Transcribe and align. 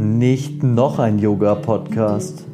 Nicht 0.00 0.62
noch 0.62 0.98
ein 0.98 1.18
Yoga-Podcast. 1.18 2.46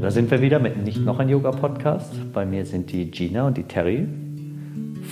Da 0.00 0.10
sind 0.10 0.28
wir 0.32 0.40
wieder 0.40 0.58
mit 0.58 0.82
Nicht 0.82 1.04
noch 1.04 1.20
ein 1.20 1.28
Yoga-Podcast. 1.28 2.32
Bei 2.32 2.44
mir 2.44 2.66
sind 2.66 2.90
die 2.90 3.08
Gina 3.08 3.46
und 3.46 3.56
die 3.56 3.62
Terry 3.62 4.08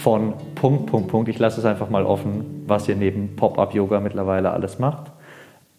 von 0.02 0.34
Punkt, 0.56 0.86
Punkt, 0.86 1.06
Punkt. 1.06 1.28
Ich 1.28 1.38
lasse 1.38 1.60
es 1.60 1.64
einfach 1.64 1.90
mal 1.90 2.04
offen, 2.04 2.64
was 2.66 2.88
ihr 2.88 2.96
neben 2.96 3.36
Pop-Up-Yoga 3.36 4.00
mittlerweile 4.00 4.50
alles 4.50 4.80
macht. 4.80 5.12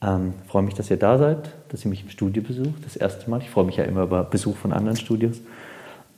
Ähm, 0.02 0.34
freue 0.48 0.64
mich, 0.64 0.76
dass 0.76 0.90
ihr 0.90 0.98
da 0.98 1.18
seid, 1.18 1.54
dass 1.68 1.84
ihr 1.84 1.90
mich 1.90 2.04
im 2.04 2.10
Studio 2.10 2.42
besucht, 2.42 2.86
das 2.86 2.96
erste 2.96 3.30
Mal. 3.30 3.42
Ich 3.42 3.50
freue 3.50 3.66
mich 3.66 3.76
ja 3.76 3.84
immer 3.84 4.04
über 4.04 4.24
Besuch 4.24 4.56
von 4.56 4.72
anderen 4.72 4.96
Studios. 4.96 5.42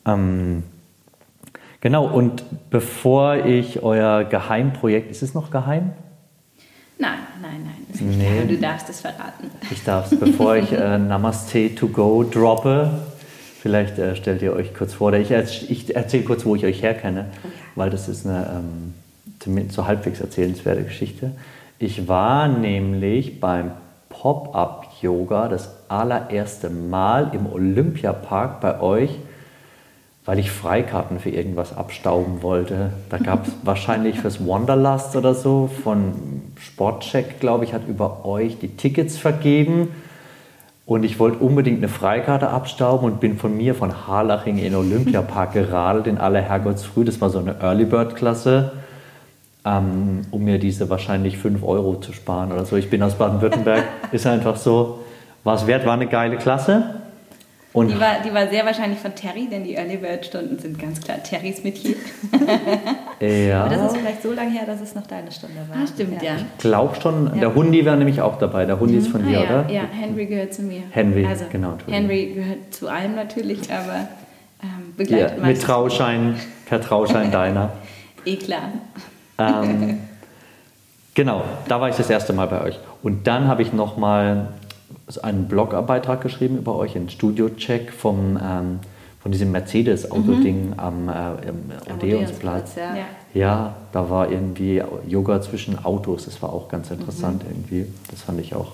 Ähm, 0.06 0.62
genau, 1.82 2.06
und 2.08 2.46
bevor 2.70 3.46
ich 3.46 3.84
euer 3.84 4.24
Geheimprojekt, 4.24 5.12
ist 5.12 5.22
es 5.22 5.34
noch 5.34 5.52
geheim? 5.52 5.92
Nein, 6.98 7.18
nein, 7.42 7.62
nein, 7.66 7.76
ist 7.92 8.02
nicht 8.02 8.18
nee. 8.18 8.24
geheim. 8.26 8.48
Du 8.48 8.58
darfst 8.58 8.90
es 8.90 9.02
verraten. 9.02 9.52
Ich 9.70 9.84
darf 9.84 10.12
es, 10.12 10.20
bevor 10.20 10.56
ich 10.56 10.72
äh, 10.72 10.98
Namaste 10.98 11.76
to 11.76 11.88
go 11.88 12.24
droppe. 12.24 12.92
Vielleicht 13.60 14.00
äh, 14.00 14.16
stellt 14.16 14.42
ihr 14.42 14.54
euch 14.54 14.74
kurz 14.74 14.94
vor, 14.94 15.10
oder 15.10 15.20
ich, 15.20 15.32
ich 15.70 15.96
erzähle 15.96 16.24
kurz, 16.24 16.46
wo 16.46 16.56
ich 16.56 16.66
euch 16.66 16.82
herkenne, 16.82 17.26
weil 17.76 17.90
das 17.90 18.08
ist 18.08 18.26
eine 18.26 18.64
ähm, 19.48 19.70
so 19.70 19.88
halbwegs 19.88 20.22
erzählenswerte 20.22 20.84
Geschichte. 20.84 21.32
Ich 21.78 22.08
war 22.08 22.48
nämlich 22.48 23.40
beim 23.40 23.72
Pop-up-Yoga 24.10 25.48
das 25.48 25.76
allererste 25.90 26.70
Mal 26.70 27.32
im 27.34 27.52
Olympiapark 27.52 28.62
bei 28.62 28.80
euch, 28.80 29.18
weil 30.26 30.40
ich 30.40 30.52
Freikarten 30.52 31.20
für 31.20 31.30
irgendwas 31.30 31.76
abstauben 31.76 32.42
wollte. 32.42 32.92
Da 33.10 33.18
gab 33.18 33.48
es 33.48 33.54
wahrscheinlich 33.64 34.20
fürs 34.20 34.46
Wanderlust 34.46 35.16
oder 35.16 35.34
so 35.34 35.70
von 35.84 36.14
Sportcheck, 36.60 37.40
glaube 37.40 37.66
ich, 37.66 37.74
hat 37.74 37.88
über 37.88 38.26
euch 38.26 38.60
die 38.60 38.70
Tickets 38.70 39.18
vergeben. 39.18 39.90
Und 40.86 41.04
ich 41.04 41.20
wollte 41.20 41.38
unbedingt 41.38 41.78
eine 41.78 41.88
Freikarte 41.88 42.50
abstauben 42.50 43.06
und 43.06 43.20
bin 43.20 43.38
von 43.38 43.56
mir 43.56 43.76
von 43.76 44.08
Harlaching 44.08 44.58
in 44.58 44.66
den 44.66 44.76
Olympiapark 44.76 45.54
geradelt 45.54 46.08
in 46.08 46.18
aller 46.18 46.42
Herrgottsfrüh. 46.42 47.06
Das 47.06 47.22
war 47.22 47.30
so 47.30 47.40
eine 47.40 47.56
Early 47.62 47.86
Bird 47.86 48.16
Klasse 48.16 48.74
ähm, 49.66 50.22
um 50.32 50.44
mir 50.44 50.58
diese 50.60 50.90
wahrscheinlich 50.90 51.38
5 51.38 51.64
Euro 51.64 51.96
zu 51.96 52.14
sparen 52.14 52.52
oder 52.52 52.66
so. 52.66 52.76
Ich 52.78 52.90
bin 52.90 53.04
aus 53.04 53.16
Baden-Württemberg, 53.16 53.84
ist 54.12 54.26
einfach 54.26 54.56
so, 54.56 55.00
war 55.44 55.56
es 55.56 55.68
wert, 55.68 55.86
war 55.86 55.94
eine 55.94 56.08
geile 56.08 56.38
Klasse. 56.38 57.01
Und 57.74 57.88
die, 57.88 57.98
war, 58.00 58.20
die 58.26 58.34
war 58.34 58.50
sehr 58.50 58.66
wahrscheinlich 58.66 59.00
von 59.00 59.16
Terry, 59.16 59.48
denn 59.50 59.64
die 59.64 59.76
Early 59.76 59.96
Bird 59.96 60.26
Stunden 60.26 60.60
sind 60.60 60.78
ganz 60.78 61.00
klar 61.00 61.24
Terrys 61.24 61.64
Metier. 61.64 61.96
ja. 63.22 63.64
Aber 63.64 63.76
das 63.76 63.94
ist 63.94 63.98
vielleicht 63.98 64.22
so 64.22 64.34
lange 64.34 64.52
her, 64.52 64.66
dass 64.66 64.82
es 64.82 64.94
noch 64.94 65.08
deine 65.08 65.32
Stunde 65.32 65.56
war. 65.70 65.82
Ah, 65.82 65.88
stimmt, 65.88 66.22
ja. 66.22 66.34
ja. 66.34 66.36
Ich 66.36 66.58
glaube 66.58 67.00
schon, 67.00 67.28
ja. 67.28 67.40
der 67.40 67.56
Hundi 67.56 67.86
war 67.86 67.96
nämlich 67.96 68.22
auch 68.22 68.38
dabei. 68.38 68.66
Der 68.66 68.78
Hundi 68.78 68.96
mhm. 68.96 69.00
ist 69.00 69.08
von 69.08 69.26
dir, 69.26 69.40
ah, 69.40 69.44
ja. 69.44 69.62
oder? 69.62 69.70
Ja, 69.72 69.84
Henry 69.90 70.26
gehört 70.26 70.54
zu 70.54 70.64
mir. 70.64 70.84
Henry, 70.92 71.26
also, 71.26 71.46
genau. 71.50 71.78
Henry 71.88 72.34
gehört 72.36 72.74
zu 72.74 72.90
allem 72.90 73.16
natürlich, 73.16 73.72
aber 73.72 74.10
ähm, 74.62 74.94
begleitet 74.98 75.38
ja, 75.38 75.46
Mit 75.46 75.62
Trauschein, 75.62 76.36
per 76.66 76.82
Trauschein 76.82 77.32
deiner. 77.32 77.72
eh 78.26 78.36
klar. 78.36 78.70
Ähm, 79.38 80.00
genau, 81.14 81.44
da 81.70 81.80
war 81.80 81.88
ich 81.88 81.96
das 81.96 82.10
erste 82.10 82.34
Mal 82.34 82.48
bei 82.48 82.62
euch. 82.64 82.80
Und 83.02 83.28
dann 83.28 83.48
habe 83.48 83.62
ich 83.62 83.72
nochmal 83.72 84.50
einen 85.22 85.48
Blogbeitrag 85.48 86.22
geschrieben 86.22 86.58
über 86.58 86.76
euch, 86.76 86.96
einen 86.96 87.10
Studio-Check 87.10 87.92
vom, 87.92 88.38
ähm, 88.38 88.80
von 89.22 89.32
diesem 89.32 89.52
Mercedes-Auto-Ding 89.52 90.72
mhm. 90.72 90.80
am 90.80 91.10
äh, 91.10 91.94
Odeonsplatz. 91.94 92.76
Ja. 92.76 92.96
ja. 93.34 93.76
da 93.92 94.10
war 94.10 94.32
irgendwie 94.32 94.82
Yoga 95.08 95.42
zwischen 95.42 95.84
Autos. 95.84 96.26
Das 96.26 96.42
war 96.42 96.54
auch 96.54 96.70
ganz 96.70 96.92
interessant 96.92 97.44
mhm. 97.44 97.50
irgendwie. 97.50 97.86
Das 98.10 98.22
fand 98.22 98.40
ich 98.40 98.56
auch. 98.56 98.74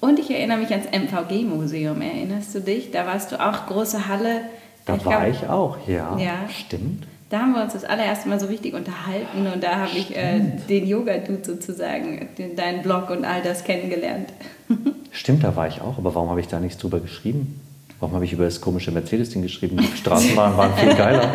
Und 0.00 0.18
ich 0.18 0.30
erinnere 0.30 0.58
mich 0.58 0.70
ans 0.70 0.86
MVG-Museum. 0.86 2.00
Erinnerst 2.00 2.54
du 2.54 2.60
dich? 2.60 2.90
Da 2.90 3.06
warst 3.06 3.32
du 3.32 3.40
auch, 3.40 3.66
große 3.66 4.06
Halle. 4.08 4.42
Da 4.84 4.96
ich 4.96 5.04
war 5.06 5.20
glaub, 5.20 5.34
ich 5.34 5.48
auch, 5.48 5.88
ja. 5.88 6.18
ja. 6.18 6.48
Stimmt 6.50 7.06
da 7.34 7.40
haben 7.40 7.52
wir 7.52 7.62
uns 7.62 7.72
das 7.72 7.84
allererste 7.84 8.28
Mal 8.28 8.38
so 8.38 8.46
richtig 8.46 8.74
unterhalten 8.74 9.48
und 9.52 9.60
da 9.60 9.78
habe 9.78 9.90
ich 9.96 10.16
äh, 10.16 10.38
den 10.68 10.86
Yoga-Dude 10.86 11.44
sozusagen, 11.44 12.28
den, 12.38 12.54
deinen 12.54 12.82
Blog 12.82 13.10
und 13.10 13.24
all 13.24 13.42
das 13.42 13.64
kennengelernt. 13.64 14.28
Stimmt, 15.10 15.42
da 15.42 15.56
war 15.56 15.66
ich 15.66 15.80
auch, 15.80 15.98
aber 15.98 16.14
warum 16.14 16.30
habe 16.30 16.38
ich 16.38 16.46
da 16.46 16.60
nichts 16.60 16.78
drüber 16.78 17.00
geschrieben? 17.00 17.60
Warum 17.98 18.14
habe 18.14 18.24
ich 18.24 18.32
über 18.32 18.44
das 18.44 18.60
komische 18.60 18.92
Mercedes-Ding 18.92 19.42
geschrieben? 19.42 19.78
Die 19.78 19.96
Straßenbahnen 19.96 20.56
waren 20.56 20.74
viel 20.74 20.94
geiler. 20.94 21.28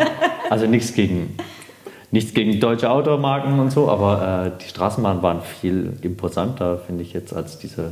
Also 0.49 0.67
nichts 0.67 0.93
gegen, 0.93 1.35
nichts 2.11 2.33
gegen 2.33 2.61
deutsche 2.61 2.89
Automarken 2.89 3.59
und 3.59 3.69
so, 3.69 3.89
aber 3.89 4.53
äh, 4.55 4.63
die 4.63 4.69
Straßenbahnen 4.69 5.21
waren 5.21 5.41
viel 5.41 5.97
imposanter, 6.01 6.77
finde 6.77 7.03
ich 7.03 7.11
jetzt, 7.11 7.33
als 7.33 7.59
diese 7.59 7.91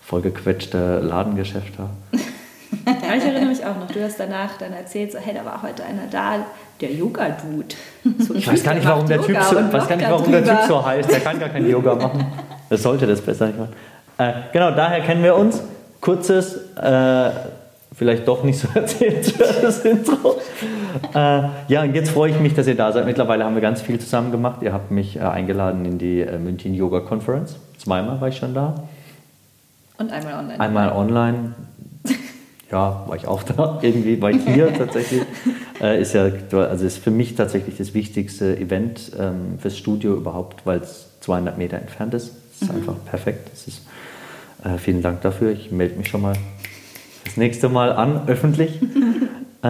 vollgequetschte 0.00 1.00
Ladengeschäfte. 1.00 1.90
ja, 2.86 3.14
ich 3.16 3.24
erinnere 3.24 3.46
mich 3.46 3.64
auch 3.64 3.76
noch. 3.78 3.90
Du 3.90 4.02
hast 4.02 4.18
danach 4.18 4.56
dann 4.58 4.72
erzählt, 4.72 5.12
so, 5.12 5.18
hey, 5.18 5.34
da 5.34 5.44
war 5.44 5.62
heute 5.62 5.84
einer 5.84 6.06
da, 6.10 6.44
der 6.80 6.92
Yoga-Dude. 6.92 7.74
So 8.18 8.34
ich 8.34 8.46
weiß 8.46 8.62
gar 8.62 8.74
nicht, 8.74 8.86
warum, 8.86 9.06
der 9.06 9.20
typ, 9.22 9.40
so, 9.42 9.56
weiß 9.56 9.88
gar 9.88 9.96
nicht, 9.96 10.10
warum 10.10 10.30
der 10.30 10.44
Typ 10.44 10.58
so 10.66 10.84
heißt. 10.84 11.10
Der 11.10 11.20
kann 11.20 11.38
gar 11.38 11.48
kein 11.48 11.68
Yoga 11.68 11.94
machen. 11.94 12.26
Das 12.68 12.82
sollte 12.82 13.06
das 13.06 13.20
besser 13.20 13.46
nicht 13.46 13.58
machen. 13.58 13.72
Äh, 14.18 14.32
genau, 14.52 14.70
daher 14.70 15.00
kennen 15.00 15.22
wir 15.22 15.34
uns. 15.36 15.62
Kurzes, 16.00 16.56
äh, 16.76 17.30
vielleicht 17.94 18.28
doch 18.28 18.44
nicht 18.44 18.58
so 18.58 18.68
erzählenswertes 18.74 19.84
Intro. 19.84 20.36
Äh, 21.14 21.42
ja, 21.68 21.82
und 21.82 21.94
jetzt 21.94 22.10
freue 22.10 22.30
ich 22.30 22.40
mich, 22.40 22.54
dass 22.54 22.66
ihr 22.66 22.76
da 22.76 22.92
seid. 22.92 23.06
Mittlerweile 23.06 23.44
haben 23.44 23.54
wir 23.54 23.62
ganz 23.62 23.80
viel 23.80 23.98
zusammen 23.98 24.30
gemacht. 24.30 24.62
Ihr 24.62 24.72
habt 24.72 24.90
mich 24.90 25.16
äh, 25.16 25.20
eingeladen 25.20 25.84
in 25.84 25.98
die 25.98 26.20
äh, 26.20 26.38
München 26.38 26.74
Yoga 26.74 27.00
Conference. 27.00 27.56
Zweimal 27.78 28.20
war 28.20 28.28
ich 28.28 28.36
schon 28.36 28.54
da. 28.54 28.74
Und 29.96 30.12
einmal 30.12 30.34
online. 30.34 30.60
Einmal 30.60 30.92
online 30.92 31.54
ja, 32.74 33.04
war 33.06 33.14
ich 33.14 33.28
auch 33.28 33.44
da, 33.44 33.78
irgendwie 33.82 34.20
war 34.20 34.30
ich 34.30 34.42
hier 34.44 34.74
tatsächlich. 34.78 35.22
Äh, 35.80 36.02
ist 36.02 36.12
ja, 36.12 36.28
also 36.52 36.84
ist 36.84 36.98
für 36.98 37.12
mich 37.12 37.36
tatsächlich 37.36 37.76
das 37.78 37.94
wichtigste 37.94 38.56
Event 38.56 39.12
ähm, 39.18 39.58
fürs 39.60 39.78
Studio 39.78 40.14
überhaupt, 40.14 40.66
weil 40.66 40.80
es 40.80 41.06
200 41.20 41.56
Meter 41.56 41.78
entfernt 41.78 42.14
ist. 42.14 42.32
Das 42.34 42.62
ist 42.62 42.72
mhm. 42.72 42.80
einfach 42.80 42.96
perfekt. 43.04 43.48
Das 43.52 43.68
ist, 43.68 43.82
äh, 44.64 44.76
vielen 44.78 45.02
Dank 45.02 45.22
dafür. 45.22 45.52
Ich 45.52 45.70
melde 45.70 45.96
mich 45.96 46.08
schon 46.08 46.22
mal 46.22 46.34
das 47.24 47.36
nächste 47.36 47.68
Mal 47.68 47.92
an, 47.92 48.22
öffentlich. 48.26 48.82
äh, 49.62 49.68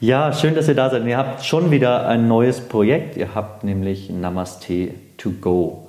ja, 0.00 0.32
schön, 0.32 0.54
dass 0.54 0.68
ihr 0.68 0.74
da 0.74 0.88
seid. 0.88 1.06
Ihr 1.06 1.18
habt 1.18 1.44
schon 1.44 1.70
wieder 1.70 2.08
ein 2.08 2.28
neues 2.28 2.60
Projekt. 2.62 3.18
Ihr 3.18 3.34
habt 3.34 3.62
nämlich 3.62 4.08
Namaste 4.08 4.88
to 5.18 5.32
go 5.32 5.85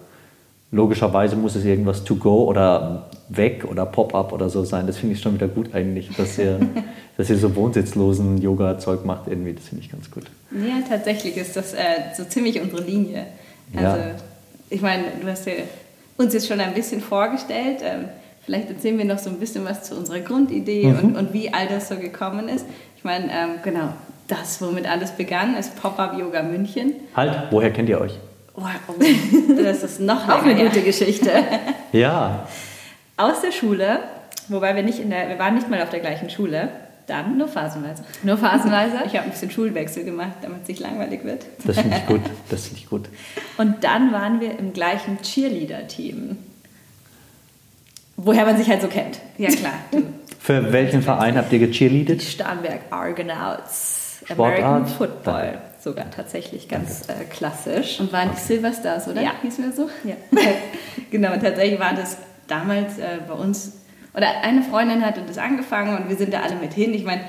logischerweise 0.72 1.36
muss 1.36 1.56
es 1.56 1.66
irgendwas 1.66 2.04
to 2.04 2.16
go 2.16 2.46
oder 2.46 3.10
weg 3.30 3.66
oder 3.70 3.86
Pop-up 3.86 4.34
oder 4.34 4.50
so 4.50 4.64
sein. 4.64 4.88
Das 4.88 4.98
finde 4.98 5.16
ich 5.16 5.22
schon 5.22 5.34
wieder 5.36 5.48
gut 5.48 5.74
eigentlich, 5.74 6.10
dass 6.16 6.38
ihr, 6.38 6.60
dass 7.18 7.30
ihr 7.30 7.38
so 7.38 7.56
wohnsitzlosen 7.56 8.42
Yoga-Zeug 8.42 9.06
macht 9.06 9.28
irgendwie. 9.28 9.54
Das 9.54 9.66
finde 9.66 9.84
ich 9.84 9.92
ganz 9.92 10.12
gut. 10.12 10.26
Ja, 10.52 10.82
tatsächlich 10.88 11.38
ist 11.38 11.56
das 11.56 11.74
äh, 11.74 11.78
so 12.16 12.24
ziemlich 12.26 12.62
unsere 12.62 12.84
Linie. 12.84 13.28
Also, 13.76 13.98
ja. 13.98 14.16
ich 14.70 14.82
meine, 14.82 15.04
du 15.22 15.28
hast 15.28 15.46
ja 15.46 15.54
uns 16.18 16.34
jetzt 16.34 16.48
schon 16.48 16.60
ein 16.60 16.74
bisschen 16.74 17.02
vorgestellt. 17.02 17.80
Ähm, 17.82 18.06
vielleicht 18.46 18.70
erzählen 18.70 18.98
wir 18.98 19.06
noch 19.06 19.20
so 19.20 19.30
ein 19.30 19.40
bisschen 19.40 19.66
was 19.66 19.84
zu 19.84 19.96
unserer 19.96 20.20
Grundidee 20.20 20.88
mhm. 20.88 21.00
und, 21.00 21.18
und 21.18 21.34
wie 21.34 21.54
all 21.54 21.68
das 21.68 21.90
so 21.90 21.96
gekommen 21.96 22.50
ist. 22.50 22.66
Ich 22.98 23.04
meine, 23.04 23.26
ähm, 23.26 23.50
genau, 23.64 23.90
das, 24.28 24.62
womit 24.62 24.90
alles 24.90 25.12
begann, 25.12 25.56
ist 25.56 25.82
Pop-Up 25.82 26.18
Yoga 26.18 26.44
München. 26.44 26.94
Halt, 27.16 27.34
woher 27.52 27.72
kennt 27.72 27.90
ihr 27.90 28.02
euch? 28.02 28.14
Oh, 28.58 28.64
das 29.62 29.84
ist 29.84 30.00
noch 30.00 30.28
Auch 30.30 30.44
eine 30.44 30.56
gute 30.56 30.82
Geschichte. 30.82 31.32
Ja. 31.94 32.46
Aus 33.16 33.40
der 33.40 33.54
Schule, 33.54 34.00
wobei 34.50 34.76
wir 34.76 34.84
nicht 34.84 35.00
in 35.00 35.10
der, 35.10 35.30
wir 35.30 35.40
waren 35.40 35.56
nicht 35.56 35.70
mal 35.70 35.82
auf 35.82 35.90
der 35.90 36.02
gleichen 36.02 36.30
Schule. 36.30 36.70
Dann 37.08 37.38
nur 37.38 37.48
phasenweise. 37.48 38.04
Nur 38.24 38.38
phasenweise. 38.38 38.98
Ich 39.06 39.16
habe 39.16 39.24
ein 39.24 39.32
bisschen 39.32 39.50
Schulwechsel 39.50 40.04
gemacht, 40.04 40.34
damit 40.42 40.64
es 40.64 40.68
nicht 40.68 40.82
langweilig 40.82 41.24
wird. 41.24 41.46
Das 41.64 41.80
finde 41.80 41.96
ich 41.96 42.06
gut. 42.06 42.20
Das 42.50 42.66
finde 42.66 42.82
ich 42.82 42.90
gut. 42.90 43.08
Und 43.58 43.86
dann 43.86 44.12
waren 44.12 44.42
wir 44.42 44.60
im 44.60 44.74
gleichen 44.74 45.22
Cheerleader-Team. 45.22 46.38
Woher 48.18 48.46
man 48.46 48.58
sich 48.58 48.68
halt 48.68 48.82
so 48.82 48.90
kennt. 48.90 49.20
Ja 49.38 49.50
klar. 49.50 49.74
Für 50.40 50.74
welchen 50.74 51.02
Verein 51.02 51.38
habt 51.38 51.54
ihr 51.54 51.60
gecheerleadet? 51.60 52.22
Starnberg 52.22 52.82
Argonauts. 52.90 54.20
Sportart? 54.26 54.60
American 54.60 54.88
Football 54.88 55.58
sogar 55.88 56.12
tatsächlich 56.12 56.68
ganz 56.68 57.08
äh, 57.08 57.24
klassisch. 57.30 58.00
Und 58.00 58.12
waren 58.12 58.32
die 58.32 58.40
Silverstars, 58.40 59.08
oder? 59.08 59.22
Ja. 59.22 59.32
Hießen 59.42 59.64
wir 59.64 59.72
so? 59.72 59.90
Ja. 60.04 60.16
genau, 61.12 61.30
tatsächlich 61.38 61.80
war 61.80 61.94
das 61.94 62.18
damals 62.48 62.98
äh, 62.98 63.20
bei 63.28 63.34
uns, 63.34 63.74
oder 64.14 64.42
eine 64.42 64.62
Freundin 64.64 65.06
hatte 65.06 65.22
das 65.26 65.38
angefangen 65.38 65.98
und 65.98 66.10
wir 66.10 66.16
sind 66.16 66.34
da 66.34 66.42
alle 66.42 66.56
mit 66.56 66.74
hin. 66.74 66.94
Ich 66.94 67.06
meine, 67.06 67.22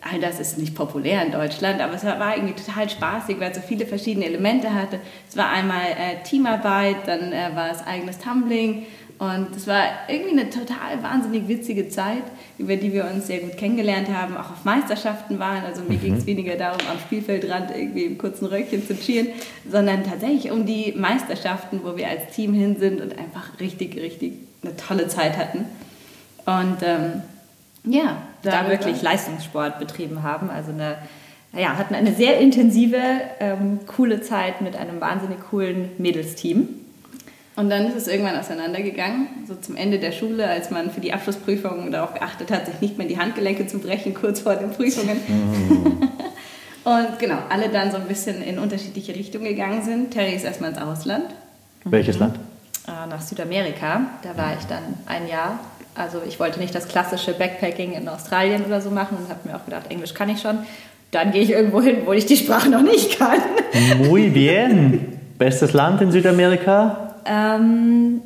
all 0.00 0.20
das 0.20 0.38
ist 0.38 0.58
nicht 0.58 0.74
populär 0.74 1.24
in 1.24 1.32
Deutschland, 1.32 1.80
aber 1.80 1.94
es 1.94 2.04
war 2.04 2.36
irgendwie 2.36 2.54
total 2.54 2.88
spaßig, 2.88 3.40
weil 3.40 3.50
es 3.50 3.56
so 3.56 3.62
viele 3.66 3.86
verschiedene 3.86 4.26
Elemente 4.26 4.72
hatte. 4.72 5.00
Es 5.28 5.36
war 5.36 5.50
einmal 5.50 5.86
äh, 5.86 6.22
Teamarbeit, 6.22 6.96
dann 7.06 7.32
äh, 7.32 7.50
war 7.54 7.70
es 7.70 7.84
eigenes 7.84 8.18
Tumbling 8.18 8.86
Und 9.18 9.56
es 9.56 9.66
war 9.66 9.82
irgendwie 10.08 10.38
eine 10.38 10.48
total 10.48 11.02
wahnsinnig 11.02 11.48
witzige 11.48 11.88
Zeit, 11.88 12.22
über 12.56 12.76
die 12.76 12.92
wir 12.92 13.04
uns 13.12 13.26
sehr 13.26 13.40
gut 13.40 13.56
kennengelernt 13.56 14.08
haben, 14.08 14.36
auch 14.36 14.52
auf 14.52 14.64
Meisterschaften 14.64 15.40
waren. 15.40 15.64
Also 15.64 15.82
mir 15.82 15.96
mhm. 15.96 16.00
ging 16.00 16.14
es 16.14 16.26
weniger 16.26 16.54
darum, 16.54 16.78
am 16.88 17.00
Spielfeldrand 17.00 17.72
irgendwie 17.74 18.04
im 18.04 18.16
kurzen 18.16 18.46
Röckchen 18.46 18.86
zu 18.86 18.94
cheeren, 18.94 19.28
sondern 19.68 20.04
tatsächlich 20.04 20.52
um 20.52 20.66
die 20.66 20.94
Meisterschaften, 20.96 21.80
wo 21.82 21.96
wir 21.96 22.08
als 22.08 22.32
Team 22.32 22.54
hin 22.54 22.76
sind 22.78 23.00
und 23.00 23.18
einfach 23.18 23.58
richtig, 23.58 23.96
richtig 23.96 24.34
eine 24.62 24.76
tolle 24.76 25.08
Zeit 25.08 25.36
hatten. 25.36 25.64
Und 26.46 26.78
ähm, 26.82 27.22
ja, 27.84 28.18
da 28.42 28.68
wirklich 28.68 29.02
Leistungssport 29.02 29.80
betrieben 29.80 30.22
haben. 30.22 30.48
Also 30.48 30.70
eine, 30.70 30.96
ja, 31.52 31.76
hatten 31.76 31.94
eine 31.94 32.12
sehr 32.12 32.38
intensive, 32.38 33.00
ähm, 33.40 33.80
coole 33.86 34.20
Zeit 34.20 34.60
mit 34.60 34.76
einem 34.76 35.00
wahnsinnig 35.00 35.40
coolen 35.50 35.90
Mädelsteam. 35.98 36.68
Und 37.58 37.70
dann 37.70 37.88
ist 37.88 37.96
es 37.96 38.06
irgendwann 38.06 38.38
auseinandergegangen, 38.38 39.26
so 39.48 39.56
zum 39.56 39.74
Ende 39.74 39.98
der 39.98 40.12
Schule, 40.12 40.46
als 40.46 40.70
man 40.70 40.92
für 40.92 41.00
die 41.00 41.12
Abschlussprüfungen 41.12 41.90
darauf 41.90 42.14
geachtet 42.14 42.52
hat, 42.52 42.66
sich 42.66 42.80
nicht 42.80 42.98
mehr 42.98 43.08
die 43.08 43.18
Handgelenke 43.18 43.66
zu 43.66 43.80
brechen, 43.80 44.14
kurz 44.20 44.38
vor 44.38 44.54
den 44.54 44.70
Prüfungen. 44.70 45.20
Mhm. 45.26 46.08
Und 46.84 47.18
genau, 47.18 47.38
alle 47.50 47.68
dann 47.68 47.90
so 47.90 47.96
ein 47.96 48.04
bisschen 48.04 48.42
in 48.44 48.60
unterschiedliche 48.60 49.12
Richtungen 49.12 49.46
gegangen 49.46 49.82
sind. 49.82 50.12
Terry 50.12 50.36
ist 50.36 50.44
erstmal 50.44 50.70
ins 50.70 50.80
Ausland. 50.80 51.24
Welches 51.82 52.20
Land? 52.20 52.36
Äh, 52.86 53.08
nach 53.10 53.20
Südamerika. 53.20 54.02
Da 54.22 54.40
war 54.40 54.52
ich 54.56 54.64
dann 54.66 54.94
ein 55.06 55.26
Jahr. 55.26 55.58
Also 55.96 56.18
ich 56.28 56.38
wollte 56.38 56.60
nicht 56.60 56.76
das 56.76 56.86
klassische 56.86 57.32
Backpacking 57.32 57.92
in 57.92 58.08
Australien 58.08 58.64
oder 58.66 58.80
so 58.80 58.90
machen 58.90 59.18
und 59.18 59.28
habe 59.28 59.48
mir 59.48 59.56
auch 59.56 59.64
gedacht, 59.64 59.90
Englisch 59.90 60.14
kann 60.14 60.28
ich 60.28 60.40
schon. 60.40 60.60
Dann 61.10 61.32
gehe 61.32 61.42
ich 61.42 61.50
irgendwo 61.50 61.82
hin, 61.82 62.02
wo 62.04 62.12
ich 62.12 62.24
die 62.24 62.36
Sprache 62.36 62.70
noch 62.70 62.82
nicht 62.82 63.18
kann. 63.18 63.40
Muy 64.06 64.28
bien. 64.28 65.18
Bestes 65.36 65.72
Land 65.72 66.00
in 66.02 66.12
Südamerika? 66.12 67.07
Ähm, 67.28 68.22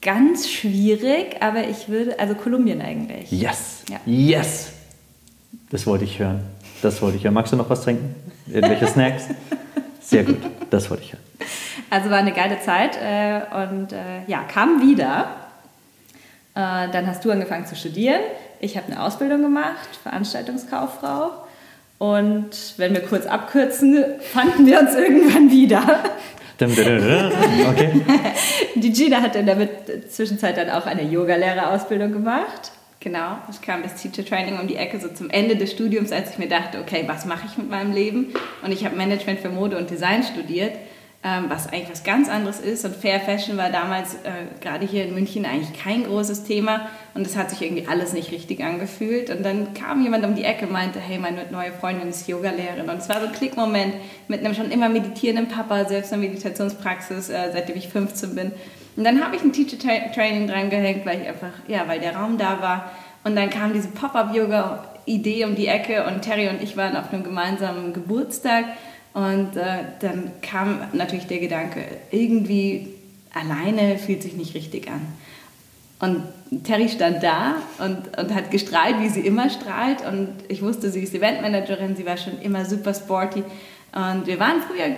ganz 0.00 0.48
schwierig, 0.48 1.36
aber 1.40 1.68
ich 1.68 1.88
würde, 1.88 2.18
also 2.18 2.34
Kolumbien 2.34 2.80
eigentlich. 2.80 3.30
Yes, 3.32 3.82
ja. 3.90 3.98
yes. 4.06 4.72
Das 5.70 5.86
wollte 5.86 6.04
ich 6.04 6.18
hören. 6.18 6.40
Das 6.82 7.02
wollte 7.02 7.16
ich 7.16 7.24
hören. 7.24 7.34
Magst 7.34 7.52
du 7.52 7.56
noch 7.56 7.68
was 7.68 7.82
trinken? 7.82 8.14
Irgendwelche 8.46 8.86
Snacks? 8.86 9.24
Sehr 10.00 10.24
gut, 10.24 10.38
das 10.70 10.90
wollte 10.90 11.04
ich 11.04 11.12
hören. 11.12 11.22
Also 11.90 12.10
war 12.10 12.18
eine 12.18 12.32
geile 12.32 12.60
Zeit 12.60 12.96
äh, 12.96 13.40
und 13.64 13.92
äh, 13.92 14.24
ja, 14.26 14.42
kam 14.42 14.80
wieder. 14.82 15.28
Äh, 16.54 16.88
dann 16.90 17.06
hast 17.06 17.24
du 17.24 17.30
angefangen 17.30 17.66
zu 17.66 17.76
studieren. 17.76 18.20
Ich 18.60 18.76
habe 18.76 18.86
eine 18.86 19.02
Ausbildung 19.02 19.42
gemacht, 19.42 19.88
Veranstaltungskauffrau. 20.02 21.30
Und 21.98 22.74
wenn 22.76 22.94
wir 22.94 23.02
kurz 23.02 23.26
abkürzen, 23.26 24.04
fanden 24.32 24.66
wir 24.66 24.80
uns 24.80 24.94
irgendwann 24.94 25.50
wieder. 25.50 26.02
Okay. 27.70 28.00
Die 28.74 28.92
Gina 28.92 29.20
hat 29.20 29.36
in 29.36 29.46
der 29.46 30.08
Zwischenzeit 30.08 30.56
dann 30.56 30.70
auch 30.70 30.86
eine 30.86 31.02
Yogalehrerausbildung 31.02 32.12
gemacht. 32.12 32.72
Genau, 33.00 33.38
es 33.50 33.60
kam 33.60 33.82
das 33.82 33.96
Teacher 33.96 34.24
Training 34.24 34.60
um 34.60 34.68
die 34.68 34.76
Ecke, 34.76 35.00
so 35.00 35.08
zum 35.08 35.28
Ende 35.28 35.56
des 35.56 35.72
Studiums, 35.72 36.12
als 36.12 36.30
ich 36.30 36.38
mir 36.38 36.48
dachte, 36.48 36.78
okay, 36.78 37.02
was 37.08 37.26
mache 37.26 37.46
ich 37.50 37.58
mit 37.58 37.68
meinem 37.68 37.92
Leben? 37.92 38.32
Und 38.62 38.70
ich 38.70 38.84
habe 38.84 38.94
Management 38.94 39.40
für 39.40 39.48
Mode 39.48 39.76
und 39.76 39.90
Design 39.90 40.22
studiert 40.22 40.72
ähm, 41.24 41.44
was 41.48 41.68
eigentlich 41.68 41.90
was 41.90 42.02
ganz 42.02 42.28
anderes 42.28 42.58
ist. 42.58 42.84
Und 42.84 42.96
Fair 42.96 43.20
Fashion 43.20 43.56
war 43.56 43.70
damals 43.70 44.14
äh, 44.14 44.46
gerade 44.60 44.84
hier 44.84 45.04
in 45.04 45.14
München 45.14 45.46
eigentlich 45.46 45.78
kein 45.78 46.04
großes 46.04 46.44
Thema 46.44 46.88
und 47.14 47.26
es 47.26 47.36
hat 47.36 47.50
sich 47.50 47.62
irgendwie 47.62 47.86
alles 47.86 48.12
nicht 48.12 48.32
richtig 48.32 48.64
angefühlt. 48.64 49.30
Und 49.30 49.44
dann 49.44 49.72
kam 49.74 50.02
jemand 50.02 50.24
um 50.24 50.34
die 50.34 50.44
Ecke 50.44 50.66
und 50.66 50.72
meinte, 50.72 50.98
hey, 50.98 51.18
meine 51.18 51.44
neue 51.50 51.72
Freundin 51.72 52.08
ist 52.08 52.26
Yogalehrerin. 52.26 52.88
Und 52.88 52.98
es 52.98 53.08
war 53.08 53.20
so 53.20 53.26
ein 53.26 53.32
Klickmoment 53.32 53.94
mit 54.26 54.40
einem 54.40 54.54
schon 54.54 54.70
immer 54.70 54.88
meditierenden 54.88 55.48
Papa, 55.48 55.84
selbst 55.84 56.12
eine 56.12 56.22
Meditationspraxis, 56.22 57.28
äh, 57.28 57.50
seitdem 57.52 57.76
ich 57.76 57.88
15 57.88 58.34
bin. 58.34 58.52
Und 58.96 59.04
dann 59.04 59.24
habe 59.24 59.36
ich 59.36 59.42
ein 59.42 59.52
Teacher 59.52 59.78
Training 59.78 60.48
dran 60.48 60.70
gehängt, 60.70 61.06
weil 61.06 61.22
ich 61.22 61.28
einfach, 61.28 61.52
ja, 61.68 61.86
weil 61.86 62.00
der 62.00 62.16
Raum 62.16 62.36
da 62.36 62.60
war. 62.60 62.90
Und 63.24 63.36
dann 63.36 63.48
kam 63.48 63.72
diese 63.72 63.88
Pop-up-Yoga-Idee 63.88 65.44
um 65.44 65.54
die 65.54 65.68
Ecke 65.68 66.04
und 66.06 66.22
Terry 66.22 66.48
und 66.48 66.60
ich 66.60 66.76
waren 66.76 66.96
auf 66.96 67.12
einem 67.12 67.22
gemeinsamen 67.22 67.92
Geburtstag. 67.92 68.64
Und 69.14 69.56
äh, 69.56 69.84
dann 70.00 70.32
kam 70.40 70.80
natürlich 70.92 71.26
der 71.26 71.38
Gedanke, 71.38 71.84
irgendwie 72.10 72.88
alleine 73.34 73.98
fühlt 73.98 74.22
sich 74.22 74.34
nicht 74.34 74.54
richtig 74.54 74.88
an. 74.88 75.00
Und 76.00 76.64
Terry 76.64 76.88
stand 76.88 77.22
da 77.22 77.56
und, 77.78 78.18
und 78.18 78.34
hat 78.34 78.50
gestrahlt, 78.50 79.00
wie 79.00 79.08
sie 79.08 79.20
immer 79.20 79.50
strahlt. 79.50 80.04
Und 80.04 80.28
ich 80.48 80.60
wusste, 80.60 80.90
sie 80.90 81.00
ist 81.00 81.14
Eventmanagerin, 81.14 81.94
sie 81.94 82.04
war 82.04 82.16
schon 82.16 82.40
immer 82.40 82.64
super 82.64 82.92
sporty. 82.92 83.44
Und 83.92 84.26
wir 84.26 84.40
waren 84.40 84.62
früher 84.62 84.96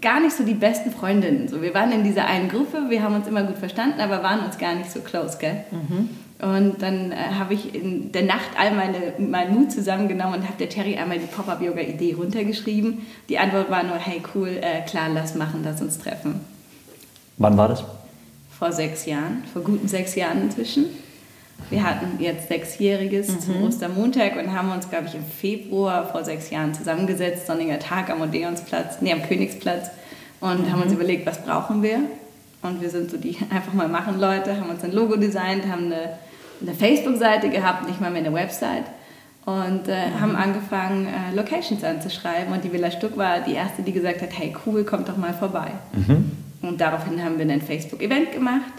gar 0.00 0.20
nicht 0.20 0.36
so 0.36 0.44
die 0.44 0.54
besten 0.54 0.92
Freundinnen. 0.92 1.48
So, 1.48 1.62
wir 1.62 1.74
waren 1.74 1.90
in 1.90 2.04
dieser 2.04 2.26
einen 2.26 2.48
Gruppe, 2.48 2.90
wir 2.90 3.02
haben 3.02 3.14
uns 3.16 3.26
immer 3.26 3.42
gut 3.42 3.58
verstanden, 3.58 4.00
aber 4.00 4.22
waren 4.22 4.44
uns 4.44 4.58
gar 4.58 4.74
nicht 4.74 4.90
so 4.90 5.00
close, 5.00 5.38
gell? 5.38 5.64
Mhm. 5.70 6.10
Und 6.40 6.82
dann 6.82 7.12
äh, 7.12 7.16
habe 7.38 7.54
ich 7.54 7.74
in 7.74 8.12
der 8.12 8.24
Nacht 8.24 8.50
all 8.58 8.74
meine, 8.74 9.14
meinen 9.18 9.54
Mut 9.54 9.72
zusammengenommen 9.72 10.40
und 10.40 10.46
habe 10.46 10.58
der 10.58 10.68
Terry 10.68 10.96
einmal 10.96 11.18
die 11.18 11.26
Pop-Up-Yoga-Idee 11.26 12.14
runtergeschrieben. 12.14 13.06
Die 13.30 13.38
Antwort 13.38 13.70
war 13.70 13.82
nur, 13.82 13.96
hey 13.96 14.22
cool, 14.34 14.48
äh, 14.48 14.82
klar, 14.82 15.08
lass 15.08 15.34
machen, 15.34 15.62
lass 15.64 15.80
uns 15.80 15.98
treffen. 15.98 16.40
Wann 17.38 17.56
war 17.56 17.68
das? 17.68 17.84
Vor 18.58 18.70
sechs 18.70 19.06
Jahren, 19.06 19.44
vor 19.52 19.62
guten 19.62 19.88
sechs 19.88 20.14
Jahren 20.14 20.42
inzwischen. 20.42 20.86
Wir 21.70 21.82
hatten 21.82 22.22
jetzt 22.22 22.48
sechsjähriges 22.48 23.28
mhm. 23.28 23.40
zum 23.40 23.62
Ostermontag 23.62 24.36
und 24.36 24.52
haben 24.52 24.70
uns, 24.70 24.90
glaube 24.90 25.06
ich, 25.06 25.14
im 25.14 25.24
Februar 25.24 26.06
vor 26.06 26.22
sechs 26.22 26.50
Jahren 26.50 26.74
zusammengesetzt, 26.74 27.46
sonniger 27.46 27.78
Tag 27.78 28.10
am 28.10 28.20
Odeonsplatz, 28.20 28.98
nee, 29.00 29.12
am 29.12 29.22
Königsplatz 29.22 29.90
und 30.40 30.66
mhm. 30.66 30.72
haben 30.72 30.82
uns 30.82 30.92
überlegt, 30.92 31.24
was 31.24 31.42
brauchen 31.42 31.82
wir. 31.82 32.00
Und 32.62 32.82
wir 32.82 32.90
sind 32.90 33.10
so 33.10 33.16
die 33.16 33.38
einfach 33.50 33.72
mal 33.72 33.88
machen 33.88 34.20
Leute, 34.20 34.60
haben 34.60 34.68
uns 34.68 34.84
ein 34.84 34.92
Logo 34.92 35.16
designt, 35.16 35.66
haben 35.66 35.86
eine 35.86 36.18
eine 36.60 36.74
Facebook-Seite 36.74 37.50
gehabt, 37.50 37.86
nicht 37.86 38.00
mal 38.00 38.10
mehr 38.10 38.24
eine 38.24 38.32
Website. 38.32 38.84
Und 39.44 39.86
äh, 39.86 40.08
mhm. 40.08 40.20
haben 40.20 40.36
angefangen, 40.36 41.06
äh, 41.06 41.34
Locations 41.34 41.84
anzuschreiben. 41.84 42.52
Und 42.52 42.64
die 42.64 42.72
Villa 42.72 42.90
Stuck 42.90 43.16
war 43.16 43.40
die 43.40 43.54
erste, 43.54 43.82
die 43.82 43.92
gesagt 43.92 44.20
hat, 44.20 44.30
hey 44.36 44.54
cool, 44.66 44.84
kommt 44.84 45.08
doch 45.08 45.16
mal 45.16 45.32
vorbei. 45.32 45.70
Mhm. 45.92 46.32
Und 46.62 46.80
daraufhin 46.80 47.22
haben 47.22 47.38
wir 47.38 47.48
ein 47.48 47.62
Facebook-Event 47.62 48.32
gemacht 48.32 48.72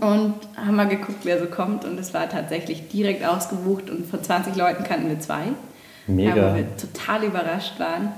und 0.00 0.34
haben 0.56 0.76
mal 0.76 0.88
geguckt, 0.88 1.20
wer 1.24 1.38
so 1.38 1.46
kommt. 1.46 1.84
Und 1.84 1.98
es 1.98 2.14
war 2.14 2.28
tatsächlich 2.28 2.88
direkt 2.88 3.24
ausgebucht 3.24 3.90
und 3.90 4.06
von 4.06 4.22
20 4.22 4.56
Leuten 4.56 4.84
kannten 4.84 5.08
wir 5.08 5.20
zwei. 5.20 5.44
Mega. 6.06 6.52
Wo 6.52 6.56
wir 6.56 6.76
total 6.76 7.24
überrascht 7.24 7.78
waren. 7.78 8.12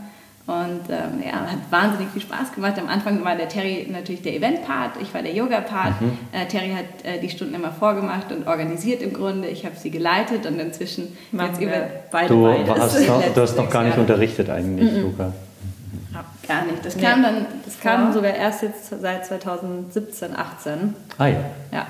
Und 0.49 0.89
ähm, 0.89 1.23
ja, 1.23 1.43
hat 1.43 1.59
wahnsinnig 1.69 2.09
viel 2.11 2.23
Spaß 2.23 2.55
gemacht. 2.55 2.79
Am 2.79 2.89
Anfang 2.89 3.23
war 3.23 3.37
der 3.37 3.51
Terry 3.51 3.87
natürlich 3.91 4.23
der 4.23 4.35
Event-Part, 4.35 4.93
ich 5.03 5.13
war 5.13 5.21
der 5.21 5.35
Yoga-Part. 5.35 6.01
Mhm. 6.01 6.17
Äh, 6.33 6.47
Terry 6.47 6.71
hat 6.71 7.05
äh, 7.05 7.21
die 7.21 7.29
Stunden 7.29 7.55
immer 7.55 7.71
vorgemacht 7.71 8.33
und 8.33 8.47
organisiert 8.47 9.03
im 9.03 9.13
Grunde. 9.13 9.49
Ich 9.49 9.67
habe 9.67 9.77
sie 9.77 9.91
geleitet 9.91 10.47
und 10.47 10.59
inzwischen 10.59 11.15
Machen 11.33 11.51
jetzt 11.51 11.61
über 11.61 11.87
beide 12.11 12.29
du 12.29 12.49
Hast 12.49 12.99
noch, 13.07 13.23
du 13.23 13.41
hast 13.43 13.59
noch 13.59 13.69
gar 13.69 13.83
nicht 13.83 13.91
Jahre. 13.91 14.01
unterrichtet 14.01 14.49
eigentlich, 14.49 14.91
mhm. 14.91 15.03
Yoga. 15.03 15.33
Gar 16.49 16.65
nicht. 16.65 16.83
Das 16.83 16.97
kam 16.97 17.23
dann, 17.23 17.45
das 17.63 17.79
kam 17.79 18.11
sogar 18.15 18.35
erst 18.35 18.63
jetzt 18.63 18.89
seit 18.89 19.27
2017, 19.27 20.35
18. 20.35 20.95
Ah 21.19 21.27
ja. 21.27 21.35
Ja. 21.71 21.87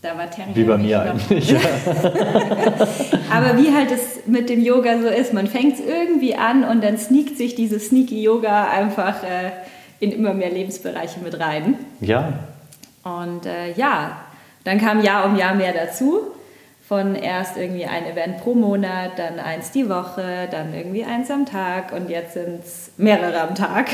Da 0.00 0.16
war 0.16 0.30
Terry 0.30 0.50
Wie 0.54 0.62
bei 0.62 0.78
mir 0.78 1.02
eigentlich. 1.02 1.52
Aber 3.30 3.58
wie 3.58 3.74
halt 3.74 3.90
es 3.90 4.26
mit 4.26 4.48
dem 4.48 4.62
Yoga 4.62 5.00
so 5.00 5.08
ist, 5.08 5.32
man 5.32 5.48
fängt 5.48 5.74
es 5.74 5.80
irgendwie 5.84 6.36
an 6.36 6.62
und 6.62 6.84
dann 6.84 6.98
sneakt 6.98 7.36
sich 7.36 7.56
dieses 7.56 7.88
Sneaky 7.88 8.22
Yoga 8.22 8.70
einfach 8.70 9.24
äh, 9.24 9.50
in 9.98 10.12
immer 10.12 10.34
mehr 10.34 10.50
Lebensbereiche 10.50 11.18
mit 11.20 11.40
rein. 11.40 11.78
Ja. 12.00 12.32
Und 13.02 13.46
äh, 13.46 13.72
ja, 13.72 14.18
dann 14.62 14.78
kam 14.78 15.02
Jahr 15.02 15.24
um 15.24 15.36
Jahr 15.36 15.54
mehr 15.54 15.72
dazu. 15.72 16.28
Von 16.86 17.16
erst 17.16 17.56
irgendwie 17.58 17.84
ein 17.84 18.06
Event 18.06 18.38
pro 18.38 18.54
Monat, 18.54 19.18
dann 19.18 19.38
eins 19.40 19.72
die 19.72 19.90
Woche, 19.90 20.48
dann 20.50 20.72
irgendwie 20.72 21.04
eins 21.04 21.30
am 21.30 21.44
Tag 21.44 21.92
und 21.92 22.08
jetzt 22.08 22.32
sind 22.32 22.64
es 22.64 22.92
mehrere 22.96 23.40
am 23.42 23.54
Tag. 23.54 23.88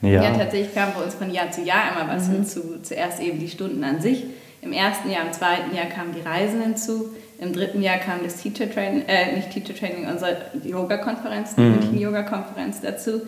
Ja. 0.00 0.22
ja, 0.22 0.30
tatsächlich 0.30 0.74
kam 0.74 0.94
bei 0.96 1.02
uns 1.02 1.14
von 1.14 1.30
Jahr 1.30 1.50
zu 1.50 1.62
Jahr 1.62 1.92
immer 1.92 2.10
was 2.10 2.28
mhm. 2.28 2.34
hinzu. 2.34 2.78
Zuerst 2.82 3.20
eben 3.20 3.40
die 3.40 3.48
Stunden 3.48 3.82
an 3.84 4.00
sich 4.00 4.24
im 4.60 4.72
ersten 4.72 5.10
Jahr, 5.10 5.26
im 5.26 5.32
zweiten 5.32 5.74
Jahr 5.74 5.86
kamen 5.86 6.12
die 6.12 6.20
Reisen 6.20 6.60
hinzu. 6.60 7.14
Im 7.40 7.52
dritten 7.52 7.82
Jahr 7.82 7.98
kam 7.98 8.22
das 8.24 8.36
Teacher 8.36 8.70
Training, 8.70 9.04
äh, 9.06 9.36
nicht 9.36 9.50
Teacher 9.50 9.74
Training, 9.74 10.08
unsere 10.08 10.36
Yoga-Konferenz, 10.64 11.54
die 11.54 11.60
mhm. 11.60 11.98
Yoga-Konferenz 11.98 12.80
dazu. 12.80 13.22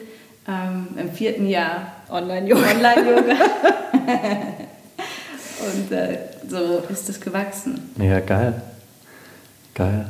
Ähm, 0.49 0.89
Im 0.97 1.13
vierten 1.13 1.49
Jahr 1.49 1.93
Online-Yoga. 2.11 2.71
Online-Yoga. 2.71 3.35
Und 5.61 5.93
äh, 5.93 6.19
so 6.49 6.83
ist 6.89 7.09
es 7.09 7.21
gewachsen. 7.21 7.93
Ja, 7.99 8.19
geil. 8.21 8.61
Geil. 9.75 10.07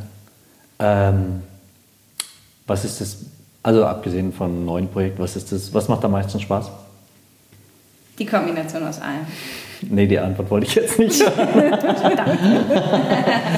Ähm, 0.78 1.42
was 2.66 2.84
ist 2.84 3.00
das, 3.00 3.18
also 3.62 3.84
abgesehen 3.84 4.32
von 4.32 4.64
neuen 4.64 4.88
Projekten, 4.88 5.20
was 5.20 5.36
ist 5.36 5.52
das, 5.52 5.74
was 5.74 5.88
macht 5.88 6.04
am 6.04 6.12
meisten 6.12 6.40
Spaß? 6.40 6.70
Die 8.18 8.26
Kombination 8.26 8.86
aus 8.86 9.00
allem. 9.00 9.26
Nee, 9.88 10.06
die 10.06 10.18
Antwort 10.18 10.50
wollte 10.50 10.66
ich 10.66 10.74
jetzt 10.74 10.98
nicht 10.98 11.24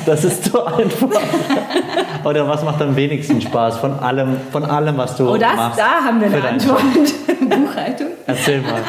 das 0.07 0.25
ist 0.25 0.45
zu 0.45 0.65
einfach. 0.65 1.09
Oder 2.25 2.49
was 2.49 2.63
macht 2.63 2.81
am 2.81 2.95
wenigsten 2.95 3.41
Spaß 3.41 3.79
von 3.79 3.99
allem, 3.99 4.37
von 4.53 4.65
allem 4.65 4.97
was 4.99 5.17
du 5.17 5.29
oh, 5.29 5.37
das, 5.37 5.57
machst? 5.57 5.81
Da 5.81 6.05
haben 6.05 6.21
wir 6.21 6.29
eine 6.29 6.49
Antwort. 6.49 6.81
Buchhaltung. 7.41 8.09
Erzähl 8.27 8.61
mal. 8.61 8.81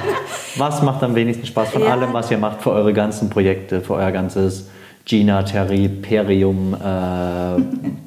Was 0.56 0.82
macht 0.84 1.04
am 1.04 1.16
wenigsten 1.16 1.46
Spaß 1.46 1.70
von 1.70 1.84
ja. 1.84 1.90
allem, 1.90 2.14
was 2.14 2.30
ihr 2.30 2.38
macht 2.38 2.62
für 2.62 2.72
eure 2.72 2.94
ganzen 2.94 3.30
Projekte, 3.30 3.82
für 3.82 3.96
euer 3.96 4.12
ganzes 4.12 4.70
Gina, 5.06 5.44
Terry, 5.44 5.90
Perium, 5.90 6.74
äh, 6.74 7.62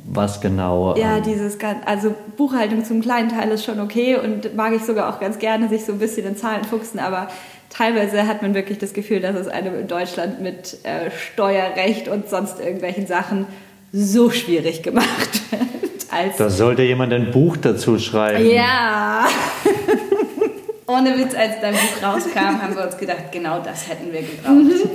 was 0.06 0.40
genau? 0.40 0.94
Ja, 0.98 1.18
ähm, 1.18 1.22
dieses, 1.22 1.58
also 1.84 2.14
Buchhaltung 2.36 2.84
zum 2.84 3.02
kleinen 3.02 3.28
Teil 3.28 3.50
ist 3.50 3.64
schon 3.64 3.80
okay 3.80 4.16
und 4.16 4.54
mag 4.56 4.72
ich 4.72 4.82
sogar 4.82 5.14
auch 5.14 5.20
ganz 5.20 5.38
gerne, 5.38 5.68
sich 5.68 5.84
so 5.84 5.92
ein 5.92 5.98
bisschen 5.98 6.26
in 6.26 6.36
Zahlen 6.36 6.64
fuchsen, 6.64 6.98
aber 6.98 7.28
teilweise 7.68 8.26
hat 8.26 8.42
man 8.42 8.54
wirklich 8.54 8.78
das 8.78 8.94
Gefühl, 8.94 9.20
dass 9.20 9.36
es 9.36 9.48
einem 9.48 9.78
in 9.78 9.88
Deutschland 9.88 10.40
mit 10.40 10.78
äh, 10.84 11.10
Steuerrecht 11.10 12.08
und 12.08 12.30
sonst 12.30 12.60
irgendwelchen 12.60 13.06
Sachen 13.06 13.46
so 13.92 14.30
schwierig 14.30 14.82
gemacht 14.82 15.40
wird. 15.50 15.62
Als 16.10 16.36
da 16.36 16.48
sollte 16.48 16.82
jemand 16.82 17.12
ein 17.12 17.30
Buch 17.30 17.56
dazu 17.56 17.98
schreiben. 17.98 18.48
Ja. 18.48 19.26
Ohne 20.88 21.18
Witz, 21.18 21.34
als 21.34 21.60
dein 21.60 21.74
Buch 21.74 22.02
rauskam, 22.02 22.62
haben 22.62 22.76
wir 22.76 22.84
uns 22.84 22.96
gedacht, 22.96 23.32
genau 23.32 23.58
das 23.58 23.88
hätten 23.88 24.12
wir 24.12 24.20
gebraucht. 24.20 24.88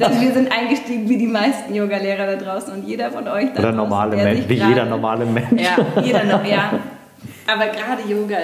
Denn 0.00 0.20
wir 0.20 0.32
sind 0.32 0.50
eingestiegen 0.50 1.08
wie 1.08 1.18
die 1.18 1.28
meisten 1.28 1.72
Yoga-Lehrer 1.72 2.26
da 2.26 2.36
draußen 2.36 2.74
und 2.74 2.86
jeder 2.86 3.12
von 3.12 3.28
euch 3.28 3.52
da 3.52 3.60
Oder 3.60 3.72
normale 3.72 4.16
Mensch, 4.16 4.48
wie 4.48 4.54
jeder 4.54 4.86
normale 4.86 5.24
Mensch. 5.24 5.62
Ja, 5.62 5.76
jeder 6.02 6.24
noch, 6.24 6.44
ja. 6.44 6.72
Aber 7.46 7.66
gerade 7.66 8.02
Yoga, 8.08 8.38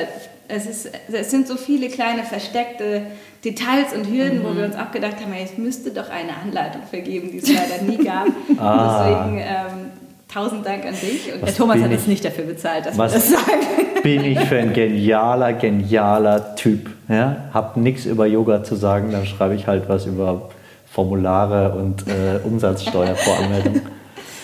es, 0.47 0.67
ist, 0.67 0.91
es 1.11 1.31
sind 1.31 1.49
so 1.49 1.57
viele 1.57 1.89
kleine 1.89 2.23
versteckte 2.23 3.03
Details 3.45 3.93
und 3.93 4.07
Hürden, 4.07 4.41
mhm. 4.41 4.45
wo 4.45 4.57
wir 4.57 4.65
uns 4.65 4.77
auch 4.77 4.93
gedacht 4.93 5.17
haben, 5.21 5.33
es 5.43 5.59
müsste 5.59 5.91
doch 5.91 6.09
eine 6.09 6.37
Anleitung 6.37 6.83
vergeben, 6.89 7.33
die 7.33 7.39
es 7.39 7.53
leider 7.53 7.83
nie 7.83 7.97
gab. 7.99 8.29
ah. 8.59 9.05
Deswegen 9.05 9.39
ähm, 9.39 9.91
tausend 10.33 10.67
Dank 10.67 10.85
an 10.85 10.95
dich. 10.95 11.33
Und 11.33 11.43
der 11.43 11.55
Thomas 11.55 11.81
hat 11.81 11.91
uns 11.91 12.07
nicht 12.07 12.25
dafür 12.25 12.45
bezahlt, 12.45 12.87
dass 12.87 12.99
was 12.99 13.13
wir 13.13 13.19
das 13.19 13.31
sagen. 13.31 14.03
bin 14.03 14.25
ich 14.25 14.41
für 14.41 14.59
ein 14.59 14.73
genialer, 14.73 15.53
genialer 15.53 16.55
Typ. 16.57 16.91
Ja? 17.09 17.49
Hab 17.53 17.77
nichts 17.77 18.07
über 18.07 18.27
Yoga 18.27 18.63
zu 18.63 18.75
sagen, 18.75 19.11
dann 19.13 19.27
schreibe 19.27 19.55
ich 19.55 19.67
halt 19.67 19.89
was 19.89 20.07
über 20.07 20.51
Formulare 20.87 21.73
und 21.73 22.07
äh, 22.09 22.39
Umsatzsteuervoranmeldung. 22.45 23.81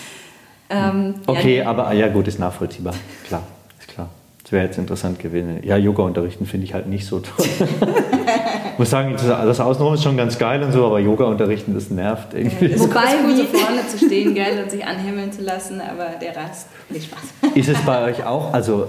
ähm, 0.69 1.15
okay, 1.27 1.57
ja, 1.57 1.69
aber 1.69 1.93
ja 1.93 2.07
gut, 2.07 2.27
ist 2.27 2.39
nachvollziehbar. 2.39 2.93
Klar, 3.27 3.43
ist 3.79 3.87
klar. 3.87 4.09
Das 4.43 4.51
wäre 4.51 4.65
jetzt 4.65 4.77
interessant 4.77 5.19
gewesen. 5.19 5.59
Ja, 5.63 5.77
Yoga 5.77 6.03
unterrichten 6.03 6.45
finde 6.45 6.65
ich 6.65 6.73
halt 6.73 6.87
nicht 6.87 7.05
so 7.05 7.19
toll. 7.19 7.45
Ich 8.79 8.81
muss 8.83 8.91
sagen, 8.91 9.13
das 9.17 9.59
Außenrum 9.59 9.95
ist 9.95 10.03
schon 10.03 10.15
ganz 10.15 10.39
geil 10.39 10.63
und 10.63 10.71
so, 10.71 10.85
aber 10.85 11.01
Yoga 11.01 11.25
unterrichten, 11.25 11.73
das 11.73 11.89
nervt 11.89 12.33
irgendwie. 12.33 12.67
Es 12.67 12.79
ist 12.79 12.89
Wobei, 12.89 13.01
cool, 13.25 13.35
so 13.35 13.43
vorne 13.43 13.85
zu 13.85 14.05
stehen, 14.05 14.33
geil 14.33 14.57
und 14.63 14.71
sich 14.71 14.85
anhimmeln 14.85 15.33
zu 15.33 15.41
lassen, 15.41 15.81
aber 15.81 16.11
der 16.21 16.29
Rest, 16.29 16.69
nicht 16.87 17.07
Spaß. 17.07 17.55
Ist 17.55 17.67
es 17.67 17.77
bei 17.79 18.05
euch 18.05 18.25
auch, 18.25 18.53
also 18.53 18.87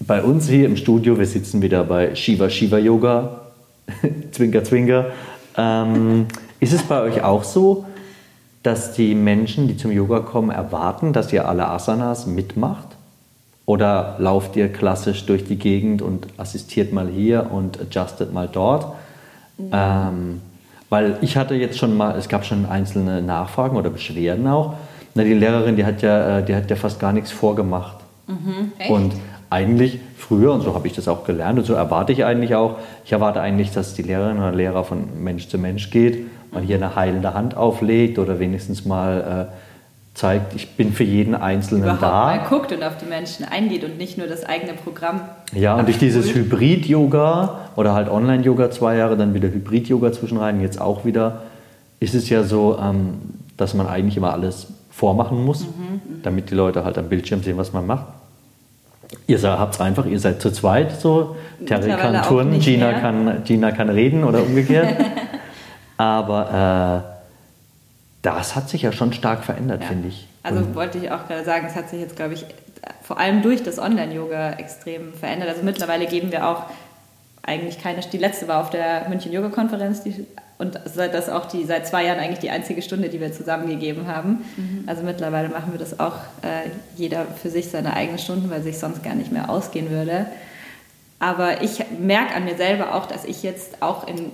bei 0.00 0.20
uns 0.24 0.48
hier 0.48 0.66
im 0.66 0.76
Studio, 0.76 1.16
wir 1.16 1.26
sitzen 1.26 1.62
wieder 1.62 1.84
bei 1.84 2.16
Shiva 2.16 2.50
Shiva 2.50 2.78
Yoga, 2.78 3.42
Zwinker 4.32 4.64
Zwinker. 4.64 5.06
Ähm, 5.56 6.26
ist 6.58 6.72
es 6.72 6.82
bei 6.82 7.00
euch 7.02 7.22
auch 7.22 7.44
so, 7.44 7.84
dass 8.64 8.92
die 8.92 9.14
Menschen, 9.14 9.68
die 9.68 9.76
zum 9.76 9.92
Yoga 9.92 10.18
kommen, 10.18 10.50
erwarten, 10.50 11.12
dass 11.12 11.32
ihr 11.32 11.48
alle 11.48 11.68
Asanas 11.68 12.26
mitmacht? 12.26 12.95
Oder 13.66 14.14
lauft 14.18 14.54
ihr 14.56 14.72
klassisch 14.72 15.26
durch 15.26 15.44
die 15.44 15.56
Gegend 15.56 16.00
und 16.00 16.28
assistiert 16.36 16.92
mal 16.92 17.08
hier 17.08 17.50
und 17.50 17.80
adjustet 17.80 18.32
mal 18.32 18.48
dort? 18.50 18.94
Mhm. 19.58 19.70
Ähm, 19.72 20.40
weil 20.88 21.18
ich 21.20 21.36
hatte 21.36 21.56
jetzt 21.56 21.76
schon 21.78 21.96
mal, 21.96 22.16
es 22.16 22.28
gab 22.28 22.44
schon 22.44 22.64
einzelne 22.64 23.20
Nachfragen 23.22 23.76
oder 23.76 23.90
Beschwerden 23.90 24.46
auch. 24.46 24.74
Na, 25.14 25.24
die 25.24 25.34
Lehrerin, 25.34 25.74
die 25.76 25.84
hat 25.84 26.00
ja, 26.02 26.38
äh, 26.38 26.44
die 26.44 26.54
hat 26.54 26.70
ja 26.70 26.76
fast 26.76 27.00
gar 27.00 27.12
nichts 27.12 27.32
vorgemacht. 27.32 27.96
Mhm, 28.28 28.72
und 28.88 29.14
eigentlich 29.50 30.00
früher, 30.16 30.52
und 30.52 30.60
so 30.60 30.74
habe 30.74 30.86
ich 30.86 30.92
das 30.92 31.08
auch 31.08 31.24
gelernt, 31.24 31.58
und 31.58 31.64
so 31.64 31.74
erwarte 31.74 32.12
ich 32.12 32.24
eigentlich 32.24 32.54
auch, 32.54 32.76
ich 33.04 33.12
erwarte 33.12 33.40
eigentlich, 33.40 33.72
dass 33.72 33.94
die 33.94 34.02
Lehrerin 34.02 34.38
oder 34.38 34.52
Lehrer 34.52 34.84
von 34.84 35.22
Mensch 35.22 35.48
zu 35.48 35.58
Mensch 35.58 35.90
geht, 35.90 36.26
mal 36.52 36.62
hier 36.62 36.76
eine 36.76 36.94
heilende 36.96 37.34
Hand 37.34 37.56
auflegt 37.56 38.18
oder 38.18 38.38
wenigstens 38.38 38.84
mal 38.84 39.48
äh, 39.50 39.65
zeigt, 40.16 40.54
ich 40.54 40.76
bin 40.76 40.94
für 40.94 41.04
jeden 41.04 41.34
Einzelnen 41.34 41.82
Überhaupt 41.82 42.02
da. 42.02 42.08
mal 42.08 42.38
guckt 42.48 42.72
und 42.72 42.82
auf 42.82 42.96
die 42.96 43.04
Menschen 43.04 43.44
eingeht 43.44 43.84
und 43.84 43.98
nicht 43.98 44.16
nur 44.16 44.26
das 44.26 44.44
eigene 44.44 44.72
Programm. 44.72 45.20
Ja, 45.52 45.76
und 45.76 45.86
durch 45.86 45.98
dieses 45.98 46.34
Hybrid-Yoga 46.34 47.68
oder 47.76 47.92
halt 47.92 48.08
Online-Yoga 48.08 48.70
zwei 48.70 48.96
Jahre, 48.96 49.18
dann 49.18 49.34
wieder 49.34 49.48
Hybrid-Yoga 49.48 50.12
zwischenrein, 50.12 50.62
jetzt 50.62 50.80
auch 50.80 51.04
wieder, 51.04 51.42
ist 52.00 52.14
es 52.14 52.30
ja 52.30 52.44
so, 52.44 52.78
ähm, 52.82 53.18
dass 53.58 53.74
man 53.74 53.86
eigentlich 53.86 54.16
immer 54.16 54.32
alles 54.32 54.68
vormachen 54.90 55.44
muss, 55.44 55.60
mhm, 55.60 55.66
mhm. 55.66 56.22
damit 56.22 56.50
die 56.50 56.54
Leute 56.54 56.82
halt 56.82 56.96
am 56.96 57.10
Bildschirm 57.10 57.42
sehen, 57.42 57.58
was 57.58 57.74
man 57.74 57.86
macht. 57.86 58.06
Ihr 59.26 59.40
habt 59.42 59.74
es 59.74 59.80
einfach, 59.82 60.06
ihr 60.06 60.18
seid 60.18 60.40
zu 60.40 60.50
zweit 60.50 60.98
so. 60.98 61.36
Terry 61.66 61.90
kann 61.90 62.22
turnen, 62.22 62.58
Gina 62.58 62.94
kann, 62.94 63.44
Gina 63.44 63.70
kann 63.70 63.90
reden 63.90 64.24
oder 64.24 64.42
umgekehrt. 64.42 64.96
Aber 65.98 67.04
äh, 67.04 67.15
das 68.22 68.56
hat 68.56 68.68
sich 68.68 68.82
ja 68.82 68.92
schon 68.92 69.12
stark 69.12 69.44
verändert, 69.44 69.82
ja. 69.82 69.88
finde 69.88 70.08
ich. 70.08 70.26
Also 70.42 70.60
Und 70.60 70.74
wollte 70.74 70.98
ich 70.98 71.10
auch 71.10 71.26
gerade 71.26 71.44
sagen, 71.44 71.66
es 71.68 71.74
hat 71.74 71.90
sich 71.90 72.00
jetzt, 72.00 72.16
glaube 72.16 72.34
ich, 72.34 72.44
vor 73.02 73.18
allem 73.18 73.42
durch 73.42 73.62
das 73.62 73.78
Online-Yoga 73.78 74.52
extrem 74.54 75.12
verändert. 75.14 75.48
Also 75.48 75.62
mittlerweile 75.62 76.06
geben 76.06 76.32
wir 76.32 76.48
auch 76.48 76.64
eigentlich 77.42 77.80
keine, 77.80 78.00
die 78.00 78.18
letzte 78.18 78.48
war 78.48 78.60
auf 78.60 78.70
der 78.70 79.08
München 79.08 79.32
Yoga 79.32 79.48
Konferenz 79.48 80.02
und 80.58 80.74
das 80.74 80.96
ist 80.96 81.30
auch 81.30 81.46
die 81.46 81.64
seit 81.64 81.86
zwei 81.86 82.04
Jahren 82.04 82.18
eigentlich 82.18 82.38
die 82.38 82.50
einzige 82.50 82.80
Stunde, 82.82 83.08
die 83.08 83.20
wir 83.20 83.32
zusammengegeben 83.32 84.06
haben. 84.06 84.44
Mhm. 84.56 84.84
Also 84.86 85.02
mittlerweile 85.02 85.48
machen 85.48 85.72
wir 85.72 85.78
das 85.78 86.00
auch 86.00 86.16
äh, 86.42 86.70
jeder 86.96 87.26
für 87.26 87.50
sich 87.50 87.68
seine 87.68 87.92
eigenen 87.92 88.18
Stunden, 88.18 88.50
weil 88.50 88.62
sich 88.62 88.78
sonst 88.78 89.02
gar 89.02 89.14
nicht 89.14 89.30
mehr 89.30 89.50
ausgehen 89.50 89.90
würde. 89.90 90.26
Aber 91.18 91.62
ich 91.62 91.84
merke 91.98 92.34
an 92.34 92.44
mir 92.44 92.56
selber 92.56 92.94
auch, 92.94 93.06
dass 93.06 93.24
ich 93.24 93.42
jetzt 93.42 93.82
auch 93.82 94.08
in 94.08 94.30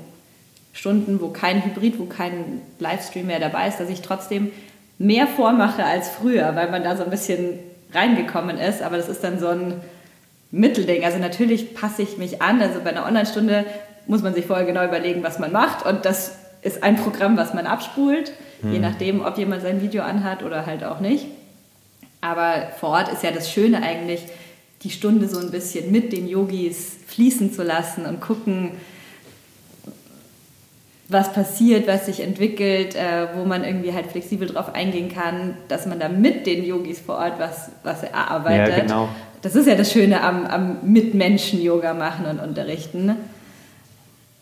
Stunden, 0.73 1.21
wo 1.21 1.29
kein 1.29 1.65
Hybrid, 1.65 1.99
wo 1.99 2.07
kein 2.07 2.63
Livestream 2.79 3.27
mehr 3.27 3.41
dabei 3.41 3.69
ist, 3.69 3.79
dass 3.79 3.91
ich 3.91 4.03
trotzdem 4.03 4.51
mehr 4.99 5.27
vormache 5.27 5.85
als 5.85 6.09
früher, 6.09 6.55
weil 6.55 6.71
man 6.71 6.83
da 6.83 6.97
so 6.97 7.05
ein 7.05 7.11
bisschen 7.11 7.59
reingekommen 7.93 8.59
ist. 8.59 8.83
Aber 8.83 8.97
das 8.97 9.09
ist 9.09 9.23
dann 9.23 9.39
so 9.39 9.49
ein 9.49 9.81
Mittelding. 10.51 11.05
Also 11.05 11.19
natürlich 11.19 11.75
passe 11.75 12.03
ich 12.03 12.19
mich 12.19 12.41
an. 12.41 12.61
Also 12.63 12.81
bei 12.81 12.91
einer 12.91 13.07
Online-Stunde 13.07 13.65
muss 14.07 14.23
man 14.23 14.35
sich 14.35 14.47
vorher 14.47 14.67
genau 14.67 14.85
überlegen, 14.85 15.23
was 15.23 15.39
man 15.39 15.53
macht. 15.53 15.85
Und 15.85 16.05
das 16.05 16.37
ist 16.63 16.83
ein 16.83 16.97
Programm, 16.97 17.37
was 17.37 17.55
man 17.55 17.67
abspult, 17.67 18.33
hm. 18.61 18.73
je 18.73 18.79
nachdem, 18.79 19.25
ob 19.25 19.37
jemand 19.37 19.63
sein 19.63 19.83
Video 19.83 20.03
anhat 20.03 20.43
oder 20.43 20.67
halt 20.67 20.85
auch 20.85 21.01
nicht. 21.01 21.27
Aber 22.21 22.69
vor 22.79 22.91
Ort 22.91 23.13
ist 23.13 23.23
ja 23.23 23.33
das 23.33 23.51
Schöne 23.51 23.83
eigentlich, 23.83 24.23
die 24.83 24.91
Stunde 24.91 25.29
so 25.29 25.39
ein 25.39 25.51
bisschen 25.51 25.91
mit 25.91 26.13
den 26.13 26.29
Yogis 26.29 26.97
fließen 27.07 27.53
zu 27.53 27.63
lassen 27.63 28.07
und 28.07 28.21
gucken, 28.21 28.73
was 31.13 31.33
passiert, 31.33 31.87
was 31.87 32.07
sich 32.07 32.21
entwickelt, 32.21 32.95
äh, 32.95 33.29
wo 33.35 33.45
man 33.45 33.65
irgendwie 33.65 33.93
halt 33.93 34.07
flexibel 34.07 34.49
drauf 34.49 34.75
eingehen 34.75 35.13
kann, 35.13 35.57
dass 35.69 35.87
man 35.87 36.01
da 36.01 36.09
mit 36.09 36.47
den 36.47 36.65
Yogis 36.65 37.01
vor 37.01 37.17
Ort 37.17 37.35
was, 37.39 37.71
was 37.83 38.03
erarbeitet. 38.03 38.77
Ja, 38.77 38.83
genau. 38.83 39.09
Das 39.43 39.57
ist 39.57 39.67
ja 39.67 39.75
das 39.75 39.93
Schöne 39.93 40.23
am, 40.23 40.47
am 40.47 40.77
Mitmenschen-Yoga 40.83 41.95
machen 41.95 42.27
und 42.27 42.41
unterrichten. 42.41 43.17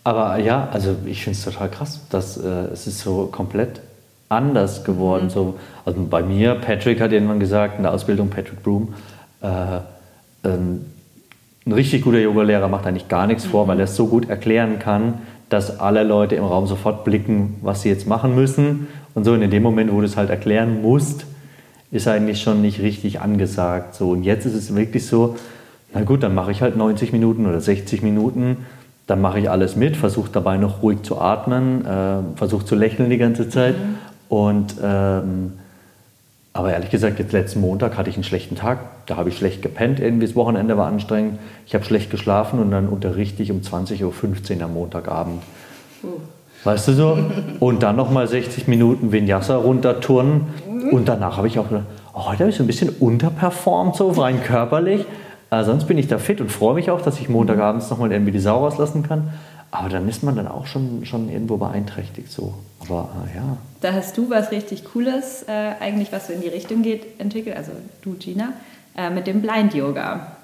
Aber 0.03 0.37
ja, 0.37 0.67
also 0.71 0.95
ich 1.05 1.23
finde 1.23 1.37
es 1.37 1.45
total 1.45 1.69
krass, 1.69 2.01
dass 2.09 2.37
äh, 2.37 2.47
es 2.71 2.87
ist 2.87 2.99
so 2.99 3.27
komplett 3.31 3.81
anders 4.29 4.83
geworden. 4.83 5.25
Mhm. 5.25 5.29
So, 5.29 5.59
also 5.85 6.03
bei 6.09 6.23
mir, 6.23 6.55
Patrick 6.55 7.01
hat 7.01 7.11
irgendwann 7.11 7.39
gesagt, 7.39 7.77
in 7.77 7.83
der 7.83 7.93
Ausbildung, 7.93 8.29
Patrick 8.29 8.63
Broom, 8.63 8.93
äh, 9.41 9.47
ähm, 10.43 10.85
ein 11.65 11.73
richtig 11.73 12.03
guter 12.03 12.17
Yoga-Lehrer 12.17 12.67
macht 12.67 12.87
eigentlich 12.87 13.07
gar 13.07 13.27
nichts 13.27 13.45
mhm. 13.45 13.49
vor, 13.49 13.67
weil 13.67 13.79
er 13.79 13.85
es 13.85 13.95
so 13.95 14.07
gut 14.07 14.29
erklären 14.29 14.79
kann, 14.79 15.19
dass 15.51 15.81
alle 15.81 16.03
Leute 16.03 16.35
im 16.35 16.45
Raum 16.45 16.65
sofort 16.65 17.03
blicken, 17.03 17.57
was 17.61 17.81
sie 17.81 17.89
jetzt 17.89 18.07
machen 18.07 18.35
müssen. 18.35 18.87
Und 19.13 19.25
so, 19.25 19.33
und 19.33 19.41
in 19.41 19.51
dem 19.51 19.61
Moment, 19.61 19.91
wo 19.91 19.99
du 19.99 20.05
es 20.05 20.15
halt 20.15 20.29
erklären 20.29 20.81
musst, 20.81 21.25
ist 21.91 22.07
eigentlich 22.07 22.41
schon 22.41 22.61
nicht 22.61 22.79
richtig 22.79 23.19
angesagt. 23.19 23.95
So, 23.95 24.11
und 24.11 24.23
jetzt 24.23 24.45
ist 24.45 24.53
es 24.53 24.73
wirklich 24.73 25.05
so, 25.05 25.35
na 25.93 26.03
gut, 26.03 26.23
dann 26.23 26.33
mache 26.33 26.51
ich 26.51 26.61
halt 26.61 26.77
90 26.77 27.11
Minuten 27.11 27.45
oder 27.45 27.59
60 27.59 28.01
Minuten, 28.01 28.65
dann 29.07 29.19
mache 29.19 29.41
ich 29.41 29.49
alles 29.49 29.75
mit, 29.75 29.97
versuche 29.97 30.29
dabei 30.31 30.55
noch 30.55 30.83
ruhig 30.83 31.01
zu 31.03 31.19
atmen, 31.19 31.85
äh, 31.85 32.37
versuche 32.37 32.63
zu 32.63 32.75
lächeln 32.75 33.09
die 33.09 33.17
ganze 33.17 33.49
Zeit. 33.49 33.75
Mhm. 33.77 33.97
Und 34.29 34.75
ähm, 34.81 35.53
aber 36.53 36.73
ehrlich 36.73 36.89
gesagt, 36.89 37.19
jetzt 37.19 37.31
letzten 37.31 37.61
Montag 37.61 37.97
hatte 37.97 38.09
ich 38.09 38.15
einen 38.17 38.25
schlechten 38.25 38.55
Tag. 38.55 38.79
Da 39.05 39.15
habe 39.15 39.29
ich 39.29 39.37
schlecht 39.37 39.61
gepennt, 39.61 39.99
irgendwie 39.99 40.25
das 40.25 40.35
Wochenende 40.35 40.77
war 40.77 40.87
anstrengend. 40.87 41.39
Ich 41.65 41.73
habe 41.73 41.85
schlecht 41.85 42.11
geschlafen 42.11 42.59
und 42.59 42.71
dann 42.71 42.89
unterrichte 42.89 43.41
ich 43.41 43.51
um 43.51 43.61
20.15 43.61 44.57
Uhr 44.57 44.63
am 44.63 44.73
Montagabend. 44.73 45.41
Uh. 46.03 46.19
Weißt 46.63 46.89
du 46.89 46.93
so? 46.93 47.17
Und 47.59 47.81
dann 47.81 47.95
nochmal 47.95 48.27
60 48.27 48.67
Minuten 48.67 49.11
Vinyasa 49.11 49.55
runterturnen. 49.55 50.41
Und 50.91 51.07
danach 51.07 51.37
habe 51.37 51.47
ich 51.47 51.57
auch 51.57 51.69
gedacht, 51.69 51.85
oh, 52.13 52.27
heute 52.27 52.39
habe 52.39 52.49
ich 52.49 52.55
so 52.55 52.63
ein 52.63 52.67
bisschen 52.67 52.89
unterperformt, 52.89 53.95
so 53.95 54.09
rein 54.09 54.43
körperlich. 54.43 55.05
Äh, 55.49 55.63
sonst 55.63 55.85
bin 55.85 55.97
ich 55.97 56.07
da 56.07 56.17
fit 56.17 56.39
und 56.39 56.51
freue 56.51 56.75
mich 56.75 56.91
auch, 56.91 57.01
dass 57.01 57.19
ich 57.19 57.29
Montagabends 57.29 57.89
nochmal 57.89 58.11
irgendwie 58.11 58.31
die 58.31 58.39
Sau 58.39 58.59
rauslassen 58.59 59.03
kann. 59.03 59.33
Aber 59.71 59.87
dann 59.87 60.07
ist 60.09 60.21
man 60.21 60.35
dann 60.35 60.47
auch 60.47 60.67
schon, 60.67 61.05
schon 61.05 61.29
irgendwo 61.29 61.55
beeinträchtigt 61.55 62.29
so. 62.29 62.53
Aber 62.81 63.09
äh, 63.25 63.37
ja. 63.37 63.57
Da 63.79 63.93
hast 63.93 64.17
du 64.17 64.29
was 64.29 64.51
richtig 64.51 64.83
Cooles, 64.83 65.43
äh, 65.47 65.71
eigentlich 65.79 66.11
was 66.11 66.27
so 66.27 66.33
in 66.33 66.41
die 66.41 66.49
Richtung 66.49 66.81
geht, 66.81 67.19
entwickelt, 67.19 67.55
also 67.55 67.71
du 68.01 68.13
Gina, 68.13 68.53
äh, 68.97 69.09
mit 69.09 69.27
dem 69.27 69.41
Blind 69.41 69.73
Yoga. 69.73 70.35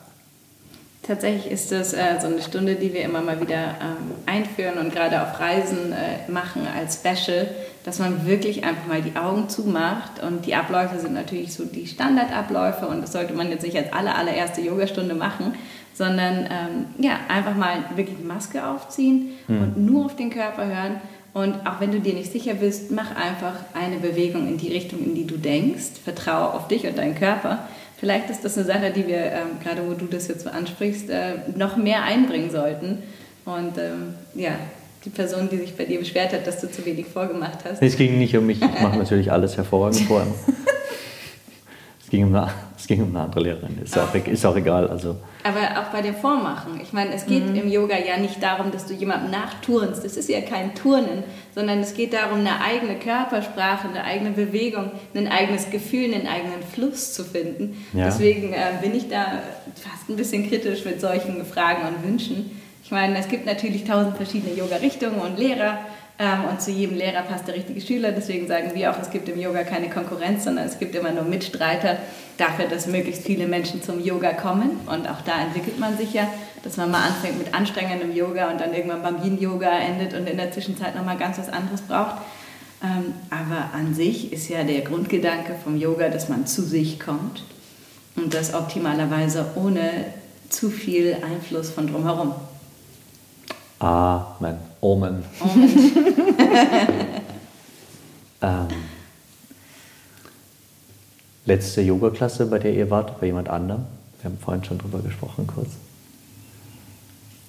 Tatsächlich 1.03 1.51
ist 1.51 1.71
es 1.71 1.93
äh, 1.93 2.19
so 2.19 2.27
eine 2.27 2.41
Stunde, 2.41 2.75
die 2.75 2.93
wir 2.93 3.01
immer 3.01 3.21
mal 3.21 3.39
wieder 3.39 3.55
ähm, 3.55 4.11
einführen 4.25 4.77
und 4.77 4.93
gerade 4.93 5.21
auf 5.21 5.39
Reisen 5.39 5.93
äh, 5.93 6.29
machen 6.29 6.63
als 6.77 6.95
Special, 6.95 7.47
dass 7.85 7.99
man 7.99 8.27
wirklich 8.27 8.65
einfach 8.65 8.87
mal 8.87 9.01
die 9.01 9.15
Augen 9.15 9.47
zumacht 9.47 10.21
und 10.21 10.45
die 10.45 10.55
Abläufe 10.55 10.99
sind 10.99 11.13
natürlich 11.13 11.53
so 11.53 11.63
die 11.63 11.87
Standardabläufe 11.87 12.87
und 12.87 13.01
das 13.01 13.13
sollte 13.13 13.33
man 13.33 13.49
jetzt 13.49 13.63
nicht 13.63 13.77
als 13.77 13.93
aller, 13.93 14.17
allererste 14.17 14.59
Yogastunde 14.59 15.15
machen, 15.15 15.53
sondern 15.97 16.45
ähm, 16.45 16.85
ja, 16.99 17.19
einfach 17.27 17.55
mal 17.55 17.77
wirklich 17.95 18.19
Maske 18.23 18.65
aufziehen 18.65 19.29
mhm. 19.47 19.61
und 19.61 19.77
nur 19.77 20.05
auf 20.05 20.15
den 20.15 20.29
Körper 20.29 20.65
hören 20.65 21.01
und 21.33 21.55
auch 21.65 21.79
wenn 21.79 21.91
du 21.91 21.99
dir 21.99 22.13
nicht 22.13 22.31
sicher 22.31 22.53
bist, 22.53 22.91
mach 22.91 23.15
einfach 23.15 23.55
eine 23.73 23.97
Bewegung 23.97 24.47
in 24.47 24.57
die 24.57 24.71
Richtung, 24.71 25.03
in 25.03 25.15
die 25.15 25.25
du 25.25 25.37
denkst, 25.37 25.99
vertraue 26.03 26.53
auf 26.53 26.67
dich 26.67 26.85
und 26.87 26.97
deinen 26.97 27.15
Körper 27.15 27.59
Vielleicht 27.99 28.29
ist 28.29 28.45
das 28.45 28.57
eine 28.57 28.67
Sache, 28.67 28.91
die 28.95 29.07
wir, 29.07 29.17
ähm, 29.17 29.59
gerade 29.63 29.81
wo 29.87 29.93
du 29.93 30.05
das 30.05 30.27
jetzt 30.27 30.43
so 30.43 30.49
ansprichst, 30.49 31.09
äh, 31.09 31.33
noch 31.55 31.77
mehr 31.77 32.03
einbringen 32.03 32.51
sollten. 32.51 32.99
Und 33.43 33.77
ähm, 33.77 34.13
ja, 34.35 34.51
die 35.03 35.09
Person, 35.09 35.49
die 35.49 35.57
sich 35.57 35.75
bei 35.75 35.85
dir 35.85 35.97
beschwert 35.97 36.31
hat, 36.31 36.45
dass 36.45 36.61
du 36.61 36.69
zu 36.69 36.85
wenig 36.85 37.07
vorgemacht 37.07 37.59
hast. 37.65 37.81
Es 37.81 37.97
ging 37.97 38.19
nicht 38.19 38.37
um 38.37 38.45
mich, 38.45 38.61
ich 38.61 38.81
mache 38.81 38.97
natürlich 38.97 39.31
alles 39.31 39.57
hervorragend 39.57 40.01
vor. 40.01 40.25
Es 41.99 42.11
ging 42.11 42.23
um 42.23 42.33
eine, 42.33 42.53
es 42.87 42.95
ging 42.95 43.03
um 43.03 43.09
eine 43.09 43.25
andere 43.25 43.41
Lehrerin, 43.41 43.77
ist, 43.83 43.99
auch, 43.99 44.15
ist 44.15 44.45
auch 44.45 44.55
egal. 44.55 44.87
Also. 44.87 45.17
Aber 45.43 45.81
auch 45.81 45.91
bei 45.91 46.01
dem 46.01 46.15
Vormachen. 46.15 46.79
Ich 46.81 46.93
meine, 46.93 47.13
es 47.13 47.25
geht 47.25 47.45
mhm. 47.45 47.55
im 47.55 47.69
Yoga 47.69 47.97
ja 47.97 48.15
nicht 48.15 48.41
darum, 48.41 48.71
dass 48.71 48.85
du 48.85 48.93
jemandem 48.93 49.29
nachturnst. 49.29 50.05
Das 50.05 50.15
ist 50.15 50.29
ja 50.29 50.39
kein 50.39 50.73
Turnen, 50.73 51.25
sondern 51.53 51.79
es 51.79 51.95
geht 51.95 52.13
darum, 52.13 52.39
eine 52.39 52.61
eigene 52.61 52.95
Körpersprache, 52.95 53.89
eine 53.89 54.05
eigene 54.05 54.31
Bewegung, 54.31 54.91
ein 55.13 55.27
eigenes 55.27 55.69
Gefühl, 55.69 56.13
einen 56.13 56.27
eigenen 56.27 56.63
Fluss 56.63 57.11
zu 57.11 57.25
finden. 57.25 57.75
Ja. 57.91 58.05
Deswegen 58.05 58.53
äh, 58.53 58.81
bin 58.81 58.95
ich 58.95 59.09
da 59.09 59.39
fast 59.75 60.07
ein 60.07 60.15
bisschen 60.15 60.47
kritisch 60.47 60.85
mit 60.85 61.01
solchen 61.01 61.45
Fragen 61.45 61.81
und 61.89 62.09
Wünschen. 62.09 62.57
Ich 62.85 62.91
meine, 62.91 63.19
es 63.19 63.27
gibt 63.27 63.45
natürlich 63.45 63.83
tausend 63.83 64.15
verschiedene 64.15 64.53
Yoga-Richtungen 64.53 65.19
und 65.19 65.37
Lehrer. 65.37 65.79
Ähm, 66.19 66.45
und 66.49 66.61
zu 66.61 66.71
jedem 66.71 66.97
Lehrer 66.97 67.21
passt 67.21 67.47
der 67.47 67.55
richtige 67.55 67.79
Schüler. 67.79 68.11
Deswegen 68.11 68.47
sagen 68.47 68.71
wir 68.73 68.91
auch, 68.91 68.99
es 68.99 69.11
gibt 69.11 69.29
im 69.29 69.39
Yoga 69.39 69.63
keine 69.63 69.89
Konkurrenz, 69.89 70.45
sondern 70.45 70.65
es 70.65 70.79
gibt 70.79 70.95
immer 70.95 71.11
nur 71.11 71.23
Mitstreiter 71.23 71.97
dafür, 72.37 72.65
dass 72.65 72.87
möglichst 72.87 73.23
viele 73.23 73.47
Menschen 73.47 73.83
zum 73.83 74.03
Yoga 74.03 74.33
kommen. 74.33 74.79
Und 74.87 75.07
auch 75.07 75.21
da 75.21 75.41
entwickelt 75.41 75.79
man 75.79 75.95
sich 75.95 76.13
ja, 76.13 76.27
dass 76.63 76.77
man 76.77 76.89
mal 76.89 77.03
anfängt 77.03 77.37
mit 77.37 77.53
anstrengendem 77.53 78.15
Yoga 78.15 78.49
und 78.49 78.59
dann 78.59 78.73
irgendwann 78.73 79.03
beim 79.03 79.23
Yin-Yoga 79.23 79.69
endet 79.69 80.15
und 80.15 80.27
in 80.27 80.37
der 80.37 80.51
Zwischenzeit 80.51 80.95
nochmal 80.95 81.17
ganz 81.17 81.37
was 81.37 81.49
anderes 81.49 81.81
braucht. 81.81 82.15
Ähm, 82.83 83.13
aber 83.29 83.73
an 83.73 83.93
sich 83.93 84.33
ist 84.33 84.49
ja 84.49 84.63
der 84.63 84.81
Grundgedanke 84.81 85.55
vom 85.63 85.77
Yoga, 85.77 86.09
dass 86.09 86.29
man 86.29 86.47
zu 86.47 86.63
sich 86.63 86.99
kommt 86.99 87.43
und 88.15 88.33
das 88.33 88.53
optimalerweise 88.53 89.51
ohne 89.55 90.05
zu 90.49 90.69
viel 90.69 91.17
Einfluss 91.23 91.69
von 91.69 91.87
drumherum. 91.87 92.33
Amen. 93.79 94.57
Omen. 94.81 95.23
ähm, 98.41 98.67
letzte 101.45 101.81
Yoga-Klasse, 101.81 102.47
bei 102.47 102.59
der 102.59 102.73
ihr 102.73 102.89
wart, 102.89 103.19
bei 103.19 103.27
jemand 103.27 103.49
anderem? 103.49 103.85
Wir 104.21 104.31
haben 104.31 104.39
vorhin 104.39 104.63
schon 104.63 104.79
drüber 104.79 104.99
gesprochen, 104.99 105.45
kurz. 105.47 105.69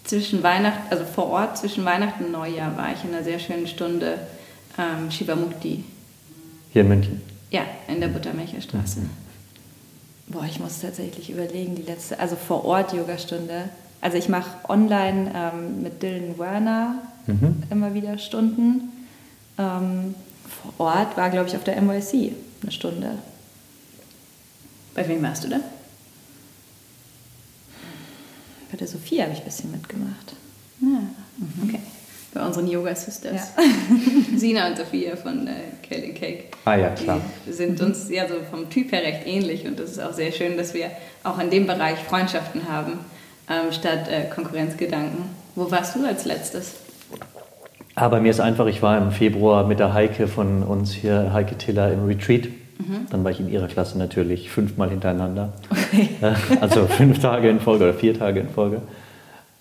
Zwischen 0.04 0.42
Weihnachten, 0.42 0.90
also 0.90 1.04
vor 1.04 1.28
Ort, 1.28 1.58
zwischen 1.58 1.84
Weihnachten 1.84 2.24
und 2.24 2.32
Neujahr 2.32 2.76
war 2.76 2.92
ich 2.92 3.04
in 3.04 3.14
einer 3.14 3.24
sehr 3.24 3.38
schönen 3.38 3.66
Stunde 3.66 4.18
ähm, 4.78 5.10
Shivamukti. 5.10 5.84
Hier 6.72 6.82
in 6.82 6.88
München? 6.88 7.20
Ja, 7.50 7.62
in 7.88 8.00
der 8.00 8.08
Buttermelcherstraße. 8.08 9.00
Mhm. 9.00 9.10
Boah, 10.28 10.44
ich 10.44 10.60
muss 10.60 10.80
tatsächlich 10.80 11.30
überlegen, 11.30 11.74
die 11.74 11.82
letzte, 11.82 12.18
also 12.20 12.36
vor 12.36 12.64
Ort 12.64 12.92
Yogastunde. 12.92 13.70
Also 14.00 14.16
ich 14.16 14.28
mache 14.28 14.50
online 14.68 15.32
ähm, 15.34 15.82
mit 15.82 16.02
Dylan 16.02 16.38
Werner 16.38 17.02
mhm. 17.26 17.62
immer 17.70 17.94
wieder 17.94 18.18
Stunden. 18.18 19.06
Ähm, 19.58 20.14
vor 20.76 20.86
Ort 20.86 21.16
war, 21.16 21.30
glaube 21.30 21.48
ich, 21.48 21.56
auf 21.56 21.64
der 21.64 21.80
NYC 21.80 22.32
eine 22.62 22.72
Stunde. 22.72 23.10
Bei 24.94 25.06
wem 25.08 25.22
warst 25.22 25.44
du 25.44 25.48
da? 25.48 25.60
Bei 28.70 28.76
der 28.76 28.86
Sophie 28.86 29.22
habe 29.22 29.32
ich 29.32 29.38
ein 29.38 29.44
bisschen 29.44 29.70
mitgemacht. 29.70 30.34
Ja, 30.80 30.88
mhm. 30.88 31.62
okay. 31.64 31.80
Bei 32.34 32.44
unseren 32.44 32.68
Yoga 32.68 32.94
Sisters. 32.94 33.52
Ja. 33.56 33.62
Sina 34.36 34.68
und 34.68 34.76
Sophia 34.76 35.16
von 35.16 35.46
äh, 35.46 35.52
Kale 35.88 36.12
Cake. 36.12 36.44
Ah 36.64 36.76
ja, 36.76 36.90
klar. 36.90 37.20
Die 37.46 37.52
sind 37.52 37.80
uns 37.80 38.08
ja 38.10 38.28
so 38.28 38.34
vom 38.50 38.68
Typ 38.68 38.92
her 38.92 39.02
recht 39.02 39.26
ähnlich 39.26 39.66
und 39.66 39.78
das 39.80 39.92
ist 39.92 40.00
auch 40.00 40.12
sehr 40.12 40.30
schön, 40.30 40.56
dass 40.56 40.74
wir 40.74 40.90
auch 41.24 41.38
in 41.38 41.50
dem 41.50 41.66
Bereich 41.66 41.98
Freundschaften 42.00 42.68
haben, 42.68 42.98
ähm, 43.50 43.72
statt 43.72 44.08
äh, 44.08 44.24
Konkurrenzgedanken. 44.24 45.24
Wo 45.54 45.70
warst 45.70 45.96
du 45.96 46.06
als 46.06 46.24
letztes? 46.24 46.74
Aber 47.94 48.18
ah, 48.18 48.20
mir 48.20 48.30
ist 48.30 48.38
einfach, 48.38 48.66
ich 48.66 48.80
war 48.80 48.96
im 48.96 49.10
Februar 49.10 49.66
mit 49.66 49.80
der 49.80 49.92
Heike 49.92 50.28
von 50.28 50.62
uns 50.62 50.92
hier, 50.92 51.32
Heike 51.32 51.58
Tiller, 51.58 51.92
im 51.92 52.06
Retreat. 52.06 52.44
Mhm. 52.78 53.06
Dann 53.10 53.24
war 53.24 53.32
ich 53.32 53.40
in 53.40 53.50
ihrer 53.50 53.66
Klasse 53.66 53.98
natürlich 53.98 54.50
fünfmal 54.50 54.90
hintereinander. 54.90 55.52
Okay. 55.68 56.08
Also 56.60 56.86
fünf 56.86 57.18
Tage 57.18 57.48
in 57.48 57.58
Folge 57.58 57.84
oder 57.84 57.94
vier 57.94 58.16
Tage 58.16 58.38
in 58.38 58.48
Folge. 58.50 58.82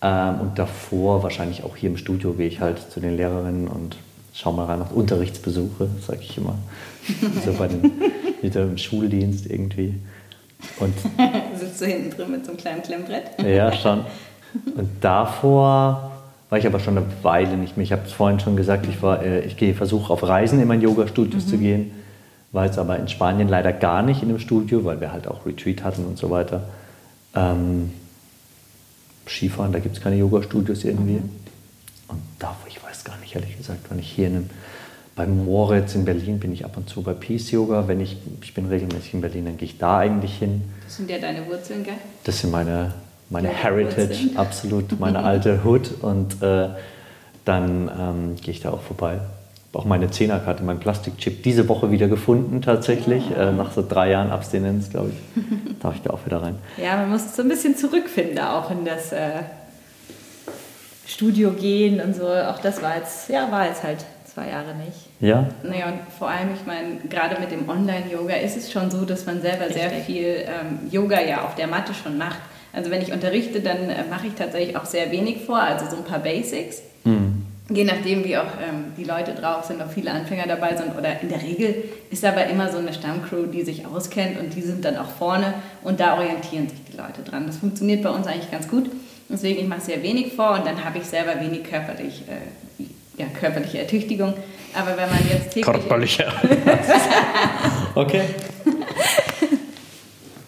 Ähm, 0.04 0.42
und 0.42 0.60
davor 0.60 1.24
wahrscheinlich 1.24 1.64
auch 1.64 1.76
hier 1.76 1.90
im 1.90 1.98
Studio 1.98 2.34
gehe 2.34 2.48
ich 2.48 2.62
halt 2.62 2.80
zu 2.92 3.00
den 3.00 3.18
Lehrerinnen 3.18 3.68
und 3.68 3.98
schau 4.34 4.52
mal 4.52 4.66
rein, 4.66 4.80
nach 4.80 4.92
Unterrichtsbesuche, 4.92 5.90
sage 6.06 6.20
ich 6.22 6.38
immer. 6.38 6.56
so 7.44 7.54
bei 7.54 7.68
den, 7.68 7.92
im 8.42 8.78
Schuldienst 8.78 9.50
irgendwie. 9.50 9.96
Und 10.80 10.94
Sitzt 11.58 11.82
du 11.82 11.86
hinten 11.86 12.10
drin 12.12 12.32
mit 12.32 12.46
so 12.46 12.52
einem 12.52 12.60
kleinen 12.60 12.84
Klemmbrett? 12.84 13.24
ja, 13.44 13.72
schon. 13.72 14.06
Und 14.76 14.90
davor 15.02 16.12
war 16.50 16.58
ich 16.58 16.66
aber 16.66 16.80
schon 16.80 16.98
eine 16.98 17.06
Weile 17.24 17.58
nicht 17.58 17.76
mehr. 17.76 17.84
Ich 17.84 17.92
habe 17.92 18.04
es 18.06 18.14
vorhin 18.14 18.40
schon 18.40 18.56
gesagt, 18.56 18.88
ich, 18.88 19.04
äh, 19.04 19.42
ich 19.42 19.58
gehe, 19.58 19.74
versuche 19.74 20.14
auf 20.14 20.24
Reisen 20.24 20.62
in 20.62 20.68
mein 20.68 20.82
Yoga-Studios 20.82 21.46
mhm. 21.46 21.50
zu 21.50 21.58
gehen. 21.58 21.92
War 22.54 22.66
jetzt 22.66 22.80
aber 22.80 22.98
in 22.98 23.08
Spanien 23.08 23.50
leider 23.50 23.74
gar 23.74 24.02
nicht 24.02 24.24
in 24.24 24.30
dem 24.30 24.40
Studio, 24.40 24.86
weil 24.86 25.02
wir 25.02 25.12
halt 25.12 25.28
auch 25.28 25.46
Retreat 25.46 25.84
hatten 25.84 26.06
und 26.06 26.18
so 26.18 26.30
weiter. 26.30 26.64
Ähm, 27.36 27.92
Skifahren, 29.28 29.74
da 29.74 29.80
gibt 29.80 29.98
es 29.98 30.02
keine 30.02 30.16
Yoga-Studios 30.16 30.86
irgendwie. 30.86 31.16
Mhm. 31.16 31.30
Und 32.08 32.22
da, 32.40 32.56
ich 32.68 32.82
weiß 32.82 33.04
gar 33.04 33.18
nicht, 33.18 33.36
ehrlich 33.36 33.58
gesagt, 33.58 33.82
wann 33.90 34.00
ich 34.00 34.10
hier 34.10 34.28
in 34.28 34.36
einem, 34.36 34.50
beim 35.18 35.44
Moritz 35.44 35.96
in 35.96 36.06
Berlin 36.06 36.40
bin 36.40 36.54
ich 36.54 36.64
ab 36.64 36.78
und 36.78 36.88
zu 36.88 37.02
bei 37.02 37.14
Peace 37.14 37.52
Yoga. 37.52 37.90
Wenn 37.90 38.00
ich, 38.00 38.16
ich 38.42 38.54
bin 38.54 38.68
regelmäßig 38.68 39.16
in 39.16 39.22
Berlin, 39.22 39.46
dann 39.46 39.58
gehe 39.58 39.68
ich 39.68 39.78
da 39.78 39.98
eigentlich 39.98 40.38
hin. 40.38 40.62
Das 40.86 40.96
sind 40.96 41.10
ja 41.10 41.18
deine 41.18 41.46
Wurzeln, 41.48 41.84
gell? 41.84 41.96
Das 42.24 42.40
sind 42.40 42.52
meine 42.52 42.94
meine 43.30 43.50
Heritage, 43.50 44.32
absolut 44.36 45.00
meine 45.00 45.24
alte 45.24 45.62
Hood. 45.64 45.92
Und 46.02 46.42
äh, 46.42 46.70
dann 47.46 47.92
ähm, 48.00 48.36
gehe 48.42 48.54
ich 48.54 48.62
da 48.62 48.72
auch 48.72 48.82
vorbei. 48.82 49.20
Auch 49.74 49.86
meine 49.86 50.10
Zehnerkarte, 50.10 50.64
mein 50.64 50.80
Plastikchip, 50.80 51.44
diese 51.44 51.70
Woche 51.70 51.92
wieder 51.92 52.08
gefunden 52.08 52.64
tatsächlich. 52.64 53.30
Äh, 53.38 53.52
nach 53.52 53.72
so 53.74 53.86
drei 53.88 54.10
Jahren 54.10 54.32
Abstinenz, 54.32 54.90
glaube 54.90 55.12
ich, 55.12 55.44
darf 55.80 55.96
ich 55.96 56.02
da 56.02 56.12
auch 56.12 56.26
wieder 56.26 56.42
rein. 56.42 56.56
Ja, 56.78 56.96
man 56.96 57.12
muss 57.12 57.36
so 57.36 57.44
ein 57.44 57.50
bisschen 57.50 57.78
zurückfinden, 57.78 58.40
auch 58.40 58.72
in 58.72 58.86
das 58.86 59.12
äh, 59.12 59.44
Studio 61.06 61.52
gehen 61.52 62.02
und 62.02 62.16
so. 62.16 62.28
Auch 62.28 62.60
das 62.60 62.82
war 62.82 62.98
jetzt, 62.98 63.30
ja, 63.30 63.52
war 63.52 63.68
jetzt 63.68 63.84
halt 63.84 64.04
zwei 64.26 64.50
Jahre 64.50 64.74
nicht. 64.74 65.07
Ja. 65.20 65.50
Naja, 65.64 65.88
und 65.88 66.00
vor 66.18 66.30
allem, 66.30 66.50
ich 66.54 66.66
meine, 66.66 66.98
gerade 67.10 67.40
mit 67.40 67.52
dem 67.52 67.68
Online-Yoga 67.68 68.36
ist 68.36 68.56
es 68.56 68.72
schon 68.72 68.92
so, 68.92 69.04
dass 69.04 69.26
man 69.26 69.42
selber 69.42 69.66
Richtig. 69.66 69.82
sehr 69.82 69.92
viel 69.92 70.46
ähm, 70.46 70.90
Yoga 70.92 71.22
ja 71.22 71.44
auf 71.44 71.56
der 71.56 71.68
Matte 71.68 71.94
schon 71.94 72.18
macht. 72.18 72.40
Also 72.74 72.92
wenn 72.92 73.02
ich 73.02 73.12
unterrichte, 73.12 73.62
dann 73.62 73.90
äh, 73.90 74.04
mache 74.10 74.28
ich 74.28 74.34
tatsächlich 74.34 74.78
auch 74.78 74.86
sehr 74.86 75.12
wenig 75.12 75.46
vor, 75.46 75.60
also 75.60 75.86
so 75.90 75.98
ein 75.98 76.04
paar 76.04 76.20
Basics. 76.20 76.84
Mhm. 77.04 77.44
Je 77.70 77.84
nachdem, 77.84 78.24
wie 78.24 78.38
auch 78.38 78.44
ähm, 78.44 78.94
die 78.96 79.04
Leute 79.04 79.34
drauf 79.34 79.66
sind, 79.66 79.82
ob 79.82 79.92
viele 79.92 80.12
Anfänger 80.12 80.48
dabei 80.48 80.78
sind. 80.78 80.96
Oder 80.96 81.20
in 81.20 81.30
der 81.30 81.42
Regel 81.42 81.84
ist 82.12 82.24
aber 82.24 82.46
immer 82.46 82.72
so 82.72 82.78
eine 82.78 82.94
Stammcrew, 82.94 83.48
die 83.48 83.64
sich 83.64 83.86
auskennt 83.86 84.40
und 84.40 84.56
die 84.56 84.62
sind 84.62 84.86
dann 84.86 84.96
auch 84.98 85.10
vorne 85.10 85.54
und 85.84 86.00
da 86.00 86.16
orientieren 86.16 86.70
sich 86.70 86.80
die 86.92 86.96
Leute 86.96 87.24
dran. 87.26 87.46
Das 87.48 87.58
funktioniert 87.58 88.04
bei 88.04 88.10
uns 88.10 88.28
eigentlich 88.28 88.52
ganz 88.52 88.68
gut. 88.70 88.90
Deswegen, 89.30 89.60
ich 89.60 89.68
mache 89.68 89.82
sehr 89.82 90.02
wenig 90.02 90.34
vor 90.34 90.52
und 90.52 90.66
dann 90.66 90.86
habe 90.86 91.00
ich 91.00 91.04
selber 91.04 91.42
wenig 91.42 91.64
körperlich, 91.64 92.24
äh, 92.30 92.84
ja, 93.18 93.26
körperliche 93.40 93.80
Ertüchtigung. 93.80 94.34
Aber 94.74 94.96
wenn 94.98 95.10
man 95.10 95.20
jetzt 95.30 95.52
täglich... 95.52 95.66
Körperliche. 95.66 96.28
okay. 97.96 98.24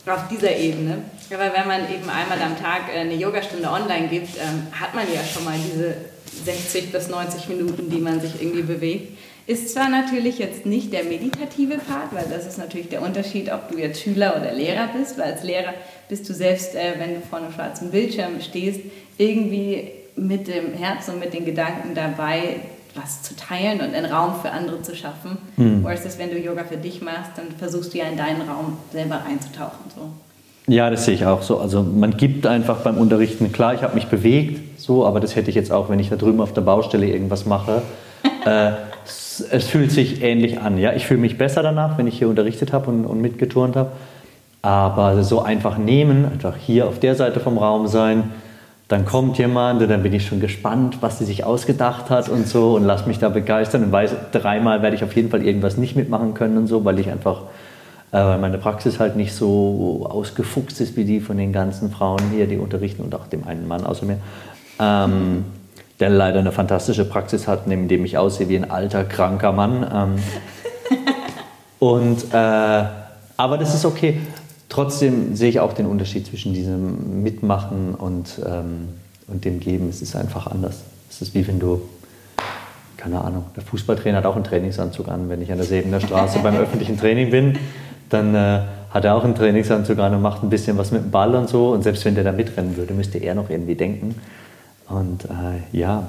Auf 0.05 0.27
dieser 0.27 0.55
Ebene. 0.55 1.03
Aber 1.31 1.51
wenn 1.53 1.67
man 1.67 1.81
eben 1.93 2.09
einmal 2.09 2.41
am 2.41 2.57
Tag 2.61 2.93
äh, 2.93 2.99
eine 2.99 3.15
Yogastunde 3.15 3.69
online 3.69 4.07
gibt, 4.07 4.37
ähm, 4.37 4.67
hat 4.71 4.95
man 4.95 5.05
ja 5.13 5.21
schon 5.23 5.45
mal 5.45 5.55
diese 5.57 5.95
60 6.45 6.91
bis 6.91 7.09
90 7.09 7.49
Minuten, 7.49 7.89
die 7.89 7.99
man 7.99 8.19
sich 8.19 8.41
irgendwie 8.41 8.63
bewegt. 8.63 9.17
Ist 9.45 9.73
zwar 9.73 9.89
natürlich 9.89 10.37
jetzt 10.37 10.65
nicht 10.65 10.93
der 10.93 11.03
meditative 11.03 11.77
Part, 11.77 12.13
weil 12.13 12.25
das 12.29 12.45
ist 12.45 12.57
natürlich 12.57 12.89
der 12.89 13.01
Unterschied, 13.01 13.51
ob 13.51 13.69
du 13.69 13.79
jetzt 13.79 14.01
Schüler 14.01 14.35
oder 14.39 14.53
Lehrer 14.53 14.89
bist, 14.95 15.17
weil 15.17 15.33
als 15.33 15.43
Lehrer 15.43 15.73
bist 16.07 16.29
du 16.29 16.33
selbst, 16.33 16.75
äh, 16.75 16.93
wenn 16.97 17.15
du 17.15 17.21
vor 17.21 17.39
einem 17.39 17.51
schwarzen 17.51 17.91
Bildschirm 17.91 18.41
stehst, 18.41 18.81
irgendwie 19.17 19.91
mit 20.19 20.47
dem 20.47 20.73
Herz 20.73 21.07
und 21.09 21.19
mit 21.19 21.33
den 21.33 21.45
Gedanken 21.45 21.95
dabei, 21.95 22.57
was 22.95 23.21
zu 23.21 23.35
teilen 23.35 23.81
und 23.81 23.93
einen 23.93 24.11
Raum 24.11 24.33
für 24.41 24.51
andere 24.51 24.81
zu 24.81 24.95
schaffen. 24.95 25.37
Mhm. 25.57 25.83
Versus 25.83 26.17
wenn 26.17 26.29
du 26.29 26.37
Yoga 26.37 26.63
für 26.63 26.77
dich 26.77 27.01
machst, 27.01 27.31
dann 27.35 27.45
versuchst 27.57 27.93
du 27.93 27.99
ja 27.99 28.05
in 28.05 28.17
deinen 28.17 28.41
Raum 28.41 28.77
selber 28.91 29.21
einzutauchen. 29.27 29.85
So. 29.95 30.09
Ja, 30.73 30.89
das 30.89 31.05
sehe 31.05 31.15
ich 31.15 31.25
auch 31.25 31.41
so. 31.41 31.59
Also 31.59 31.81
man 31.83 32.17
gibt 32.17 32.45
einfach 32.45 32.77
beim 32.77 32.97
Unterrichten, 32.97 33.51
klar, 33.51 33.73
ich 33.73 33.81
habe 33.81 33.95
mich 33.95 34.07
bewegt, 34.07 34.79
so, 34.79 35.05
aber 35.05 35.19
das 35.19 35.35
hätte 35.35 35.49
ich 35.49 35.55
jetzt 35.55 35.71
auch, 35.71 35.89
wenn 35.89 35.99
ich 35.99 36.09
da 36.09 36.15
drüben 36.15 36.41
auf 36.41 36.53
der 36.53 36.61
Baustelle 36.61 37.07
irgendwas 37.07 37.45
mache. 37.45 37.81
äh, 38.45 38.71
es, 39.05 39.45
es, 39.51 39.67
fühlt 39.67 39.91
sich 39.91 40.21
ähnlich 40.21 40.59
an. 40.59 40.77
Ja, 40.77 40.93
ich 40.93 41.07
fühle 41.07 41.21
mich 41.21 41.37
besser 41.37 41.63
danach, 41.63 41.97
wenn 41.97 42.07
ich 42.07 42.17
hier 42.17 42.29
unterrichtet 42.29 42.73
habe 42.73 42.89
und, 42.91 43.05
und 43.05 43.21
mitgeturnt 43.21 43.75
habe. 43.75 43.91
Aber 44.61 45.23
so 45.23 45.41
einfach 45.41 45.77
nehmen, 45.77 46.25
einfach 46.25 46.55
hier 46.57 46.87
auf 46.87 46.99
der 46.99 47.15
Seite 47.15 47.39
vom 47.39 47.57
Raum 47.57 47.87
sein, 47.87 48.31
dann 48.89 49.05
kommt 49.05 49.37
jemand 49.37 49.83
und 49.83 49.87
dann 49.87 50.01
bin 50.01 50.13
ich 50.13 50.25
schon 50.25 50.39
gespannt, 50.39 50.97
was 51.01 51.19
sie 51.19 51.25
sich 51.25 51.43
ausgedacht 51.43 52.09
hat 52.09 52.27
und 52.27 52.47
so 52.47 52.73
und 52.73 52.85
lass 52.85 53.05
mich 53.05 53.19
da 53.19 53.29
begeistern 53.29 53.83
und 53.83 53.91
weiß, 53.91 54.15
dreimal 54.31 54.81
werde 54.81 54.95
ich 54.95 55.03
auf 55.03 55.15
jeden 55.15 55.29
Fall 55.29 55.45
irgendwas 55.45 55.77
nicht 55.77 55.95
mitmachen 55.95 56.33
können 56.33 56.57
und 56.57 56.65
so, 56.65 56.83
weil 56.85 56.97
ich 56.97 57.07
einfach, 57.07 57.43
äh, 58.11 58.17
weil 58.17 58.39
meine 58.39 58.57
Praxis 58.57 58.99
halt 58.99 59.15
nicht 59.15 59.33
so 59.33 60.07
ausgefuchst 60.09 60.81
ist 60.81 60.97
wie 60.97 61.05
die 61.05 61.19
von 61.19 61.37
den 61.37 61.53
ganzen 61.53 61.91
Frauen 61.91 62.31
hier, 62.31 62.47
die 62.47 62.57
unterrichten 62.57 63.03
und 63.03 63.13
auch 63.13 63.27
dem 63.27 63.47
einen 63.47 63.67
Mann 63.67 63.85
außer 63.85 64.07
mir, 64.07 64.17
ähm, 64.79 65.45
der 65.99 66.09
leider 66.09 66.39
eine 66.39 66.51
fantastische 66.51 67.05
Praxis 67.05 67.47
hat, 67.47 67.67
neben 67.67 67.87
dem 67.89 68.03
ich 68.05 68.17
aussehe 68.17 68.49
wie 68.49 68.57
ein 68.57 68.71
alter, 68.71 69.03
kranker 69.03 69.51
Mann. 69.51 69.85
Ähm, 69.93 70.15
und, 71.79 72.33
äh, 72.33 72.83
aber 73.37 73.59
das 73.59 73.75
ist 73.75 73.85
okay 73.85 74.17
trotzdem 74.69 75.35
sehe 75.35 75.49
ich 75.49 75.59
auch 75.59 75.73
den 75.73 75.87
Unterschied 75.87 76.27
zwischen 76.27 76.53
diesem 76.53 77.23
Mitmachen 77.23 77.95
und, 77.95 78.39
ähm, 78.45 78.89
und 79.27 79.43
dem 79.43 79.59
Geben. 79.59 79.89
Es 79.89 80.01
ist 80.01 80.15
einfach 80.15 80.47
anders. 80.47 80.83
Es 81.09 81.21
ist 81.21 81.33
wie 81.33 81.45
wenn 81.47 81.59
du, 81.59 81.81
keine 82.97 83.21
Ahnung, 83.21 83.45
der 83.55 83.63
Fußballtrainer 83.63 84.19
hat 84.19 84.25
auch 84.25 84.35
einen 84.35 84.43
Trainingsanzug 84.43 85.07
an. 85.09 85.27
Wenn 85.27 85.41
ich 85.41 85.51
an 85.51 85.57
der 85.57 85.67
Sebener 85.67 85.99
Straße 85.99 86.39
beim 86.39 86.55
öffentlichen 86.57 86.97
Training 86.97 87.31
bin, 87.31 87.57
dann 88.09 88.35
äh, 88.35 88.61
hat 88.91 89.05
er 89.05 89.15
auch 89.15 89.23
einen 89.23 89.35
Trainingsanzug 89.35 89.97
an 89.99 90.15
und 90.15 90.21
macht 90.21 90.43
ein 90.43 90.49
bisschen 90.49 90.77
was 90.77 90.91
mit 90.91 91.03
dem 91.03 91.11
Ball 91.11 91.35
und 91.35 91.49
so. 91.49 91.71
Und 91.71 91.83
selbst 91.83 92.05
wenn 92.05 92.15
der 92.15 92.23
da 92.23 92.31
mitrennen 92.31 92.77
würde, 92.77 92.93
müsste 92.93 93.17
er 93.17 93.35
noch 93.35 93.49
irgendwie 93.49 93.75
denken. 93.75 94.15
Und 94.87 95.25
äh, 95.25 95.77
ja. 95.77 96.07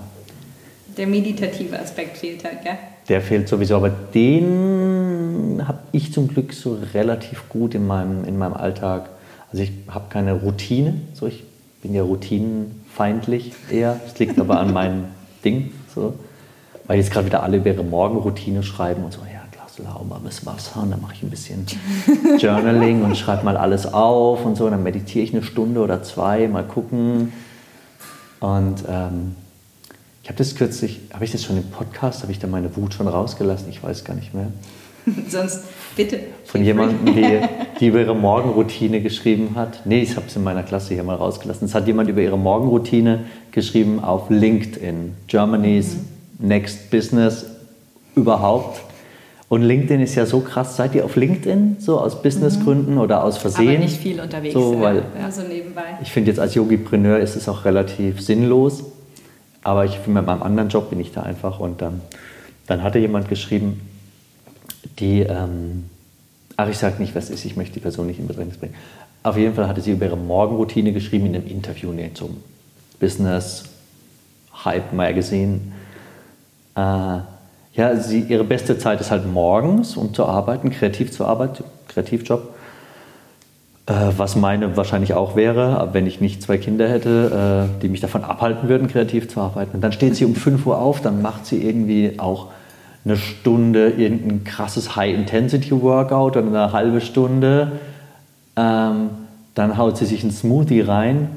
Der 0.97 1.07
meditative 1.07 1.79
Aspekt 1.79 2.19
fehlt 2.19 2.45
halt, 2.45 2.65
ja? 2.65 2.73
Der 3.11 3.21
fehlt 3.21 3.49
sowieso, 3.49 3.75
aber 3.75 3.91
den 3.91 5.63
habe 5.67 5.81
ich 5.91 6.13
zum 6.13 6.29
Glück 6.29 6.53
so 6.53 6.79
relativ 6.95 7.49
gut 7.49 7.75
in 7.75 7.85
meinem, 7.85 8.25
in 8.25 8.39
meinem 8.39 8.55
Alltag. 8.55 9.11
Also 9.51 9.65
ich 9.65 9.73
habe 9.89 10.05
keine 10.11 10.35
Routine, 10.35 10.95
so 11.15 11.27
ich 11.27 11.43
bin 11.83 11.93
ja 11.93 12.05
routinenfeindlich 12.05 13.53
eher. 13.69 13.99
Das 14.05 14.17
liegt 14.21 14.39
aber 14.39 14.61
an 14.61 14.73
meinem 14.73 15.07
Ding, 15.45 15.73
so. 15.93 16.15
weil 16.87 16.99
jetzt 16.99 17.11
gerade 17.11 17.27
wieder 17.27 17.43
alle 17.43 17.57
über 17.57 17.71
ihre 17.71 17.83
Morgenroutine 17.83 18.63
schreiben 18.63 19.03
und 19.03 19.13
so, 19.13 19.23
ja, 19.23 19.41
Glas 19.51 19.77
Lauber, 19.81 20.15
ein 20.15 20.23
bisschen 20.23 20.47
Wasser 20.47 20.81
und 20.81 20.93
dann 20.93 21.01
mache 21.01 21.15
ich 21.15 21.25
ein 21.25 21.31
bisschen 21.31 21.67
Journaling 22.39 23.03
und 23.03 23.17
schreibe 23.17 23.45
mal 23.45 23.57
alles 23.57 23.93
auf 23.93 24.45
und 24.45 24.57
so. 24.57 24.67
Und 24.67 24.71
dann 24.71 24.85
meditiere 24.85 25.25
ich 25.25 25.35
eine 25.35 25.43
Stunde 25.43 25.81
oder 25.81 26.05
zwei, 26.05 26.47
mal 26.47 26.63
gucken. 26.63 27.33
Und 28.39 28.85
ähm, 28.89 29.35
habe 30.31 30.39
das 30.39 30.55
kürzlich, 30.55 31.01
habe 31.13 31.25
ich 31.25 31.33
das 31.33 31.43
schon 31.43 31.57
im 31.57 31.65
Podcast, 31.65 32.23
habe 32.23 32.31
ich 32.31 32.39
da 32.39 32.47
meine 32.47 32.77
Wut 32.77 32.95
schon 32.95 33.09
rausgelassen? 33.09 33.69
Ich 33.69 33.83
weiß 33.83 34.05
gar 34.05 34.15
nicht 34.15 34.33
mehr. 34.33 34.47
Sonst 35.29 35.65
bitte. 35.97 36.21
Von 36.45 36.65
jemandem, 36.65 37.17
die, 37.17 37.41
die 37.81 37.89
über 37.89 37.99
ihre 37.99 38.15
Morgenroutine 38.15 39.01
geschrieben 39.01 39.57
hat. 39.57 39.85
Nee, 39.87 40.03
ich 40.03 40.15
habe 40.15 40.27
es 40.29 40.37
in 40.37 40.45
meiner 40.45 40.63
Klasse 40.63 40.95
hier 40.95 41.03
mal 41.03 41.17
rausgelassen. 41.17 41.67
Es 41.67 41.75
hat 41.75 41.89
jemand 41.89 42.09
über 42.09 42.21
ihre 42.21 42.39
Morgenroutine 42.39 43.25
geschrieben 43.51 43.99
auf 43.99 44.31
LinkedIn. 44.31 45.15
Germany's 45.27 45.97
mhm. 45.97 46.47
Next 46.47 46.91
Business 46.93 47.47
überhaupt. 48.15 48.83
Und 49.49 49.63
LinkedIn 49.63 50.01
ist 50.01 50.15
ja 50.15 50.27
so 50.27 50.39
krass. 50.39 50.77
Seid 50.77 50.95
ihr 50.95 51.05
auf 51.05 51.17
LinkedIn 51.17 51.79
so 51.81 51.99
aus 51.99 52.23
Businessgründen 52.23 52.95
mhm. 52.95 53.01
oder 53.01 53.25
aus 53.25 53.37
Versehen? 53.37 53.69
Aber 53.69 53.79
nicht 53.79 54.01
viel 54.01 54.21
unterwegs. 54.21 54.55
So, 54.55 54.81
weil 54.81 55.03
ja, 55.19 55.29
so 55.29 55.43
nebenbei. 55.43 55.99
Ich 56.03 56.13
finde 56.13 56.31
jetzt 56.31 56.39
als 56.39 56.55
Yogipreneur 56.55 57.19
ist 57.19 57.35
es 57.35 57.49
auch 57.49 57.65
relativ 57.65 58.21
sinnlos. 58.21 58.85
Aber 59.63 59.85
ich 59.85 60.07
mit 60.07 60.27
meinem 60.27 60.43
anderen 60.43 60.69
Job 60.69 60.91
bin 60.91 61.01
ich 61.01 61.13
da 61.13 61.23
einfach. 61.23 61.61
Und 61.61 61.83
ähm, 61.83 62.01
dann 62.67 62.83
hatte 62.83 62.99
jemand 62.99 63.29
geschrieben, 63.29 63.81
die, 64.99 65.21
ähm, 65.21 65.91
ach, 66.57 66.69
ich 66.69 66.79
sage 66.79 67.01
nicht, 67.01 67.15
was 67.15 67.31
ist, 67.31 67.45
ich 67.45 67.57
möchte 67.57 67.75
die 67.75 67.81
Person 67.81 68.07
nicht 68.07 68.19
in 68.19 68.27
Bedrängnis 68.27 68.59
bringen. 68.59 68.75
Auf 69.23 69.37
jeden 69.37 69.55
Fall 69.55 69.69
hatte 69.69 69.81
sie 69.81 69.93
über 69.93 70.07
ihre 70.07 70.17
Morgenroutine 70.17 70.93
geschrieben 70.93 71.27
in 71.27 71.35
einem 71.35 71.47
Interview 71.47 71.93
in 71.93 72.15
so 72.15 72.31
Business 72.99 73.65
Hype 74.65 74.93
Magazine. 74.93 75.61
Äh, 76.75 77.19
ja, 77.75 77.97
sie, 77.97 78.21
ihre 78.21 78.45
beste 78.45 78.79
Zeit 78.79 79.01
ist 79.01 79.11
halt 79.11 79.27
morgens, 79.27 79.97
um 79.97 80.15
zu 80.15 80.27
arbeiten, 80.27 80.71
kreativ 80.71 81.13
zu 81.13 81.25
arbeiten, 81.25 81.65
Kreativjob. 81.89 82.55
Äh, 83.91 84.13
was 84.17 84.37
meine 84.37 84.77
wahrscheinlich 84.77 85.15
auch 85.15 85.35
wäre, 85.35 85.89
wenn 85.93 86.07
ich 86.07 86.21
nicht 86.21 86.43
zwei 86.43 86.59
Kinder 86.59 86.89
hätte, 86.89 87.69
äh, 87.77 87.81
die 87.83 87.89
mich 87.89 88.01
davon 88.01 88.23
abhalten 88.23 88.69
würden, 88.69 88.87
kreativ 88.87 89.29
zu 89.29 89.41
arbeiten. 89.41 89.73
Und 89.75 89.81
dann 89.81 89.91
steht 89.91 90.15
sie 90.15 90.25
um 90.25 90.37
5 90.37 90.65
Uhr 90.65 90.79
auf, 90.79 91.01
dann 91.03 91.23
macht 91.23 91.45
sie 91.47 91.61
irgendwie 91.61 92.21
auch 92.21 92.49
eine 93.05 93.17
Stunde 93.17 93.91
irgendein 93.91 94.45
krasses 94.45 94.95
High-Intensity-Workout 94.95 96.37
oder 96.37 96.47
eine 96.47 96.73
halbe 96.73 97.01
Stunde. 97.01 97.73
Ähm, 98.55 99.11
dann 99.57 99.77
haut 99.77 99.97
sie 99.97 100.07
sich 100.07 100.23
einen 100.23 100.33
Smoothie 100.33 100.83
rein. 100.83 101.29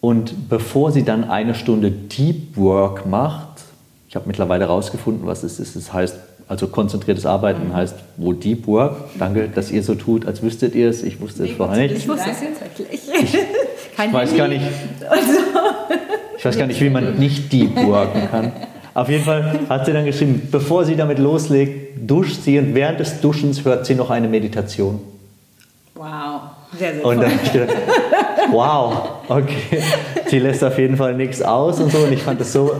Und 0.00 0.48
bevor 0.48 0.92
sie 0.92 1.04
dann 1.04 1.24
eine 1.24 1.54
Stunde 1.54 1.90
Deep 1.90 2.56
Work 2.56 3.04
macht, 3.04 3.64
ich 4.08 4.16
habe 4.16 4.28
mittlerweile 4.28 4.64
herausgefunden, 4.64 5.26
was 5.26 5.42
es 5.42 5.60
ist, 5.60 5.76
es 5.76 5.92
heißt 5.92 6.16
also 6.46 6.66
konzentriertes 6.66 7.24
Arbeiten 7.26 7.68
mhm. 7.68 7.74
heißt 7.74 7.96
wohl 8.16 8.36
Deep 8.36 8.66
Work. 8.66 8.96
Danke, 9.18 9.48
dass 9.48 9.70
ihr 9.70 9.82
so 9.82 9.94
tut, 9.94 10.26
als 10.26 10.42
wüsstet 10.42 10.74
ihr 10.74 10.88
es. 10.88 11.02
Ich 11.02 11.20
wusste 11.20 11.44
es 11.44 11.52
vorher 11.52 11.82
nicht. 11.82 11.96
Ich 11.96 12.08
wusste 12.08 12.30
es 12.30 12.40
jetzt 12.42 12.60
wirklich. 12.60 13.00
Ich, 13.22 13.34
ich 13.34 14.12
weiß 14.12 14.36
gar 14.36 14.48
nicht. 14.48 14.64
Ich 16.36 16.44
weiß 16.44 16.58
gar 16.58 16.66
nicht, 16.66 16.80
wie 16.80 16.90
man 16.90 17.18
nicht 17.18 17.52
Deep 17.52 17.74
Worken 17.76 18.28
kann. 18.30 18.52
Auf 18.92 19.08
jeden 19.08 19.24
Fall 19.24 19.60
hat 19.68 19.86
sie 19.86 19.92
dann 19.92 20.04
geschrieben, 20.04 20.48
bevor 20.52 20.84
sie 20.84 20.94
damit 20.94 21.18
loslegt, 21.18 22.08
duscht 22.08 22.42
sie 22.42 22.58
und 22.58 22.74
während 22.74 23.00
des 23.00 23.20
Duschens 23.20 23.64
hört 23.64 23.86
sie 23.86 23.94
noch 23.94 24.10
eine 24.10 24.28
Meditation. 24.28 25.00
Wow, 25.94 26.42
sehr, 26.78 26.94
sehr 26.94 27.04
Und 27.04 27.20
dann 27.20 27.32
steht 27.48 27.68
wow, 28.52 29.20
okay. 29.28 29.82
Sie 30.26 30.38
lässt 30.38 30.62
auf 30.62 30.78
jeden 30.78 30.96
Fall 30.96 31.14
nichts 31.14 31.42
aus 31.42 31.80
und 31.80 31.90
so. 31.90 31.98
Und 31.98 32.12
ich 32.12 32.22
fand 32.22 32.40
das 32.40 32.52
so 32.52 32.72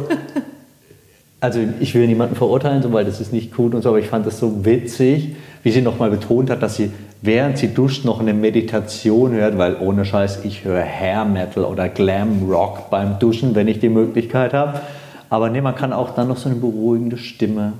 also 1.44 1.60
ich 1.78 1.94
will 1.94 2.06
niemanden 2.06 2.36
verurteilen, 2.36 2.82
so, 2.82 2.92
weil 2.92 3.04
das 3.04 3.20
ist 3.20 3.32
nicht 3.32 3.58
cool 3.58 3.74
und 3.74 3.82
so, 3.82 3.90
aber 3.90 3.98
ich 3.98 4.06
fand 4.06 4.26
das 4.26 4.38
so 4.38 4.64
witzig, 4.64 5.36
wie 5.62 5.70
sie 5.70 5.82
nochmal 5.82 6.10
betont 6.10 6.48
hat, 6.48 6.62
dass 6.62 6.76
sie 6.76 6.90
während 7.20 7.58
sie 7.58 7.68
duscht 7.68 8.04
noch 8.04 8.20
eine 8.20 8.34
Meditation 8.34 9.32
hört, 9.32 9.56
weil 9.58 9.76
ohne 9.76 10.04
Scheiß, 10.04 10.40
ich 10.44 10.64
höre 10.64 10.82
Hair 10.82 11.24
Metal 11.26 11.64
oder 11.64 11.88
Glam 11.88 12.50
Rock 12.50 12.90
beim 12.90 13.18
Duschen, 13.18 13.54
wenn 13.54 13.68
ich 13.68 13.78
die 13.78 13.88
Möglichkeit 13.90 14.52
habe. 14.54 14.80
Aber 15.28 15.50
nee, 15.50 15.60
man 15.60 15.74
kann 15.74 15.92
auch 15.92 16.14
dann 16.14 16.28
noch 16.28 16.36
so 16.38 16.48
eine 16.48 16.58
beruhigende 16.58 17.18
Stimme. 17.18 17.74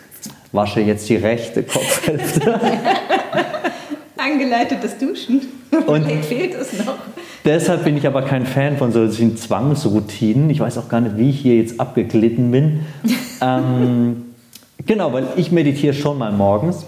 Wasche 0.52 0.80
jetzt 0.80 1.08
die 1.08 1.16
rechte 1.16 1.62
Kopfhälfte. 1.62 2.60
Angeleitetes 4.16 4.98
Duschen. 4.98 5.42
Und 5.86 6.04
Vielleicht 6.04 6.24
fehlt 6.26 6.54
es 6.54 6.84
noch. 6.84 6.96
Deshalb 7.44 7.84
bin 7.84 7.96
ich 7.96 8.06
aber 8.06 8.22
kein 8.22 8.44
Fan 8.44 8.76
von 8.76 8.92
solchen 8.92 9.36
Zwangsroutinen. 9.36 10.50
Ich 10.50 10.60
weiß 10.60 10.76
auch 10.76 10.88
gar 10.88 11.00
nicht, 11.00 11.16
wie 11.16 11.30
ich 11.30 11.40
hier 11.40 11.56
jetzt 11.56 11.80
abgeglitten 11.80 12.50
bin. 12.50 12.80
ähm, 13.40 14.24
genau, 14.84 15.12
weil 15.12 15.26
ich 15.36 15.50
meditiere 15.50 15.94
schon 15.94 16.18
mal 16.18 16.32
morgens, 16.32 16.84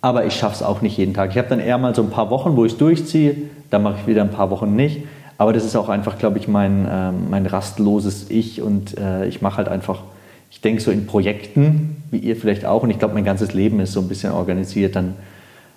aber 0.00 0.26
ich 0.26 0.34
schaffe 0.34 0.56
es 0.56 0.62
auch 0.62 0.82
nicht 0.82 0.96
jeden 0.96 1.14
Tag. 1.14 1.30
Ich 1.30 1.38
habe 1.38 1.48
dann 1.48 1.60
eher 1.60 1.78
mal 1.78 1.94
so 1.94 2.02
ein 2.02 2.10
paar 2.10 2.30
Wochen, 2.30 2.56
wo 2.56 2.64
ich 2.64 2.72
es 2.72 2.78
durchziehe, 2.78 3.36
dann 3.70 3.84
mache 3.84 3.96
ich 4.00 4.06
wieder 4.08 4.22
ein 4.22 4.30
paar 4.30 4.50
Wochen 4.50 4.74
nicht. 4.74 5.02
Aber 5.38 5.52
das 5.52 5.64
ist 5.64 5.76
auch 5.76 5.88
einfach, 5.88 6.18
glaube 6.18 6.38
ich, 6.38 6.48
mein, 6.48 6.86
äh, 6.86 7.12
mein 7.12 7.46
rastloses 7.46 8.26
Ich 8.28 8.60
und 8.60 8.98
äh, 8.98 9.26
ich 9.26 9.40
mache 9.40 9.58
halt 9.58 9.68
einfach, 9.68 10.02
ich 10.50 10.60
denke 10.60 10.82
so 10.82 10.90
in 10.90 11.06
Projekten, 11.06 12.02
wie 12.10 12.18
ihr 12.18 12.36
vielleicht 12.36 12.66
auch, 12.66 12.82
und 12.82 12.90
ich 12.90 12.98
glaube, 12.98 13.14
mein 13.14 13.24
ganzes 13.24 13.54
Leben 13.54 13.80
ist 13.80 13.92
so 13.92 14.00
ein 14.00 14.08
bisschen 14.08 14.32
organisiert, 14.32 14.96
dann 14.96 15.14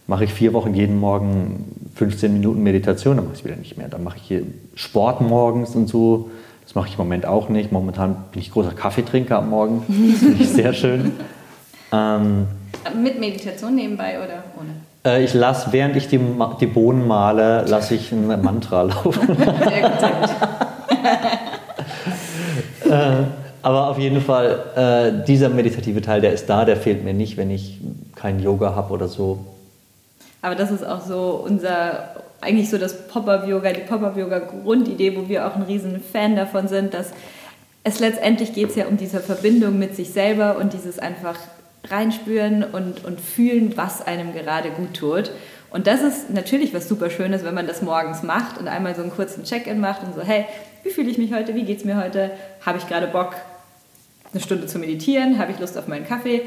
mache 0.08 0.26
ich 0.26 0.34
vier 0.34 0.54
Wochen 0.54 0.74
jeden 0.74 1.00
Morgen 1.00 1.90
15 1.96 2.34
Minuten 2.34 2.64
Meditation, 2.64 3.16
dann 3.16 3.26
mache 3.26 3.36
ich 3.36 3.40
es 3.42 3.46
wieder 3.46 3.56
nicht 3.56 3.78
mehr. 3.78 3.88
Dann 3.88 4.04
mache 4.04 4.18
ich 4.18 4.44
Sport 4.76 5.22
morgens 5.22 5.76
und 5.76 5.88
so. 5.88 6.30
Das 6.64 6.76
mache 6.76 6.88
ich 6.88 6.94
im 6.94 7.00
Moment 7.00 7.26
auch 7.26 7.50
nicht. 7.50 7.72
Momentan 7.72 8.16
bin 8.32 8.42
ich 8.42 8.52
großer 8.52 8.72
Kaffeetrinker 8.72 9.38
am 9.38 9.50
Morgen. 9.50 9.84
Das 9.88 10.20
finde 10.20 10.44
ich 10.44 10.50
sehr 10.50 10.74
schön. 10.74 11.12
Ähm, 11.92 12.48
Mit 13.02 13.20
Meditation 13.20 13.76
nebenbei 13.76 14.18
oder 14.18 14.44
ohne? 14.60 14.74
Äh, 15.06 15.24
ich 15.24 15.34
lasse, 15.34 15.72
während 15.72 15.96
ich 15.96 16.08
die, 16.08 16.20
die 16.60 16.68
Bohnen 16.68 17.08
male, 17.08 17.66
lasse 17.68 17.96
ich 17.96 18.12
ein 18.12 18.28
Mantra 18.42 18.82
laufen. 18.84 19.36
Sehr 19.38 19.90
gut, 19.90 20.00
sehr 20.00 20.10
gut. 20.10 20.30
äh, 22.92 23.24
aber 23.62 23.90
auf 23.90 24.00
jeden 24.00 24.22
Fall, 24.22 24.60
äh, 24.76 25.26
dieser 25.26 25.50
meditative 25.50 26.02
Teil, 26.02 26.22
der 26.22 26.34
ist 26.34 26.50
da, 26.50 26.66
der 26.66 26.76
fehlt 26.78 27.04
mir 27.04 27.14
nicht, 27.14 27.38
wenn 27.38 27.50
ich 27.52 27.80
kein 28.16 28.42
Yoga 28.42 28.76
habe 28.76 28.94
oder 28.94 29.08
so. 29.08 29.40
Aber 30.44 30.54
das 30.54 30.70
ist 30.70 30.86
auch 30.86 31.02
so 31.02 31.42
unser 31.44 32.10
eigentlich 32.44 32.70
so 32.70 32.78
das 32.78 33.08
Pop-Up-Yoga, 33.08 33.72
die 33.72 33.82
Pop-Up-Yoga-Grundidee, 33.82 35.16
wo 35.16 35.30
wir 35.30 35.48
auch 35.48 35.56
ein 35.56 35.64
riesen 35.64 36.02
Fan 36.02 36.36
davon 36.36 36.68
sind, 36.68 36.94
dass 36.94 37.12
es 37.86 38.00
letztendlich 38.00 38.54
geht 38.54 38.70
es 38.70 38.76
ja 38.76 38.88
um 38.88 38.98
diese 38.98 39.22
Verbindung 39.22 39.80
mit 39.80 39.96
sich 39.96 40.12
selber 40.12 40.58
und 40.58 40.74
dieses 40.74 41.00
einfach 41.00 41.38
reinspüren 41.90 42.64
und, 42.64 43.04
und 43.06 43.20
fühlen, 43.20 43.74
was 43.76 44.06
einem 44.06 44.34
gerade 44.34 44.72
gut 44.72 44.94
tut. 44.94 45.32
Und 45.70 45.88
das 45.88 46.02
ist 46.02 46.30
natürlich 46.30 46.74
was 46.74 46.88
super 46.88 47.10
Schönes, 47.10 47.44
wenn 47.44 47.56
man 47.56 47.66
das 47.66 47.82
morgens 47.82 48.22
macht 48.24 48.58
und 48.58 48.68
einmal 48.68 48.96
so 48.96 49.02
einen 49.02 49.12
kurzen 49.12 49.44
Check-in 49.44 49.80
macht 49.80 50.04
und 50.04 50.14
so, 50.14 50.22
hey, 50.22 50.46
wie 50.84 50.90
fühle 50.90 51.10
ich 51.10 51.18
mich 51.18 51.34
heute, 51.34 51.56
wie 51.56 51.64
geht 51.64 51.80
es 51.80 51.86
mir 51.86 52.02
heute, 52.02 52.32
habe 52.66 52.78
ich 52.78 52.88
gerade 52.88 53.08
Bock, 53.08 53.36
eine 54.34 54.42
Stunde 54.42 54.68
zu 54.68 54.80
meditieren, 54.80 55.40
habe 55.40 55.52
ich 55.52 55.60
Lust 55.60 55.78
auf 55.78 55.88
meinen 55.88 56.06
Kaffee, 56.06 56.42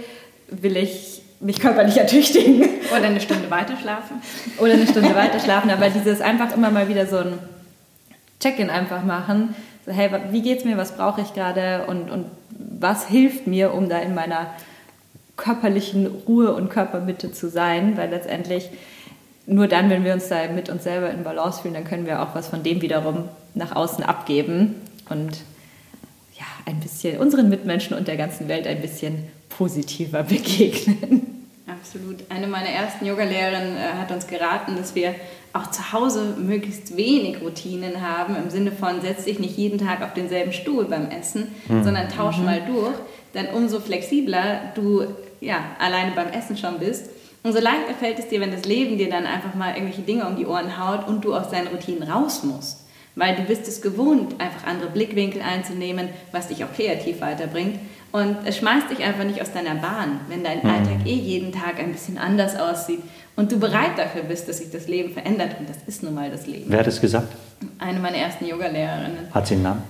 will 0.48 0.76
ich 0.76 1.22
mich 1.40 1.60
körperlich 1.60 1.96
ertüchtigen. 1.96 2.62
Oder 2.90 3.06
eine 3.06 3.20
Stunde 3.20 3.50
weiter 3.50 3.76
schlafen. 3.80 4.22
Oder 4.58 4.74
eine 4.74 4.86
Stunde 4.86 5.14
weiter 5.14 5.38
schlafen, 5.38 5.70
aber 5.70 5.90
dieses 5.90 6.20
einfach 6.20 6.54
immer 6.54 6.70
mal 6.70 6.88
wieder 6.88 7.06
so 7.06 7.18
ein 7.18 7.38
Check-in 8.40 8.70
einfach 8.70 9.02
machen, 9.02 9.54
so, 9.86 9.92
hey, 9.92 10.10
wie 10.30 10.42
geht's 10.42 10.64
mir, 10.64 10.76
was 10.76 10.96
brauche 10.96 11.20
ich 11.20 11.32
gerade 11.32 11.86
und, 11.86 12.10
und 12.10 12.26
was 12.50 13.06
hilft 13.06 13.46
mir, 13.46 13.72
um 13.72 13.88
da 13.88 13.98
in 13.98 14.14
meiner 14.14 14.48
körperlichen 15.36 16.06
Ruhe 16.26 16.52
und 16.54 16.70
Körpermitte 16.70 17.32
zu 17.32 17.48
sein, 17.48 17.96
weil 17.96 18.10
letztendlich 18.10 18.70
nur 19.46 19.68
dann, 19.68 19.90
wenn 19.90 20.04
wir 20.04 20.12
uns 20.12 20.28
da 20.28 20.48
mit 20.48 20.68
uns 20.68 20.84
selber 20.84 21.10
in 21.10 21.22
Balance 21.22 21.62
fühlen, 21.62 21.74
dann 21.74 21.84
können 21.84 22.06
wir 22.06 22.20
auch 22.20 22.34
was 22.34 22.48
von 22.48 22.62
dem 22.62 22.82
wiederum 22.82 23.28
nach 23.54 23.74
außen 23.76 24.02
abgeben 24.02 24.74
und 25.08 25.38
ja, 26.36 26.46
ein 26.66 26.80
bisschen 26.80 27.18
unseren 27.18 27.48
Mitmenschen 27.48 27.96
und 27.96 28.08
der 28.08 28.16
ganzen 28.16 28.48
Welt 28.48 28.66
ein 28.66 28.80
bisschen 28.80 29.28
positiver 29.56 30.22
begegnen. 30.22 31.36
Absolut. 31.66 32.18
Eine 32.28 32.46
meiner 32.46 32.68
ersten 32.68 33.06
Yogalehrerinnen 33.06 33.76
äh, 33.76 33.98
hat 33.98 34.10
uns 34.12 34.26
geraten, 34.26 34.76
dass 34.76 34.94
wir 34.94 35.14
auch 35.52 35.70
zu 35.70 35.92
Hause 35.92 36.36
möglichst 36.38 36.96
wenig 36.96 37.40
Routinen 37.40 38.02
haben, 38.02 38.36
im 38.36 38.50
Sinne 38.50 38.72
von, 38.72 39.00
setz 39.00 39.24
dich 39.24 39.38
nicht 39.38 39.56
jeden 39.56 39.78
Tag 39.78 40.02
auf 40.02 40.12
denselben 40.14 40.52
Stuhl 40.52 40.84
beim 40.84 41.10
Essen, 41.10 41.48
mhm. 41.68 41.82
sondern 41.82 42.08
tausch 42.08 42.38
mhm. 42.38 42.44
mal 42.44 42.62
durch. 42.66 42.94
Denn 43.34 43.48
umso 43.48 43.80
flexibler 43.80 44.72
du 44.74 45.06
ja, 45.40 45.58
alleine 45.78 46.12
beim 46.12 46.28
Essen 46.28 46.56
schon 46.56 46.78
bist, 46.78 47.10
umso 47.42 47.58
leichter 47.58 47.94
fällt 47.94 48.18
es 48.18 48.28
dir, 48.28 48.40
wenn 48.40 48.52
das 48.52 48.64
Leben 48.64 48.98
dir 48.98 49.10
dann 49.10 49.26
einfach 49.26 49.54
mal 49.54 49.74
irgendwelche 49.74 50.02
Dinge 50.02 50.26
um 50.26 50.36
die 50.36 50.46
Ohren 50.46 50.78
haut 50.78 51.08
und 51.08 51.24
du 51.24 51.34
aus 51.34 51.50
deinen 51.50 51.68
Routinen 51.68 52.02
raus 52.02 52.42
musst. 52.44 52.84
Weil 53.14 53.34
du 53.34 53.42
bist 53.42 53.66
es 53.66 53.80
gewohnt, 53.80 54.40
einfach 54.40 54.66
andere 54.66 54.90
Blickwinkel 54.90 55.40
einzunehmen, 55.40 56.10
was 56.32 56.48
dich 56.48 56.64
auch 56.64 56.72
kreativ 56.74 57.20
weiterbringt. 57.22 57.78
Und 58.16 58.38
es 58.46 58.56
schmeißt 58.56 58.90
dich 58.90 59.04
einfach 59.04 59.24
nicht 59.24 59.42
aus 59.42 59.52
deiner 59.52 59.74
Bahn, 59.74 60.20
wenn 60.28 60.42
dein 60.42 60.60
mhm. 60.62 60.70
Alltag 60.70 61.04
eh 61.04 61.12
jeden 61.12 61.52
Tag 61.52 61.78
ein 61.78 61.92
bisschen 61.92 62.16
anders 62.16 62.58
aussieht 62.58 63.00
und 63.36 63.52
du 63.52 63.58
bereit 63.58 63.98
dafür 63.98 64.22
bist, 64.22 64.48
dass 64.48 64.56
sich 64.56 64.70
das 64.70 64.88
Leben 64.88 65.12
verändert. 65.12 65.50
Und 65.60 65.68
das 65.68 65.76
ist 65.86 66.02
nun 66.02 66.14
mal 66.14 66.30
das 66.30 66.46
Leben. 66.46 66.64
Wer 66.68 66.78
hat 66.78 66.86
es 66.86 66.98
gesagt? 66.98 67.28
Eine 67.78 68.00
meiner 68.00 68.16
ersten 68.16 68.46
Yogalehrerinnen. 68.46 69.34
Hat 69.34 69.46
sie 69.46 69.54
einen 69.56 69.64
Namen? 69.64 69.82